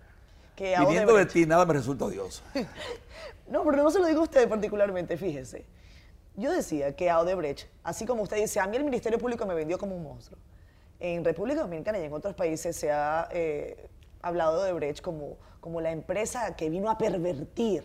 que 0.57 0.75
a 0.77 0.81
Viniendo 0.81 1.15
de 1.15 1.27
ti, 1.27 1.47
nada 1.47 1.65
me 1.67 1.75
resulta 1.75 2.05
odioso. 2.07 2.43
No, 3.47 3.63
pero 3.63 3.83
no 3.83 3.91
se 3.91 3.99
lo 3.99 4.07
digo 4.07 4.21
a 4.21 4.23
usted 4.23 4.49
particularmente, 4.49 5.19
fíjese. 5.19 5.67
Yo 6.37 6.51
decía 6.51 6.97
que 6.97 7.11
a 7.11 7.21
Odebrecht, 7.21 7.69
así 7.83 8.07
como 8.07 8.23
usted 8.23 8.39
dice, 8.39 8.59
a 8.59 8.67
mí 8.67 8.77
el 8.77 8.85
Ministerio 8.85 9.19
Público 9.19 9.45
me 9.47 9.55
vendió 9.55 9.79
como 9.79 9.95
un 9.95 10.03
monstruo. 10.03 10.39
En 10.99 11.25
República 11.25 11.61
Dominicana 11.61 11.99
y 11.99 12.05
en 12.05 12.13
otros 12.13 12.35
países 12.35 12.75
se 12.75 12.91
ha 12.91 13.29
eh, 13.31 13.89
hablado 14.23 14.63
de 14.63 14.73
Odebrecht 14.73 15.03
como, 15.03 15.37
como 15.61 15.81
la 15.81 15.93
empresa 15.93 16.57
que 16.57 16.71
vino 16.71 16.91
a 16.91 16.97
pervertir. 16.97 17.85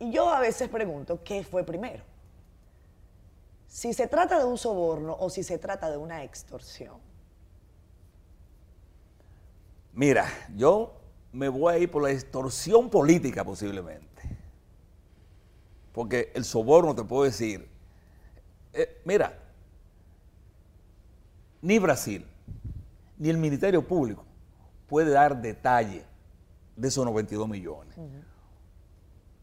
Y 0.00 0.10
yo 0.10 0.28
a 0.28 0.40
veces 0.40 0.68
pregunto, 0.68 1.22
¿qué 1.22 1.44
fue 1.44 1.64
primero? 1.64 2.02
Si 3.68 3.94
se 3.94 4.08
trata 4.08 4.38
de 4.38 4.44
un 4.44 4.58
soborno 4.58 5.16
o 5.18 5.30
si 5.30 5.44
se 5.44 5.58
trata 5.58 5.88
de 5.90 5.96
una 5.96 6.24
extorsión. 6.24 7.11
Mira, 9.92 10.26
yo 10.56 10.94
me 11.32 11.48
voy 11.48 11.74
a 11.74 11.78
ir 11.78 11.90
por 11.90 12.02
la 12.02 12.10
extorsión 12.10 12.88
política 12.88 13.44
posiblemente. 13.44 14.08
Porque 15.92 16.32
el 16.34 16.44
soborno, 16.44 16.94
te 16.94 17.04
puedo 17.04 17.24
decir, 17.24 17.68
eh, 18.72 19.00
mira, 19.04 19.38
ni 21.60 21.78
Brasil, 21.78 22.26
ni 23.18 23.28
el 23.28 23.36
Ministerio 23.36 23.86
Público 23.86 24.24
puede 24.88 25.10
dar 25.10 25.40
detalle 25.40 26.04
de 26.76 26.88
esos 26.88 27.04
92 27.04 27.48
millones. 27.48 27.94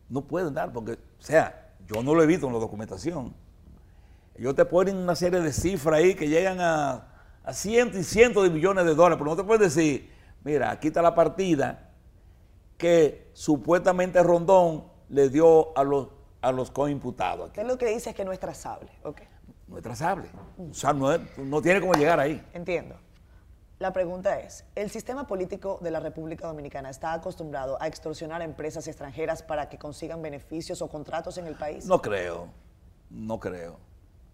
No 0.09 0.21
pueden 0.21 0.53
dar, 0.53 0.73
porque, 0.73 0.93
o 0.93 1.21
sea, 1.21 1.73
yo 1.87 2.01
no 2.01 2.15
lo 2.15 2.23
he 2.23 2.27
visto 2.27 2.47
en 2.47 2.53
la 2.53 2.59
documentación. 2.59 3.33
Ellos 4.35 4.55
te 4.55 4.65
ponen 4.65 4.97
una 4.97 5.15
serie 5.15 5.39
de 5.39 5.51
cifras 5.53 5.99
ahí 5.99 6.15
que 6.15 6.27
llegan 6.27 6.59
a, 6.59 7.07
a 7.43 7.53
cientos 7.53 7.99
y 7.99 8.03
cientos 8.03 8.43
de 8.43 8.49
millones 8.49 8.85
de 8.85 8.95
dólares, 8.95 9.17
pero 9.19 9.29
no 9.29 9.35
te 9.35 9.43
pueden 9.43 9.61
decir, 9.61 10.09
mira, 10.43 10.71
aquí 10.71 10.87
está 10.87 11.01
la 11.01 11.13
partida 11.15 11.91
que 12.77 13.29
supuestamente 13.33 14.21
Rondón 14.23 14.85
le 15.09 15.29
dio 15.29 15.77
a 15.77 15.83
los, 15.83 16.07
a 16.41 16.51
los 16.51 16.71
coimputados 16.71 17.49
aquí. 17.49 17.59
Usted 17.59 17.71
lo 17.71 17.77
que 17.77 17.87
dice 17.87 18.11
es 18.11 18.15
que 18.15 18.23
no 18.25 18.31
es 18.31 18.39
trazable. 18.39 18.89
Ok, 19.03 19.21
No 19.67 19.77
es 19.77 19.83
trazable. 19.83 20.29
O 20.57 20.73
sea, 20.73 20.93
no, 20.93 21.11
es- 21.13 21.37
no 21.37 21.61
tiene 21.61 21.81
cómo 21.81 21.93
llegar 21.93 22.19
ahí. 22.19 22.43
entiendo. 22.53 22.95
La 23.79 23.93
pregunta 23.93 24.37
es, 24.41 24.65
¿el 24.75 24.89
sistema 24.89 25.25
político 25.25 25.79
de 25.81 25.89
la 25.89 26.01
República 26.01 26.47
Dominicana 26.47 26.89
está 26.89 27.13
acostumbrado 27.13 27.81
a 27.81 27.87
extorsionar 27.87 28.41
a 28.41 28.43
empresas 28.43 28.85
extranjeras 28.89 29.41
para 29.41 29.69
que 29.69 29.77
consigan 29.77 30.21
beneficios 30.21 30.81
o 30.81 30.89
contratos 30.89 31.37
en 31.37 31.47
el 31.47 31.55
país? 31.55 31.85
No 31.85 32.01
creo, 32.01 32.49
no 33.09 33.39
creo. 33.39 33.77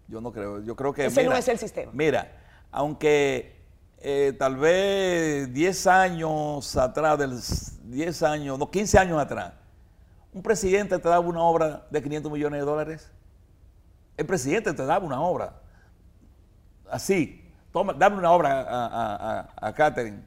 Yo 0.08 0.20
no 0.20 0.32
creo. 0.32 0.60
Yo 0.64 0.74
creo 0.74 0.92
que. 0.92 1.06
Ese 1.06 1.22
no 1.24 1.32
es 1.36 1.46
el 1.46 1.58
sistema. 1.58 1.92
Mira, 1.94 2.32
aunque 2.72 3.55
eh, 3.98 4.34
tal 4.38 4.56
vez 4.56 5.52
10 5.52 5.86
años 5.86 6.76
atrás, 6.76 7.18
del, 7.18 7.38
10 7.90 8.22
años, 8.22 8.58
no, 8.58 8.70
15 8.70 8.98
años 8.98 9.18
atrás, 9.20 9.52
un 10.32 10.42
presidente 10.42 10.98
te 10.98 11.08
daba 11.08 11.26
una 11.26 11.42
obra 11.42 11.86
de 11.90 12.02
500 12.02 12.30
millones 12.30 12.60
de 12.60 12.66
dólares. 12.66 13.10
El 14.16 14.26
presidente 14.26 14.72
te 14.72 14.84
daba 14.84 15.04
una 15.04 15.20
obra. 15.20 15.54
Así. 16.90 17.42
Toma, 17.72 17.92
dame 17.92 18.16
una 18.16 18.30
obra 18.32 18.60
a, 18.62 18.86
a, 18.86 19.40
a, 19.40 19.68
a 19.68 19.74
Catherine. 19.74 20.22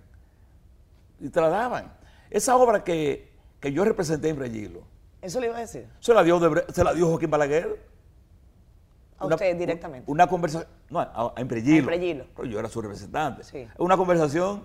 Y 1.19 1.29
te 1.29 1.41
la 1.41 1.49
daban. 1.49 1.91
Esa 2.29 2.55
obra 2.55 2.83
que, 2.83 3.31
que 3.59 3.71
yo 3.73 3.83
representé 3.83 4.29
en 4.29 4.37
Regilo, 4.39 4.81
Eso 5.21 5.39
le 5.39 5.47
iba 5.47 5.57
a 5.57 5.61
decir 5.61 5.87
se 5.99 6.13
la 6.13 6.23
dio, 6.23 6.39
Debre- 6.39 6.71
se 6.71 6.83
la 6.83 6.93
dio 6.93 7.07
Joaquín 7.07 7.29
Balaguer. 7.31 7.83
A 9.19 9.25
usted 9.25 9.57
directamente. 9.57 10.09
Una 10.09 10.27
conversación. 10.27 10.69
No, 10.89 10.99
a, 10.99 11.33
a 11.35 11.41
Emprellilo. 11.41 12.25
Yo 12.45 12.59
era 12.59 12.69
su 12.69 12.81
representante. 12.81 13.43
Sí. 13.43 13.67
Una 13.77 13.97
conversación. 13.97 14.63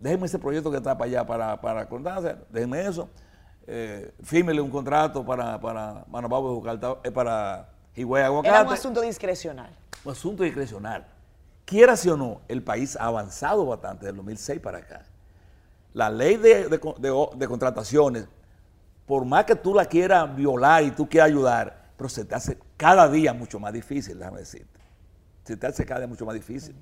Déjenme 0.00 0.26
ese 0.26 0.38
proyecto 0.38 0.70
que 0.70 0.76
está 0.76 0.96
para 0.96 1.10
allá, 1.10 1.26
para, 1.26 1.60
para 1.60 1.88
Constancia. 1.88 2.38
Déjenme 2.50 2.86
eso. 2.86 3.08
Eh, 3.66 4.12
fírmele 4.22 4.60
un 4.60 4.70
contrato 4.70 5.24
para, 5.26 5.60
para 5.60 6.04
Manababo 6.08 6.62
eh, 7.02 7.10
para 7.10 7.68
Higüey 7.94 8.22
Aguacate. 8.22 8.54
Era 8.54 8.66
un 8.66 8.72
asunto 8.72 9.00
discrecional. 9.00 9.76
Un 10.04 10.12
asunto 10.12 10.42
discrecional. 10.42 11.06
Quiera 11.64 11.96
sí 11.96 12.08
o 12.08 12.16
no, 12.16 12.40
el 12.48 12.62
país 12.62 12.96
ha 12.96 13.06
avanzado 13.06 13.66
bastante 13.66 14.06
del 14.06 14.16
2006 14.16 14.60
para 14.60 14.78
acá. 14.78 15.04
La 15.92 16.08
ley 16.08 16.36
de, 16.36 16.68
de 16.68 17.46
contrataciones, 17.46 18.26
por 19.04 19.26
más 19.26 19.44
que 19.44 19.54
tú 19.54 19.74
la 19.74 19.84
quieras 19.84 20.34
violar 20.34 20.84
y 20.84 20.90
tú 20.92 21.06
quieras 21.06 21.28
ayudar, 21.28 21.87
pero 21.98 22.08
se 22.08 22.24
te 22.24 22.34
hace 22.34 22.56
cada 22.78 23.08
día 23.10 23.34
mucho 23.34 23.58
más 23.60 23.72
difícil, 23.74 24.18
déjame 24.18 24.38
decirte. 24.38 24.80
Se 25.44 25.56
te 25.56 25.66
hace 25.66 25.84
cada 25.84 26.00
día 26.00 26.06
mucho 26.08 26.24
más 26.24 26.34
difícil. 26.34 26.74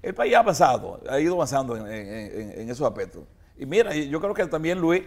El 0.00 0.14
país 0.14 0.34
ha 0.34 0.38
avanzado, 0.38 1.00
ha 1.10 1.18
ido 1.20 1.34
avanzando 1.34 1.76
en, 1.76 1.86
en- 1.86 2.40
en- 2.40 2.60
en 2.60 2.70
esos 2.70 2.86
aspectos. 2.86 3.24
Y 3.58 3.66
mira, 3.66 3.94
yo 3.94 4.20
creo 4.20 4.32
que 4.32 4.46
también 4.46 4.80
Luis, 4.80 5.02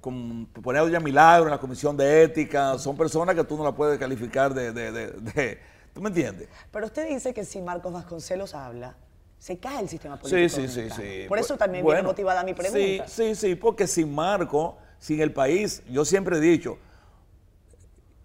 con 0.00 0.46
poner 0.46 0.80
a 0.80 0.84
Doña 0.84 1.00
Milagro 1.00 1.44
en 1.46 1.50
la 1.52 1.58
comisión 1.58 1.96
de 1.96 2.24
ética, 2.24 2.76
son 2.78 2.96
personas 2.96 3.34
que 3.34 3.44
tú 3.44 3.56
no 3.56 3.64
la 3.64 3.72
puedes 3.72 3.98
calificar 3.98 4.52
de, 4.52 4.72
de, 4.72 4.90
de, 4.92 5.60
¿tú 5.94 6.00
me 6.02 6.08
entiendes? 6.08 6.48
Pero 6.70 6.86
usted 6.86 7.08
dice 7.08 7.32
que 7.32 7.44
si 7.44 7.62
Marcos 7.62 7.92
Vasconcelos 7.92 8.54
habla, 8.54 8.96
se 9.38 9.58
cae 9.58 9.80
el 9.80 9.88
sistema 9.88 10.18
político. 10.18 10.60
Sí, 10.60 10.68
sí, 10.68 10.82
sí, 10.82 10.90
sí. 10.90 11.24
Por 11.28 11.38
eso 11.38 11.56
también 11.56 11.84
viene 11.84 12.02
motivada 12.02 12.42
mi 12.44 12.54
pregunta. 12.54 13.06
Sí, 13.08 13.34
sí, 13.34 13.34
sí, 13.34 13.54
porque 13.54 13.86
sin 13.86 14.14
Marco, 14.14 14.78
sin 15.02 15.20
el 15.20 15.32
país, 15.32 15.82
yo 15.90 16.04
siempre 16.04 16.36
he 16.36 16.40
dicho, 16.40 16.78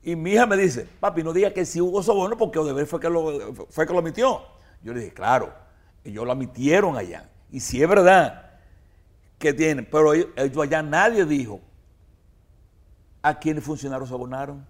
y 0.04 0.16
mi 0.16 0.34
hija 0.34 0.46
me 0.46 0.56
dice, 0.56 0.88
papi, 1.00 1.24
no 1.24 1.34
diga 1.34 1.52
que 1.52 1.66
sí 1.66 1.82
hubo 1.82 2.04
soborno 2.04 2.38
porque 2.38 2.60
Odebrecht 2.60 2.88
fue 2.88 3.00
que 3.00 3.10
lo, 3.10 3.66
fue 3.72 3.88
que 3.88 3.94
lo 3.94 4.00
admitió. 4.00 4.44
Yo 4.84 4.94
le 4.94 5.00
dije, 5.00 5.12
claro, 5.12 5.52
ellos 6.04 6.24
lo 6.24 6.32
admitieron 6.32 6.96
allá. 6.96 7.32
Y 7.52 7.62
si 7.62 7.82
es 7.82 7.90
verdad 7.90 8.60
que 9.40 9.54
tienen, 9.54 9.88
pero 9.90 10.14
ellos, 10.14 10.28
allá 10.62 10.84
nadie 10.84 11.26
dijo 11.26 11.62
a 13.24 13.40
quiénes 13.40 13.64
funcionarios 13.64 14.10
sobornaron, 14.10 14.64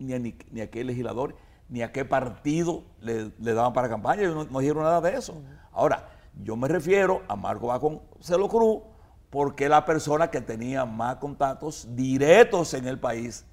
ni 0.00 0.14
a, 0.14 0.18
ni, 0.18 0.60
a 0.60 0.68
qué 0.72 0.82
legislador, 0.82 1.36
ni 1.68 1.82
a 1.82 1.92
qué 1.92 2.04
partido 2.04 2.82
le, 3.00 3.30
daban 3.38 3.72
para 3.72 3.88
campaña. 3.88 4.22
Ellos 4.22 4.50
no, 4.50 4.58
dijeron 4.58 4.82
nada 4.82 5.00
de 5.00 5.14
eso. 5.14 5.40
Ahora, 5.70 6.08
yo 6.42 6.56
me 6.56 6.66
refiero 6.66 7.22
a 7.28 7.36
Marco 7.36 8.02
Celo 8.20 8.48
Cruz 8.48 8.91
porque 9.32 9.64
es 9.64 9.70
la 9.70 9.82
persona 9.82 10.30
que 10.30 10.42
tenía 10.42 10.84
más 10.84 11.16
contactos 11.16 11.86
directos 11.96 12.74
en 12.74 12.86
el 12.86 13.00
país 13.00 13.46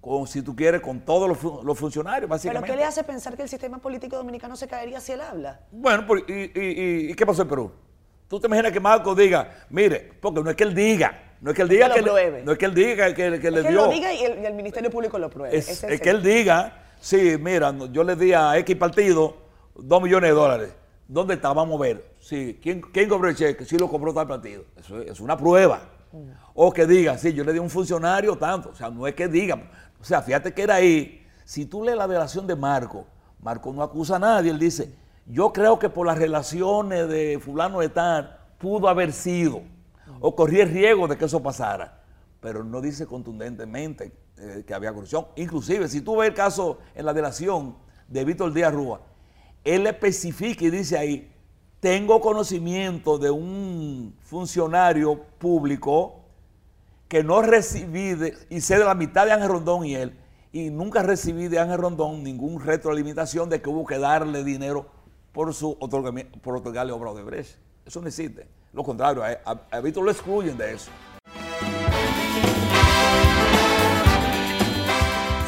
con, 0.00 0.26
si 0.26 0.42
tú 0.42 0.56
quieres, 0.56 0.80
con 0.80 0.98
todos 0.98 1.28
los, 1.62 1.78
funcionarios, 1.78 2.28
básicamente. 2.28 2.66
¿Pero 2.66 2.74
qué 2.74 2.80
le 2.80 2.84
hace 2.84 3.04
pensar 3.04 3.36
que 3.36 3.44
el 3.44 3.48
sistema 3.48 3.78
político 3.78 4.16
dominicano 4.16 4.56
se 4.56 4.66
caería 4.66 5.00
si 5.00 5.12
él 5.12 5.20
habla? 5.20 5.60
Bueno, 5.70 6.04
y, 6.26 7.14
qué 7.14 7.24
pasó 7.24 7.42
en 7.42 7.48
Perú? 7.48 7.70
¿Tú 8.26 8.40
te 8.40 8.48
imaginas 8.48 8.72
que 8.72 8.80
Marco 8.80 9.14
diga, 9.14 9.66
mire, 9.70 10.10
porque 10.20 10.42
no 10.42 10.50
es 10.50 10.56
que 10.56 10.64
él 10.64 10.74
diga, 10.74 11.36
no 11.40 11.50
es 11.52 11.56
que 11.56 11.62
él 11.62 11.68
diga 11.68 11.94
que, 11.94 12.02
no 12.02 12.52
es 12.52 12.58
que 12.58 12.64
él 12.64 12.74
diga 12.74 13.14
que, 13.14 13.38
que, 13.38 13.50
le 13.52 13.60
dio. 13.60 13.68
Que 13.68 13.72
lo 13.72 13.88
diga 13.88 14.12
y 14.12 14.24
el, 14.24 14.54
Ministerio 14.54 14.90
Público 14.90 15.16
lo 15.16 15.30
pruebe. 15.30 15.56
Es, 15.56 15.80
que 15.80 16.10
él 16.10 16.24
diga, 16.24 16.86
sí, 16.98 17.36
mira, 17.38 17.72
yo 17.92 18.02
le 18.02 18.16
di 18.16 18.32
a 18.32 18.58
X 18.58 18.74
partido 18.74 19.36
dos 19.76 20.02
millones 20.02 20.30
de 20.30 20.34
dólares. 20.34 20.74
¿Dónde 21.06 21.34
está? 21.34 21.52
Vamos 21.52 21.78
a 21.78 21.82
ver. 21.84 22.13
Sí, 22.24 22.58
¿quién, 22.62 22.80
quién 22.80 23.06
cobró 23.06 23.28
el 23.28 23.36
cheque? 23.36 23.66
Sí 23.66 23.76
lo 23.76 23.86
cobró 23.86 24.14
tal 24.14 24.26
partido. 24.26 24.64
Eso 24.76 24.98
es, 24.98 25.20
una 25.20 25.36
prueba. 25.36 25.82
O 26.54 26.72
que 26.72 26.86
diga, 26.86 27.18
sí, 27.18 27.34
yo 27.34 27.44
le 27.44 27.52
di 27.52 27.58
a 27.58 27.62
un 27.62 27.68
funcionario 27.68 28.34
tanto. 28.38 28.70
O 28.70 28.74
sea, 28.74 28.88
no 28.88 29.06
es 29.06 29.14
que 29.14 29.28
diga. 29.28 29.70
O 30.00 30.04
sea, 30.04 30.22
fíjate 30.22 30.54
que 30.54 30.62
era 30.62 30.76
ahí. 30.76 31.22
Si 31.44 31.66
tú 31.66 31.84
lees 31.84 31.98
la 31.98 32.08
delación 32.08 32.46
de 32.46 32.56
Marco, 32.56 33.06
Marco 33.42 33.70
no 33.74 33.82
acusa 33.82 34.16
a 34.16 34.18
nadie. 34.18 34.50
Él 34.50 34.58
dice, 34.58 34.94
yo 35.26 35.52
creo 35.52 35.78
que 35.78 35.90
por 35.90 36.06
las 36.06 36.16
relaciones 36.16 37.10
de 37.10 37.38
fulano 37.38 37.80
de 37.80 37.90
tal, 37.90 38.38
pudo 38.56 38.88
haber 38.88 39.12
sido. 39.12 39.60
O 40.18 40.34
corría 40.34 40.62
el 40.62 40.70
riesgo 40.70 41.06
de 41.06 41.18
que 41.18 41.26
eso 41.26 41.42
pasara. 41.42 42.04
Pero 42.40 42.64
no 42.64 42.80
dice 42.80 43.04
contundentemente 43.06 44.12
eh, 44.38 44.64
que 44.66 44.72
había 44.72 44.94
corrupción. 44.94 45.26
Inclusive, 45.36 45.88
si 45.88 46.00
tú 46.00 46.16
ves 46.16 46.30
el 46.30 46.34
caso 46.34 46.78
en 46.94 47.04
la 47.04 47.12
delación 47.12 47.76
de 48.08 48.24
Víctor 48.24 48.50
Díaz 48.54 48.72
Rúa, 48.72 49.02
él 49.62 49.86
especifica 49.86 50.64
y 50.64 50.70
dice 50.70 50.96
ahí, 50.96 51.33
tengo 51.84 52.18
conocimiento 52.18 53.18
de 53.18 53.30
un 53.30 54.16
funcionario 54.22 55.20
público 55.36 56.22
que 57.08 57.22
no 57.22 57.42
recibí 57.42 58.16
y 58.48 58.62
sé 58.62 58.78
de 58.78 58.86
la 58.86 58.94
mitad 58.94 59.26
de 59.26 59.32
Ángel 59.32 59.50
Rondón 59.50 59.84
y 59.84 59.94
él, 59.94 60.18
y 60.50 60.70
nunca 60.70 61.02
recibí 61.02 61.46
de 61.48 61.58
Ángel 61.58 61.76
Rondón 61.76 62.22
ningún 62.22 62.58
retroalimentación 62.58 63.50
de 63.50 63.60
que 63.60 63.68
hubo 63.68 63.84
que 63.84 63.98
darle 63.98 64.42
dinero 64.44 64.86
por 65.30 65.52
su 65.52 65.76
por 66.42 66.56
otorgarle 66.56 66.90
obra 66.90 67.12
de 67.12 67.22
Brecht. 67.22 67.58
Eso 67.84 68.00
no 68.00 68.08
existe. 68.08 68.48
Lo 68.72 68.82
contrario, 68.82 69.22
a, 69.22 69.50
a, 69.70 69.80
lo 69.80 70.10
excluyen 70.10 70.56
de 70.56 70.72
eso. 70.72 70.90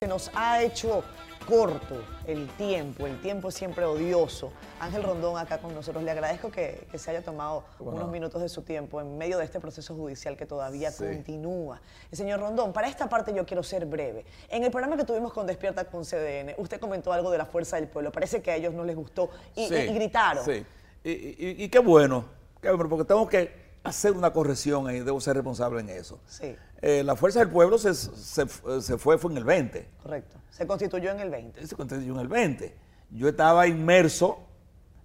Se 0.01 0.07
nos 0.07 0.31
ha 0.35 0.63
hecho 0.63 1.03
corto 1.47 2.03
el 2.27 2.49
tiempo, 2.59 3.07
el 3.07 3.21
tiempo 3.21 3.51
siempre 3.51 3.85
odioso. 3.85 4.53
Ángel 4.81 5.03
Rondón 5.03 5.39
acá 5.39 5.59
con 5.59 5.75
nosotros, 5.75 6.03
le 6.03 6.11
agradezco 6.11 6.51
que, 6.51 6.87
se 6.95 7.11
haya 7.11 7.23
tomado 7.23 7.65
unos 7.79 8.11
minutos 8.11 8.43
de 8.43 8.49
su 8.49 8.63
tiempo 8.63 9.01
en 9.01 9.17
medio 9.17 9.39
de 9.39 9.45
este 9.45 9.61
proceso 9.61 9.95
judicial 9.95 10.37
que 10.37 10.45
todavía 10.45 10.95
continúa. 10.95 11.81
El 12.11 12.19
señor 12.19 12.41
Rondón, 12.41 12.73
para 12.73 12.89
esta 12.89 13.09
parte 13.09 13.33
yo 13.33 13.47
quiero 13.47 13.63
ser 13.63 13.87
breve. 13.87 14.25
En 14.49 14.65
el 14.65 14.71
programa 14.71 14.97
que 14.97 15.05
tuvimos 15.05 15.33
con 15.33 15.47
Despierta 15.47 15.85
con 15.85 16.05
CDN, 16.05 16.55
usted 16.59 16.81
comentó 16.81 17.13
algo 17.13 17.31
de 17.31 17.39
la 17.39 17.47
fuerza 17.47 17.77
del 17.77 17.89
pueblo, 17.89 18.11
parece 18.11 18.43
que 18.43 18.51
a 18.51 18.57
ellos 18.57 18.75
no 18.75 18.85
les 18.85 18.97
gustó 18.97 19.31
y, 19.55 19.69
gritaron. 19.69 20.45
Sí, 20.45 20.67
y, 21.05 21.69
qué 21.69 21.79
bueno, 21.79 22.25
qué 22.61 22.71
bueno, 22.71 22.89
porque 22.89 23.05
tengo 23.05 23.29
que 23.29 23.67
hacer 23.85 24.13
una 24.13 24.33
corrección 24.33 24.91
y 24.95 25.01
debo 25.01 25.21
ser 25.21 25.37
responsable 25.37 25.81
en 25.81 25.91
eso. 25.91 26.19
Sí. 26.27 26.57
Eh, 26.89 27.03
la 27.03 27.17
Fuerza 27.17 27.41
del 27.41 27.51
Pueblo 27.51 27.79
se, 27.79 27.95
se, 27.95 28.47
fue, 28.47 29.19
fue 29.19 29.33
en 29.33 29.39
el 29.39 29.43
20. 29.43 29.89
Correcto. 30.05 30.39
Se 30.51 30.69
constituyó 30.69 31.11
en 31.11 31.19
el 31.19 31.31
20. 31.31 31.67
Se 31.67 31.75
constituyó 31.75 32.13
en 32.13 32.21
el 32.21 32.29
20. 32.29 32.77
Yo 33.11 33.29
estaba 33.29 33.67
inmerso 33.67 34.39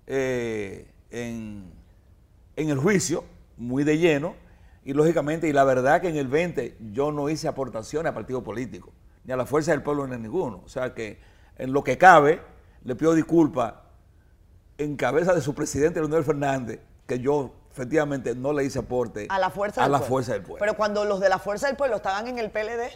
eh, 0.05 0.93
en, 1.09 1.73
el 2.55 2.77
juicio, 2.77 3.23
muy 3.57 3.84
de 3.84 3.97
lleno, 3.97 4.36
y 4.86 4.93
lógicamente, 4.93 5.47
y 5.47 5.53
la 5.53 5.63
verdad 5.63 6.01
que 6.01 6.09
en 6.09 6.17
el 6.17 6.27
20 6.27 6.77
yo 6.91 7.11
no 7.11 7.29
hice 7.29 7.47
aportaciones 7.47 8.11
a 8.11 8.13
partido 8.13 8.43
político, 8.43 8.93
ni 9.23 9.34
a 9.34 9.36
la 9.36 9.47
Fuerza 9.47 9.71
del 9.71 9.82
Pueblo 9.82 10.05
ni 10.05 10.13
a 10.13 10.19
ninguno. 10.19 10.61
O 10.63 10.69
sea 10.69 10.93
que 10.93 11.19
en 11.57 11.73
lo 11.73 11.84
que 11.84 11.97
cabe, 11.97 12.41
le 12.84 12.95
pido 12.95 13.15
disculpas 13.15 13.73
en 14.77 14.95
cabeza 14.97 15.34
de 15.34 15.41
su 15.41 15.55
presidente, 15.55 15.99
Leonel 15.99 16.23
Fernández, 16.23 16.79
que 17.07 17.17
yo 17.17 17.55
efectivamente 17.72 18.36
no 18.36 18.53
le 18.53 18.65
hice 18.65 18.80
aporte 18.80 19.28
a 19.30 19.39
la 19.39 19.49
fuerza, 19.49 19.82
a 19.82 19.86
del, 19.86 19.91
la 19.93 19.97
pueblo. 19.99 20.13
fuerza 20.13 20.34
del 20.34 20.41
pueblo. 20.41 20.59
Pero 20.59 20.76
cuando 20.76 21.05
los 21.05 21.19
de 21.19 21.30
la 21.30 21.39
fuerza 21.39 21.67
del 21.67 21.76
pueblo 21.78 21.97
estaban 21.97 22.28
en 22.28 22.38
el 22.38 22.51
PLD. 22.51 22.89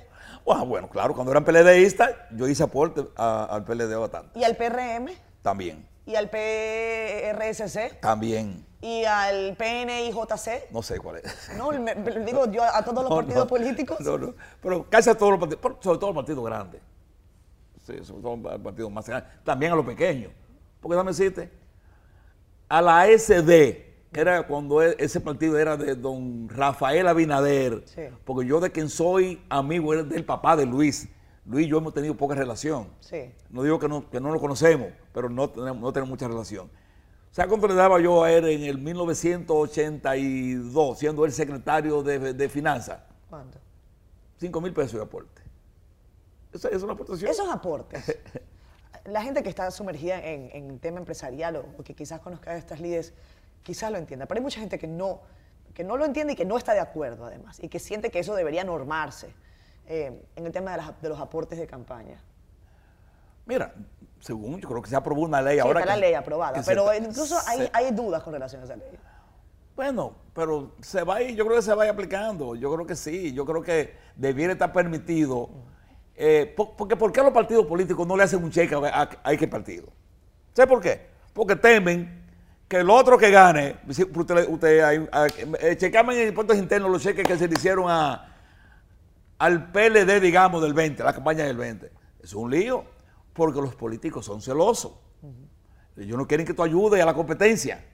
Ah, 0.47 0.63
bueno, 0.63 0.89
claro, 0.89 1.13
cuando 1.15 1.31
eran 1.31 1.43
PLDistas, 1.43 2.11
yo 2.31 2.47
hice 2.47 2.63
aporte 2.63 3.05
al 3.15 3.63
PLD 3.63 3.95
bastante. 3.95 4.37
¿Y 4.39 4.43
al 4.43 4.55
PRM? 4.55 5.09
También. 5.41 5.87
¿Y 6.05 6.15
al 6.15 6.29
PRSC? 6.29 7.99
También. 7.99 8.63
¿Y 8.81 9.03
al 9.05 9.55
PNIJC? 9.57 10.69
No 10.71 10.83
sé 10.83 10.99
cuál 10.99 11.17
es. 11.17 11.49
No, 11.57 11.71
me, 11.71 11.95
digo 12.25 12.51
yo 12.51 12.63
a 12.63 12.83
todos 12.83 13.03
los 13.03 13.13
partidos 13.15 13.47
políticos. 13.47 13.99
No, 14.01 14.17
no, 14.17 14.35
pero 14.61 14.87
casi 14.87 15.09
a 15.09 15.17
todos 15.17 15.31
los 15.31 15.39
partidos, 15.39 15.77
sobre 15.81 15.97
todo 15.97 16.09
los 16.11 16.15
partidos 16.15 16.45
grandes. 16.45 16.81
Sí, 17.87 17.93
sobre 18.03 18.21
todo 18.21 18.35
los 18.37 18.59
partidos 18.59 18.91
más 18.91 19.07
grandes. 19.07 19.31
También 19.43 19.71
a 19.71 19.75
los 19.75 19.85
pequeños. 19.85 20.31
Porque 20.79 20.95
dame 20.95 21.09
decirte, 21.11 21.51
a 22.69 22.81
la 22.81 23.07
SD, 23.07 23.94
era 24.21 24.47
cuando 24.47 24.81
e, 24.81 24.95
ese 24.99 25.19
partido 25.19 25.57
era 25.57 25.75
de 25.77 25.95
don 25.95 26.47
Rafael 26.49 27.07
Abinader, 27.07 27.83
porque 28.23 28.47
yo 28.47 28.59
de 28.59 28.71
quien 28.71 28.89
soy 28.89 29.43
amigo 29.49 29.93
era 29.93 30.03
del 30.03 30.25
papá 30.25 30.55
de 30.55 30.65
Luis. 30.65 31.07
Luis 31.45 31.67
y 31.67 31.69
yo 31.69 31.77
hemos 31.77 31.93
tenido 31.93 32.15
poca 32.15 32.33
relación. 32.35 32.89
No 33.49 33.63
digo 33.63 33.79
que 33.79 33.87
no, 33.87 34.09
que 34.09 34.19
no 34.19 34.31
lo 34.31 34.39
conocemos, 34.39 34.89
pero 35.13 35.29
no 35.29 35.49
tenemos, 35.49 35.81
no 35.81 35.93
tenemos 35.93 36.09
mucha 36.09 36.27
relación. 36.27 36.69
¿Sabes 37.31 37.49
cuánto 37.49 37.67
le 37.67 37.75
daba 37.75 37.99
yo 37.99 38.23
a 38.23 38.31
él 38.31 38.47
en 38.47 38.63
el 38.63 38.79
1982, 38.79 40.97
siendo 40.97 41.25
él 41.25 41.33
secretario 41.33 42.01
de, 42.01 42.49
Finanzas? 42.49 43.01
¿Cuánto? 43.29 43.59
5 44.37 44.61
mil 44.61 44.73
pesos 44.73 44.93
de 44.93 45.01
aporte. 45.01 45.41
Esa 46.53 46.69
es 46.69 46.81
una 46.81 46.93
aportación. 46.93 47.29
Esos 47.29 47.49
aportes. 47.49 48.17
la 49.05 49.21
gente 49.21 49.43
que 49.43 49.49
está 49.49 49.69
sumergida 49.71 50.23
en, 50.23 50.49
en 50.53 50.79
tema 50.79 50.99
empresarial 50.99 51.57
o, 51.57 51.83
que 51.83 51.93
quizás 51.93 52.21
conozca 52.21 52.51
a 52.51 52.57
estas 52.57 52.79
líderes 52.79 53.13
quizás 53.65 53.91
lo 53.91 53.97
entienda, 53.97 54.27
pero 54.27 54.37
hay 54.37 54.43
mucha 54.43 54.59
gente 54.59 54.77
que 54.77 54.87
no, 54.87 55.21
que 55.73 55.83
no 55.83 55.97
lo 55.97 56.05
entiende 56.05 56.33
y 56.33 56.35
que 56.35 56.45
no 56.45 56.55
está 56.55 56.73
de 56.73 56.79
acuerdo 56.79 57.25
además, 57.25 57.59
y 57.61 57.67
que 57.67 57.79
siente 57.79 58.11
que 58.11 58.19
eso 58.19 58.35
debería 58.35 58.63
normarse 58.63 59.33
eh, 59.87 60.23
en 60.35 60.45
el 60.45 60.51
tema 60.51 60.77
de, 61.01 61.09
los 61.09 61.19
aportes 61.19 61.57
de 61.57 61.65
campaña. 61.65 62.21
Mira, 63.45 63.73
según 64.19 64.61
yo 64.61 64.69
creo 64.69 64.81
que 64.81 64.89
se 64.89 64.95
aprobó 64.95 65.23
una 65.23 65.41
ley 65.41 65.55
sí, 65.55 65.59
ahora. 65.59 65.79
Está 65.79 65.95
la 65.95 65.99
ley 65.99 66.13
aprobada, 66.13 66.61
pero 66.63 66.93
incluso 66.93 67.37
hay, 67.47 67.67
hay, 67.73 67.91
dudas 67.91 68.21
con 68.21 68.33
relación 68.33 68.61
a 68.61 68.65
esa 68.65 68.75
ley. 68.75 68.87
Bueno, 69.75 70.13
pero 70.33 70.73
se 70.81 71.03
va 71.03 71.15
a 71.15 71.21
ir, 71.23 71.35
yo 71.35 71.43
creo 71.45 71.57
que 71.57 71.63
se 71.63 71.73
va 71.73 71.83
a 71.83 71.85
ir 71.87 71.91
aplicando, 71.91 72.55
yo 72.55 72.71
creo 72.73 72.85
que 72.85 72.95
sí, 72.95 73.33
yo 73.33 73.45
creo 73.45 73.63
que 73.63 73.95
debiera 74.15 74.53
estar 74.53 74.71
permitido. 74.71 75.49
Eh, 76.15 76.55
porque 76.55 76.95
¿por 76.95 77.11
qué 77.11 77.21
los 77.21 77.33
partidos 77.33 77.65
políticos 77.65 78.07
no 78.07 78.15
le 78.15 78.23
hacen 78.23 78.43
un 78.43 78.51
cheque 78.51 78.75
a, 78.75 79.09
a, 79.23 79.35
qué 79.35 79.47
partido? 79.47 79.87
¿Sabe 80.53 80.67
por 80.67 80.81
qué? 80.81 81.07
Porque 81.33 81.55
temen 81.55 82.24
que 82.67 82.77
el 82.77 82.89
otro 82.89 83.17
que 83.17 83.29
gane, 83.29 83.77
usted, 83.87 84.47
usted 84.49 85.07
eh, 85.11 85.91
en 85.91 86.27
impuestos 86.27 86.57
internos 86.57 86.89
los 86.89 87.01
cheques 87.01 87.27
que 87.27 87.37
se 87.37 87.47
le 87.47 87.53
hicieron 87.53 87.85
a, 87.87 88.35
al 89.37 89.71
PLD, 89.71 90.19
digamos, 90.19 90.61
del 90.61 90.73
20, 90.73 91.03
la 91.03 91.13
campaña 91.13 91.43
del 91.45 91.57
20. 91.57 91.91
Es 92.23 92.33
un 92.33 92.49
lío, 92.49 92.85
porque 93.33 93.61
los 93.61 93.75
políticos 93.75 94.25
son 94.25 94.41
celosos. 94.41 94.93
Ellos 95.97 96.17
no 96.17 96.27
quieren 96.27 96.45
que 96.45 96.53
tú 96.53 96.63
ayudes 96.63 97.01
a 97.01 97.05
la 97.05 97.13
competencia. 97.13 97.85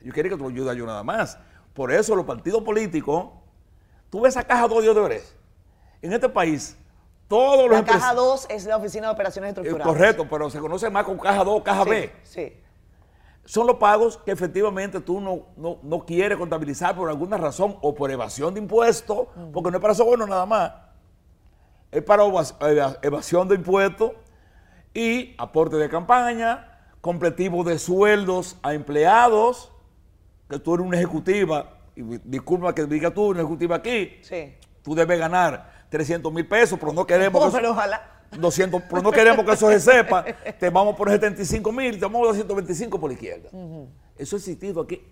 Ellos 0.00 0.14
quieren 0.14 0.32
que 0.32 0.38
tú 0.38 0.48
ayudes 0.48 0.70
a 0.70 0.72
ellos 0.72 0.86
nada 0.86 1.04
más. 1.04 1.38
Por 1.74 1.92
eso 1.92 2.16
los 2.16 2.24
partidos 2.24 2.62
políticos, 2.62 3.28
tú 4.10 4.22
ves 4.22 4.36
a 4.36 4.42
Caja 4.42 4.66
2 4.66 4.82
de 4.82 4.90
Odebrecht. 4.90 5.26
En 6.00 6.12
este 6.12 6.28
país, 6.28 6.76
todos 7.28 7.68
los... 7.68 7.78
La 7.78 7.84
Caja 7.84 8.14
2 8.14 8.46
es 8.50 8.64
la 8.64 8.76
Oficina 8.76 9.08
de 9.08 9.12
Operaciones 9.12 9.50
Estructurales. 9.50 9.86
correcto, 9.86 10.26
pero 10.28 10.50
se 10.50 10.58
conoce 10.58 10.88
más 10.90 11.04
con 11.04 11.18
Caja 11.18 11.44
2, 11.44 11.62
Caja 11.62 11.84
B. 11.84 12.12
Sí. 12.22 12.52
Son 13.44 13.66
los 13.66 13.76
pagos 13.76 14.16
que 14.18 14.30
efectivamente 14.32 15.00
tú 15.00 15.20
no, 15.20 15.46
no, 15.56 15.78
no 15.82 16.06
quieres 16.06 16.38
contabilizar 16.38 16.96
por 16.96 17.08
alguna 17.10 17.36
razón 17.36 17.76
o 17.82 17.94
por 17.94 18.10
evasión 18.10 18.54
de 18.54 18.60
impuestos, 18.60 19.28
porque 19.52 19.70
no 19.70 19.76
es 19.76 19.82
para 19.82 19.94
soborno 19.94 20.26
nada 20.26 20.46
más. 20.46 20.72
Es 21.90 22.02
para 22.02 22.24
evas- 22.24 22.56
eva- 22.60 22.96
evasión 23.02 23.46
de 23.48 23.54
impuestos 23.56 24.12
y 24.94 25.34
aporte 25.38 25.76
de 25.76 25.88
campaña, 25.88 26.70
completivo 27.00 27.64
de 27.64 27.78
sueldos 27.78 28.56
a 28.62 28.72
empleados, 28.74 29.70
que 30.48 30.58
tú 30.58 30.74
eres 30.74 30.86
una 30.86 30.96
ejecutiva, 30.96 31.78
y 31.96 32.02
disculpa 32.24 32.74
que 32.74 32.86
diga 32.86 33.12
tú, 33.12 33.26
una 33.28 33.40
ejecutiva 33.40 33.76
aquí, 33.76 34.18
Sí. 34.22 34.54
tú 34.82 34.94
debes 34.94 35.18
ganar 35.18 35.84
300 35.90 36.32
mil 36.32 36.46
pesos, 36.48 36.78
pero 36.78 36.92
no 36.92 37.06
queremos 37.06 37.52
pero 37.52 37.70
ojalá. 37.72 38.13
200, 38.38 38.82
pero 38.88 39.02
no 39.02 39.10
queremos 39.10 39.44
que 39.44 39.52
eso 39.52 39.68
se 39.70 39.80
sepa, 39.80 40.24
te 40.24 40.70
vamos 40.70 40.94
a 40.94 40.96
poner 40.96 41.14
75 41.14 41.72
mil, 41.72 41.94
te 41.94 42.04
vamos 42.04 42.22
a 42.22 42.26
dar 42.26 42.34
125 42.34 43.00
por 43.00 43.10
la 43.10 43.14
izquierda. 43.14 43.50
Eso 44.16 44.36
ha 44.36 44.38
existido 44.38 44.82
aquí 44.82 45.02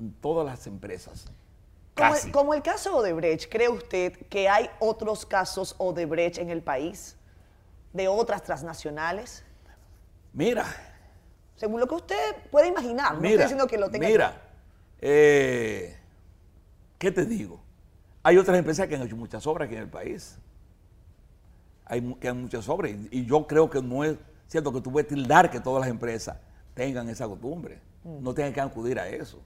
en 0.00 0.12
todas 0.14 0.46
las 0.46 0.66
empresas. 0.66 1.26
Como 1.94 2.14
el, 2.14 2.32
como 2.32 2.54
el 2.54 2.62
caso 2.62 2.96
Odebrecht, 2.96 3.48
¿cree 3.50 3.68
usted 3.68 4.26
que 4.28 4.48
hay 4.48 4.68
otros 4.80 5.24
casos 5.24 5.76
Odebrecht 5.78 6.38
en 6.38 6.50
el 6.50 6.62
país? 6.62 7.16
¿De 7.92 8.08
otras 8.08 8.42
transnacionales? 8.42 9.44
Mira, 10.32 10.66
Según 11.54 11.78
lo 11.78 11.86
que 11.86 11.94
usted 11.94 12.34
puede 12.50 12.66
imaginar. 12.66 13.12
No 13.14 13.24
estoy 13.24 13.38
diciendo 13.38 13.66
que 13.68 13.78
lo 13.78 13.88
tenga. 13.88 14.08
mira, 14.08 14.42
eh, 15.00 15.96
¿qué 16.98 17.12
te 17.12 17.24
digo? 17.24 17.62
Hay 18.24 18.38
otras 18.38 18.58
empresas 18.58 18.88
que 18.88 18.96
han 18.96 19.02
hecho 19.02 19.16
muchas 19.16 19.46
obras 19.46 19.66
aquí 19.66 19.76
en 19.76 19.82
el 19.82 19.88
país. 19.88 20.36
Hay 21.86 22.00
que 22.14 22.28
han 22.28 22.42
muchas 22.42 22.68
obras 22.68 22.92
y, 23.10 23.26
yo 23.26 23.46
creo 23.46 23.68
que 23.68 23.82
no 23.82 24.04
es 24.04 24.16
cierto 24.46 24.72
que 24.72 24.80
tú 24.80 24.90
puedes 24.90 25.08
tildar 25.08 25.50
que 25.50 25.60
todas 25.60 25.80
las 25.80 25.90
empresas 25.90 26.36
tengan 26.74 27.08
esa 27.08 27.26
costumbre. 27.28 27.80
Mm. 28.04 28.22
No 28.22 28.34
tengan 28.34 28.52
que 28.52 28.60
acudir 28.60 28.98
a 28.98 29.08
eso. 29.08 29.40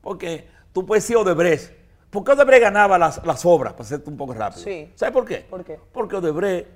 Porque 0.00 0.48
tú 0.72 0.86
puedes 0.86 1.04
decir 1.04 1.16
Odebrecht. 1.16 1.72
¿Por 2.10 2.24
qué 2.24 2.32
Odebrecht 2.32 2.62
ganaba 2.62 2.98
las, 2.98 3.24
las 3.24 3.44
obras? 3.44 3.72
Para 3.72 3.84
hacerte 3.84 4.10
un 4.10 4.16
poco 4.16 4.34
rápido. 4.34 4.62
Sí. 4.62 4.90
¿Sabes 4.94 5.12
por 5.12 5.24
qué? 5.24 5.46
¿Por 5.48 5.64
qué? 5.64 5.78
Porque 5.92 6.16
Odebrecht 6.16 6.68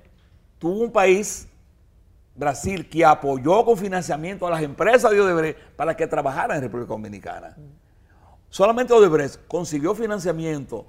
tuvo 0.59 0.81
un 0.81 0.91
país, 0.91 1.47
Brasil, 2.35 2.89
que 2.89 3.03
apoyó 3.03 3.65
con 3.65 3.77
financiamiento 3.77 4.47
a 4.47 4.51
las 4.51 4.61
empresas 4.61 5.11
de 5.11 5.21
Odebrecht 5.21 5.59
para 5.75 5.95
que 5.95 6.07
trabajaran 6.07 6.57
en 6.57 6.63
República 6.63 6.89
Dominicana. 6.89 7.55
Solamente 8.49 8.93
Odebrecht 8.93 9.47
consiguió 9.47 9.93
financiamiento 9.95 10.87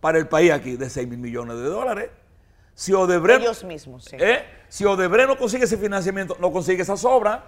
para 0.00 0.18
el 0.18 0.28
país 0.28 0.52
aquí 0.52 0.76
de 0.76 0.88
6 0.88 1.08
mil 1.08 1.18
millones 1.18 1.56
de 1.56 1.64
dólares. 1.64 2.10
Si 2.74 2.92
Odebrecht, 2.92 3.42
Ellos 3.42 3.64
mismos, 3.64 4.04
sí. 4.04 4.16
¿Eh? 4.18 4.42
Si 4.68 4.84
Odebrecht 4.84 5.28
no 5.28 5.36
consigue 5.36 5.64
ese 5.64 5.76
financiamiento, 5.76 6.36
no 6.40 6.50
consigue 6.52 6.82
esas 6.82 7.04
obras. 7.04 7.40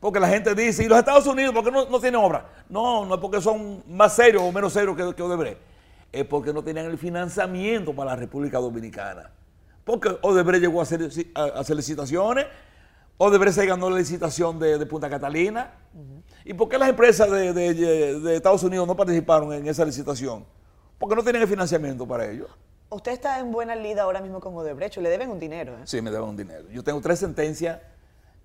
Porque 0.00 0.20
la 0.20 0.28
gente 0.28 0.54
dice, 0.54 0.84
¿y 0.84 0.88
los 0.88 0.98
Estados 0.98 1.26
Unidos 1.26 1.54
por 1.54 1.64
qué 1.64 1.70
no, 1.70 1.86
no 1.88 1.98
tienen 1.98 2.20
obra? 2.20 2.46
No, 2.68 3.06
no 3.06 3.14
es 3.14 3.20
porque 3.20 3.40
son 3.40 3.82
más 3.88 4.14
serios 4.14 4.42
o 4.42 4.52
menos 4.52 4.72
serios 4.72 4.94
que, 4.96 5.14
que 5.14 5.22
Odebrecht. 5.22 5.58
Es 6.12 6.26
porque 6.26 6.52
no 6.52 6.62
tenían 6.62 6.86
el 6.86 6.98
financiamiento 6.98 7.94
para 7.94 8.10
la 8.10 8.16
República 8.16 8.58
Dominicana. 8.58 9.30
Porque 9.82 10.16
Odebrecht 10.20 10.60
llegó 10.62 10.80
a 10.80 10.82
hacer, 10.82 11.08
a- 11.34 11.58
hacer 11.60 11.74
licitaciones, 11.76 12.46
Odebrecht 13.16 13.54
se 13.56 13.64
ganó 13.66 13.88
la 13.88 13.96
licitación 13.98 14.58
de, 14.58 14.76
de 14.76 14.84
Punta 14.86 15.08
Catalina. 15.08 15.72
¿Y 16.44 16.52
por 16.52 16.68
qué 16.68 16.76
las 16.78 16.90
empresas 16.90 17.30
de, 17.30 17.52
de- 17.54 18.20
de 18.20 18.36
Estados 18.36 18.62
Unidos 18.62 18.86
no 18.86 18.94
participaron 18.94 19.54
en 19.54 19.66
esa 19.66 19.84
licitación? 19.86 20.44
Porque 20.98 21.16
no 21.16 21.22
tienen 21.22 21.40
el 21.42 21.48
financiamiento 21.48 22.06
para 22.06 22.26
ello. 22.30 22.48
Usted 22.94 23.12
está 23.12 23.40
en 23.40 23.50
buena 23.50 23.74
lida 23.74 24.02
ahora 24.02 24.20
mismo 24.20 24.40
con 24.40 24.54
Odebrecht. 24.54 24.96
Le 24.98 25.08
deben 25.10 25.30
un 25.30 25.40
dinero. 25.40 25.72
¿eh? 25.74 25.82
Sí, 25.84 26.00
me 26.00 26.10
deben 26.10 26.28
un 26.28 26.36
dinero. 26.36 26.68
Yo 26.70 26.82
tengo 26.84 27.00
tres 27.00 27.18
sentencias 27.18 27.80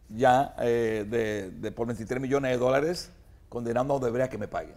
ya 0.10 0.56
eh, 0.60 1.06
de, 1.08 1.52
de 1.52 1.72
por 1.72 1.86
23 1.86 2.20
millones 2.20 2.52
de 2.52 2.58
dólares 2.58 3.12
condenando 3.48 3.94
a 3.94 3.98
Odebrecht 3.98 4.28
a 4.28 4.30
que 4.30 4.38
me 4.38 4.48
paguen. 4.48 4.76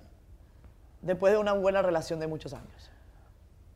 Después 1.01 1.33
de 1.33 1.39
una 1.39 1.55
buena 1.55 1.81
relación 1.83 2.21
de 2.21 2.27
muchos 2.27 2.53
años. 2.53 2.91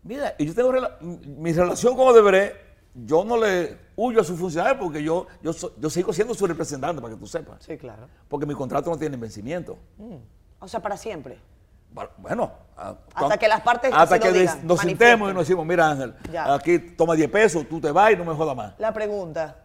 Mira, 0.02 0.34
y 0.38 0.46
yo 0.46 0.54
tengo 0.54 0.70
rela- 0.72 0.98
mi 1.00 1.52
relación 1.52 1.96
con 1.96 2.08
Odebrecht, 2.08 2.54
yo 2.94 3.24
no 3.24 3.36
le 3.38 3.76
huyo 3.96 4.20
a 4.20 4.24
su 4.24 4.36
funcionario 4.36 4.78
porque 4.78 5.02
yo, 5.02 5.26
yo, 5.42 5.52
so- 5.52 5.74
yo 5.78 5.88
sigo 5.90 6.12
siendo 6.12 6.34
su 6.34 6.46
representante, 6.46 7.00
para 7.02 7.14
que 7.14 7.20
tú 7.20 7.26
sepas. 7.26 7.64
Sí, 7.64 7.76
claro. 7.78 8.06
Porque 8.28 8.44
mi 8.46 8.54
contrato 8.54 8.90
no 8.90 8.98
tiene 8.98 9.16
vencimiento. 9.16 9.76
O 10.60 10.68
sea, 10.68 10.80
para 10.80 10.96
siempre. 10.96 11.38
Bueno, 12.18 12.52
a- 12.76 12.94
Hasta 13.14 13.38
que 13.38 13.48
las 13.48 13.62
partes 13.62 13.90
hasta 13.94 14.18
que 14.18 14.30
digan, 14.32 14.66
nos 14.66 14.78
manifiesten. 14.78 14.88
sintemos 14.90 15.30
y 15.30 15.34
nos 15.34 15.42
decimos, 15.46 15.64
mira 15.66 15.90
Ángel, 15.90 16.14
Ya. 16.30 16.52
aquí 16.54 16.78
toma 16.78 17.14
10 17.14 17.30
pesos, 17.30 17.66
tú 17.68 17.80
te 17.80 17.90
vas 17.90 18.12
y 18.12 18.16
no 18.16 18.24
me 18.24 18.34
jodas 18.34 18.54
más. 18.54 18.74
La 18.78 18.92
pregunta, 18.92 19.56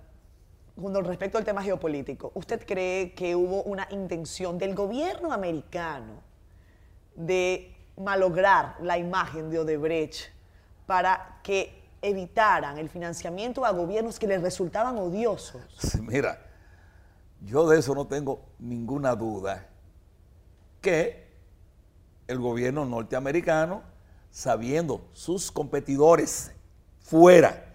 con 0.82 1.04
respecto 1.06 1.38
al 1.38 1.44
tema 1.44 1.62
geopolítico, 1.62 2.32
¿usted 2.36 2.66
cree 2.66 3.14
que 3.14 3.36
hubo 3.36 3.64
una 3.64 3.88
intención 3.92 4.58
del 4.58 4.74
gobierno 4.76 5.34
americano 5.34 6.22
de 7.16 7.76
malograr 7.98 8.78
la 8.82 8.98
imagen 8.98 9.50
de 9.50 9.60
Odebrecht 9.60 10.32
para 10.86 11.40
que 11.44 11.82
evitaran 12.02 12.78
el 12.78 12.90
financiamiento 12.90 13.66
a 13.66 13.72
gobiernos 13.72 14.18
que 14.18 14.28
les 14.28 14.42
resultaban 14.42 14.98
odiosos? 14.98 15.62
Sí, 15.80 16.00
Mira, 16.02 16.40
yo 17.42 17.68
de 17.68 17.80
eso 17.80 17.94
no 17.94 18.08
tengo 18.08 18.42
ninguna 18.60 19.16
duda. 19.16 19.68
Que 20.80 21.21
el 22.32 22.40
gobierno 22.40 22.86
norteamericano, 22.86 23.82
sabiendo 24.32 25.02
sus 25.14 25.52
competidores 25.52 26.52
fuera 27.02 27.66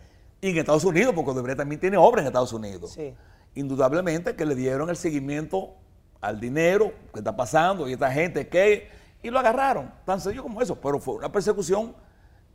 y 0.40 0.50
en 0.50 0.58
Estados 0.58 0.84
Unidos, 0.84 1.12
porque 1.14 1.30
Odebrecht 1.30 1.58
también 1.58 1.80
tiene 1.80 1.96
obra 1.96 2.20
en 2.22 2.26
Estados 2.28 2.52
Unidos, 2.52 2.92
Sí. 2.92 3.14
indudablemente 3.54 4.34
que 4.34 4.44
le 4.46 4.54
dieron 4.54 4.88
el 4.90 4.96
seguimiento 4.96 5.74
al 6.20 6.40
dinero 6.40 6.92
que 7.12 7.20
está 7.20 7.36
pasando 7.36 7.88
y 7.88 7.92
esta 7.92 8.10
gente 8.10 8.48
que, 8.48 8.88
y 9.22 9.30
lo 9.30 9.38
agarraron, 9.38 9.92
tan 10.04 10.20
sencillo 10.20 10.42
como 10.42 10.60
eso, 10.62 10.74
pero 10.80 10.98
fue 10.98 11.14
una 11.14 11.30
persecución 11.30 11.94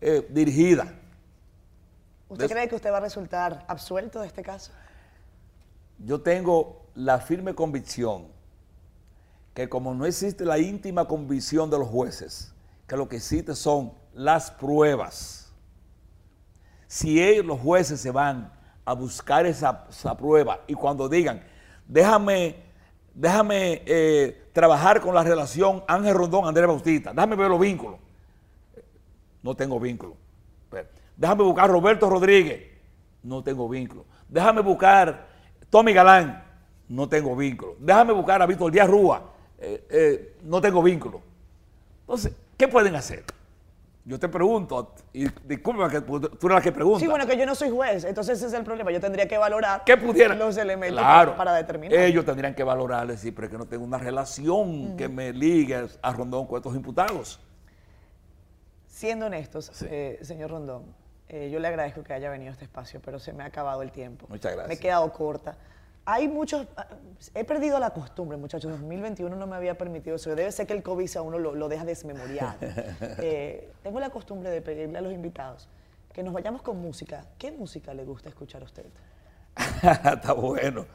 eh, 0.02 0.26
dirigida. 0.32 0.92
¿Usted 2.28 2.50
cree 2.50 2.68
que 2.68 2.76
usted 2.76 2.92
va 2.92 2.98
a 2.98 3.02
resultar 3.02 3.64
absuelto 3.68 4.22
de 4.22 4.28
este 4.28 4.42
caso? 4.42 4.72
Yo 6.00 6.22
tengo 6.22 6.88
la 6.96 7.20
firme 7.20 7.54
convicción 7.54 8.28
que 9.54 9.68
como 9.68 9.94
no 9.94 10.06
existe 10.06 10.46
la 10.46 10.58
íntima 10.58 11.08
convicción 11.08 11.70
de 11.70 11.78
los 11.78 11.88
jueces, 11.88 12.54
que 12.88 12.98
lo 12.98 13.08
que 13.08 13.18
existe 13.18 13.56
son 13.56 13.94
las 14.14 14.52
pruebas. 14.52 15.54
Si 16.88 17.22
ellos, 17.22 17.46
los 17.46 17.60
jueces, 17.60 18.00
se 18.02 18.12
van 18.12 18.52
a 18.86 18.94
buscar 18.94 19.46
esa, 19.46 19.86
esa 19.90 20.18
prueba 20.18 20.62
y 20.68 20.74
cuando 20.74 21.08
digan, 21.08 21.44
déjame, 21.88 22.58
déjame 23.14 23.82
eh, 23.86 24.50
trabajar 24.54 25.02
con 25.02 25.14
la 25.16 25.24
relación 25.24 25.84
Ángel 25.88 26.16
Rondón, 26.16 26.48
Andrés 26.48 26.68
Bautista, 26.68 27.12
déjame 27.14 27.36
ver 27.36 27.50
los 27.50 27.60
vínculos. 27.60 28.00
No 29.44 29.56
tengo 29.56 29.80
vínculo. 29.80 30.16
Déjame 31.18 31.44
buscar 31.44 31.70
Roberto 31.70 32.10
Rodríguez. 32.10 32.64
No 33.24 33.44
tengo 33.44 33.68
vínculo. 33.70 34.06
Déjame 34.28 34.62
buscar 34.62 35.28
Tommy 35.70 35.94
Galán. 35.94 36.44
No 36.88 37.08
tengo 37.08 37.36
vínculo. 37.36 37.76
Déjame 37.80 38.14
buscar 38.14 38.42
a 38.42 38.46
Víctor 38.46 38.72
Díaz 38.72 38.90
Rúa. 38.90 39.31
Eh, 39.64 39.86
eh, 39.90 40.36
no 40.44 40.60
tengo 40.60 40.82
vínculo. 40.82 41.22
Entonces, 42.02 42.34
¿qué 42.58 42.68
pueden 42.68 42.96
hacer? 42.96 43.24
Yo 44.04 44.20
te 44.20 44.28
pregunto, 44.28 44.96
y 45.14 45.28
disculpa 45.46 45.88
que 45.88 46.02
tú 46.02 46.16
eres 46.18 46.42
la 46.56 46.62
que 46.62 46.72
pregunta. 46.72 47.00
Sí, 47.00 47.06
bueno, 47.08 47.28
que 47.28 47.38
yo 47.38 47.46
no 47.46 47.54
soy 47.54 47.70
juez, 47.70 48.04
entonces 48.04 48.40
ese 48.40 48.48
es 48.48 48.54
el 48.54 48.64
problema. 48.64 48.90
Yo 48.90 49.00
tendría 49.00 49.28
que 49.28 49.38
valorar 49.38 49.84
¿Qué 49.86 49.96
pudieran? 49.96 50.40
los 50.40 50.58
elementos 50.58 50.98
Claro, 51.00 51.32
para, 51.34 51.38
para 51.52 51.54
determinar. 51.58 52.00
Ellos 52.00 52.26
tendrían 52.26 52.56
que 52.56 52.64
valorar, 52.64 53.06
decir, 53.06 53.36
pero 53.36 53.46
es 53.46 53.52
que 53.52 53.58
no 53.60 53.68
tengo 53.68 53.84
una 53.84 54.00
relación 54.00 54.98
que 54.98 55.08
me 55.08 55.32
ligue 55.32 55.88
a 56.02 56.14
Rondón 56.14 56.48
con 56.48 56.58
estos 56.58 56.76
imputados. 56.76 57.40
Siendo 58.88 59.28
honestos, 59.28 59.70
Sí. 59.72 59.86
eh, 59.88 60.18
señor 60.24 60.50
Rondón, 60.50 60.84
eh, 61.30 61.52
yo 61.52 61.60
le 61.60 61.68
agradezco 61.68 62.04
que 62.04 62.14
haya 62.14 62.32
venido 62.32 62.50
a 62.50 62.54
este 62.54 62.66
espacio, 62.66 63.00
pero 63.06 63.20
se 63.20 63.34
me 63.34 63.44
ha 63.44 63.48
acabado 63.48 63.84
el 63.84 63.92
tiempo. 63.92 64.26
Muchas 64.30 64.52
gracias. 64.54 64.68
Me 64.68 64.74
he 64.74 64.80
quedado 64.80 65.14
corta. 65.14 65.56
Hay 66.06 66.28
muchos, 66.28 66.68
ah, 66.78 66.88
he 67.36 67.44
perdido 67.44 67.80
la 67.80 67.92
costumbre, 67.92 68.36
muchachos. 68.38 68.72
2021 68.72 69.36
no 69.36 69.48
me 69.48 69.56
había 69.56 69.78
permitido 69.78 70.16
eso. 70.16 70.34
Debe 70.36 70.52
ser 70.52 70.66
que 70.66 70.74
el 70.74 70.82
COVID 70.82 71.16
a 71.18 71.22
uno 71.22 71.38
lo, 71.40 71.54
lo 71.56 71.70
deja 71.70 71.86
desmemoriado. 71.86 72.56
Eh, 73.20 73.72
tengo 73.84 74.00
la 74.00 74.10
costumbre 74.10 74.50
de 74.50 74.62
pedirle 74.62 74.98
a 74.98 75.02
los 75.02 75.14
invitados 75.14 75.70
que 76.14 76.24
nos 76.24 76.34
vayamos 76.34 76.62
con 76.64 76.78
música. 76.82 77.26
¿Qué 77.38 77.52
música 77.52 77.94
le 77.94 78.04
gusta 78.04 78.30
escuchar 78.30 78.62
a 78.64 78.66
usted? 78.66 78.86
Está 79.84 80.34
bueno. 80.34 80.86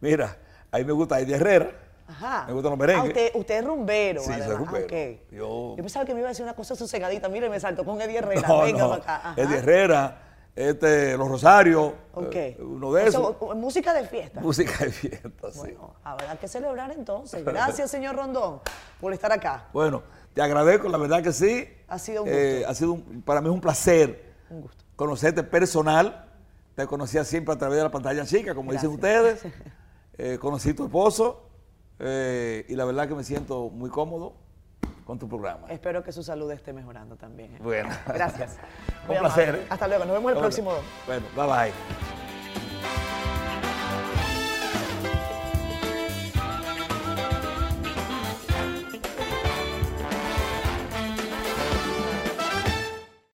Mira, 0.00 0.36
a 0.70 0.78
mí 0.78 0.84
me 0.84 0.92
gusta 0.92 1.20
Eddie 1.20 1.36
Herrera. 1.36 1.70
Ajá. 2.08 2.44
Me 2.48 2.52
gustan 2.54 2.72
los 2.72 2.80
Ah, 2.80 2.86
merengues. 2.86 3.08
usted, 3.08 3.30
usted 3.34 3.58
es 3.58 3.64
rumbero. 3.64 4.20
Sí, 4.20 4.26
soy 4.32 4.34
además. 4.42 4.58
rumbero. 4.58 4.84
Ok. 4.86 5.20
Yo- 5.30 5.74
pensaba 5.76 6.04
que 6.04 6.12
me 6.12 6.20
iba 6.20 6.28
a 6.28 6.32
decir 6.32 6.42
una 6.44 6.54
cosa 6.54 6.74
sosegadita. 6.74 7.28
Mire, 7.28 7.48
me 7.48 7.60
saltó 7.60 7.84
con 7.84 8.00
Eddie 8.00 8.18
Herrera. 8.18 8.48
No, 8.48 8.62
Venga 8.62 8.78
no. 8.80 8.92
acá. 8.94 9.16
Ajá. 9.16 9.34
Eddie 9.40 9.58
Herrera, 9.58 10.29
este, 10.68 11.16
Los 11.16 11.28
Rosarios, 11.28 11.92
Ok. 12.14 12.34
eh, 12.34 12.56
uno 12.60 12.92
de 12.92 13.06
esos. 13.08 13.36
Eso, 13.36 13.54
música 13.54 13.94
de 13.94 14.06
fiesta. 14.06 14.40
Música 14.42 14.84
de 14.84 14.90
fiesta, 14.92 15.50
sí. 15.52 15.58
Bueno, 15.58 15.94
habrá 16.04 16.36
que 16.36 16.48
celebrar 16.48 16.90
entonces. 16.92 17.44
Gracias, 17.44 17.90
señor 17.90 18.16
Rondón, 18.16 18.60
por 19.00 19.12
estar 19.12 19.32
acá. 19.32 19.68
Bueno, 19.72 20.02
te 20.34 20.42
agradezco, 20.42 20.88
la 20.88 20.98
verdad 20.98 21.22
que 21.22 21.32
sí. 21.32 21.68
Ha 21.88 21.98
sido 21.98 22.22
un 22.24 22.28
Eh, 22.30 22.56
gusto. 22.58 22.70
ha 22.70 22.74
sido 22.74 22.92
un- 22.92 23.22
para 23.22 23.40
mí 23.40 23.48
es 23.48 23.54
un 23.54 23.60
placer 23.60 24.34
Un 24.50 24.62
gusto. 24.62 24.84
conocerte 24.96 25.42
personal. 25.42 26.26
Te 26.74 26.86
conocía 26.86 27.24
siempre 27.24 27.52
a 27.54 27.58
través 27.58 27.76
de 27.78 27.82
la 27.84 27.90
pantalla 27.90 28.24
chica, 28.24 28.54
como 28.54 28.72
dicen 28.72 28.90
ustedes. 28.90 29.42
Eh, 30.22 30.36
conocí 30.38 30.74
tu 30.74 30.84
esposo, 30.84 31.46
Eh, 31.98 32.64
y 32.68 32.74
la 32.76 32.84
verdad 32.84 33.08
que 33.08 33.14
me 33.14 33.24
siento 33.24 33.68
muy 33.70 33.88
cómodo 33.90 34.34
con 35.10 35.18
tu 35.18 35.26
programa. 35.28 35.66
Espero 35.68 36.04
que 36.04 36.12
su 36.12 36.22
salud 36.22 36.48
esté 36.52 36.72
mejorando 36.72 37.16
también. 37.16 37.56
¿eh? 37.56 37.58
Bueno. 37.60 37.90
Gracias. 38.06 38.58
Un 39.08 39.18
placer. 39.18 39.66
Hasta 39.68 39.88
luego. 39.88 40.04
Nos 40.04 40.14
vemos 40.14 40.30
el 40.30 40.34
Bueno, 40.34 40.40
próximo. 40.40 40.72
Bueno, 41.04 41.26
bye 41.34 41.46
bye. 41.46 42.29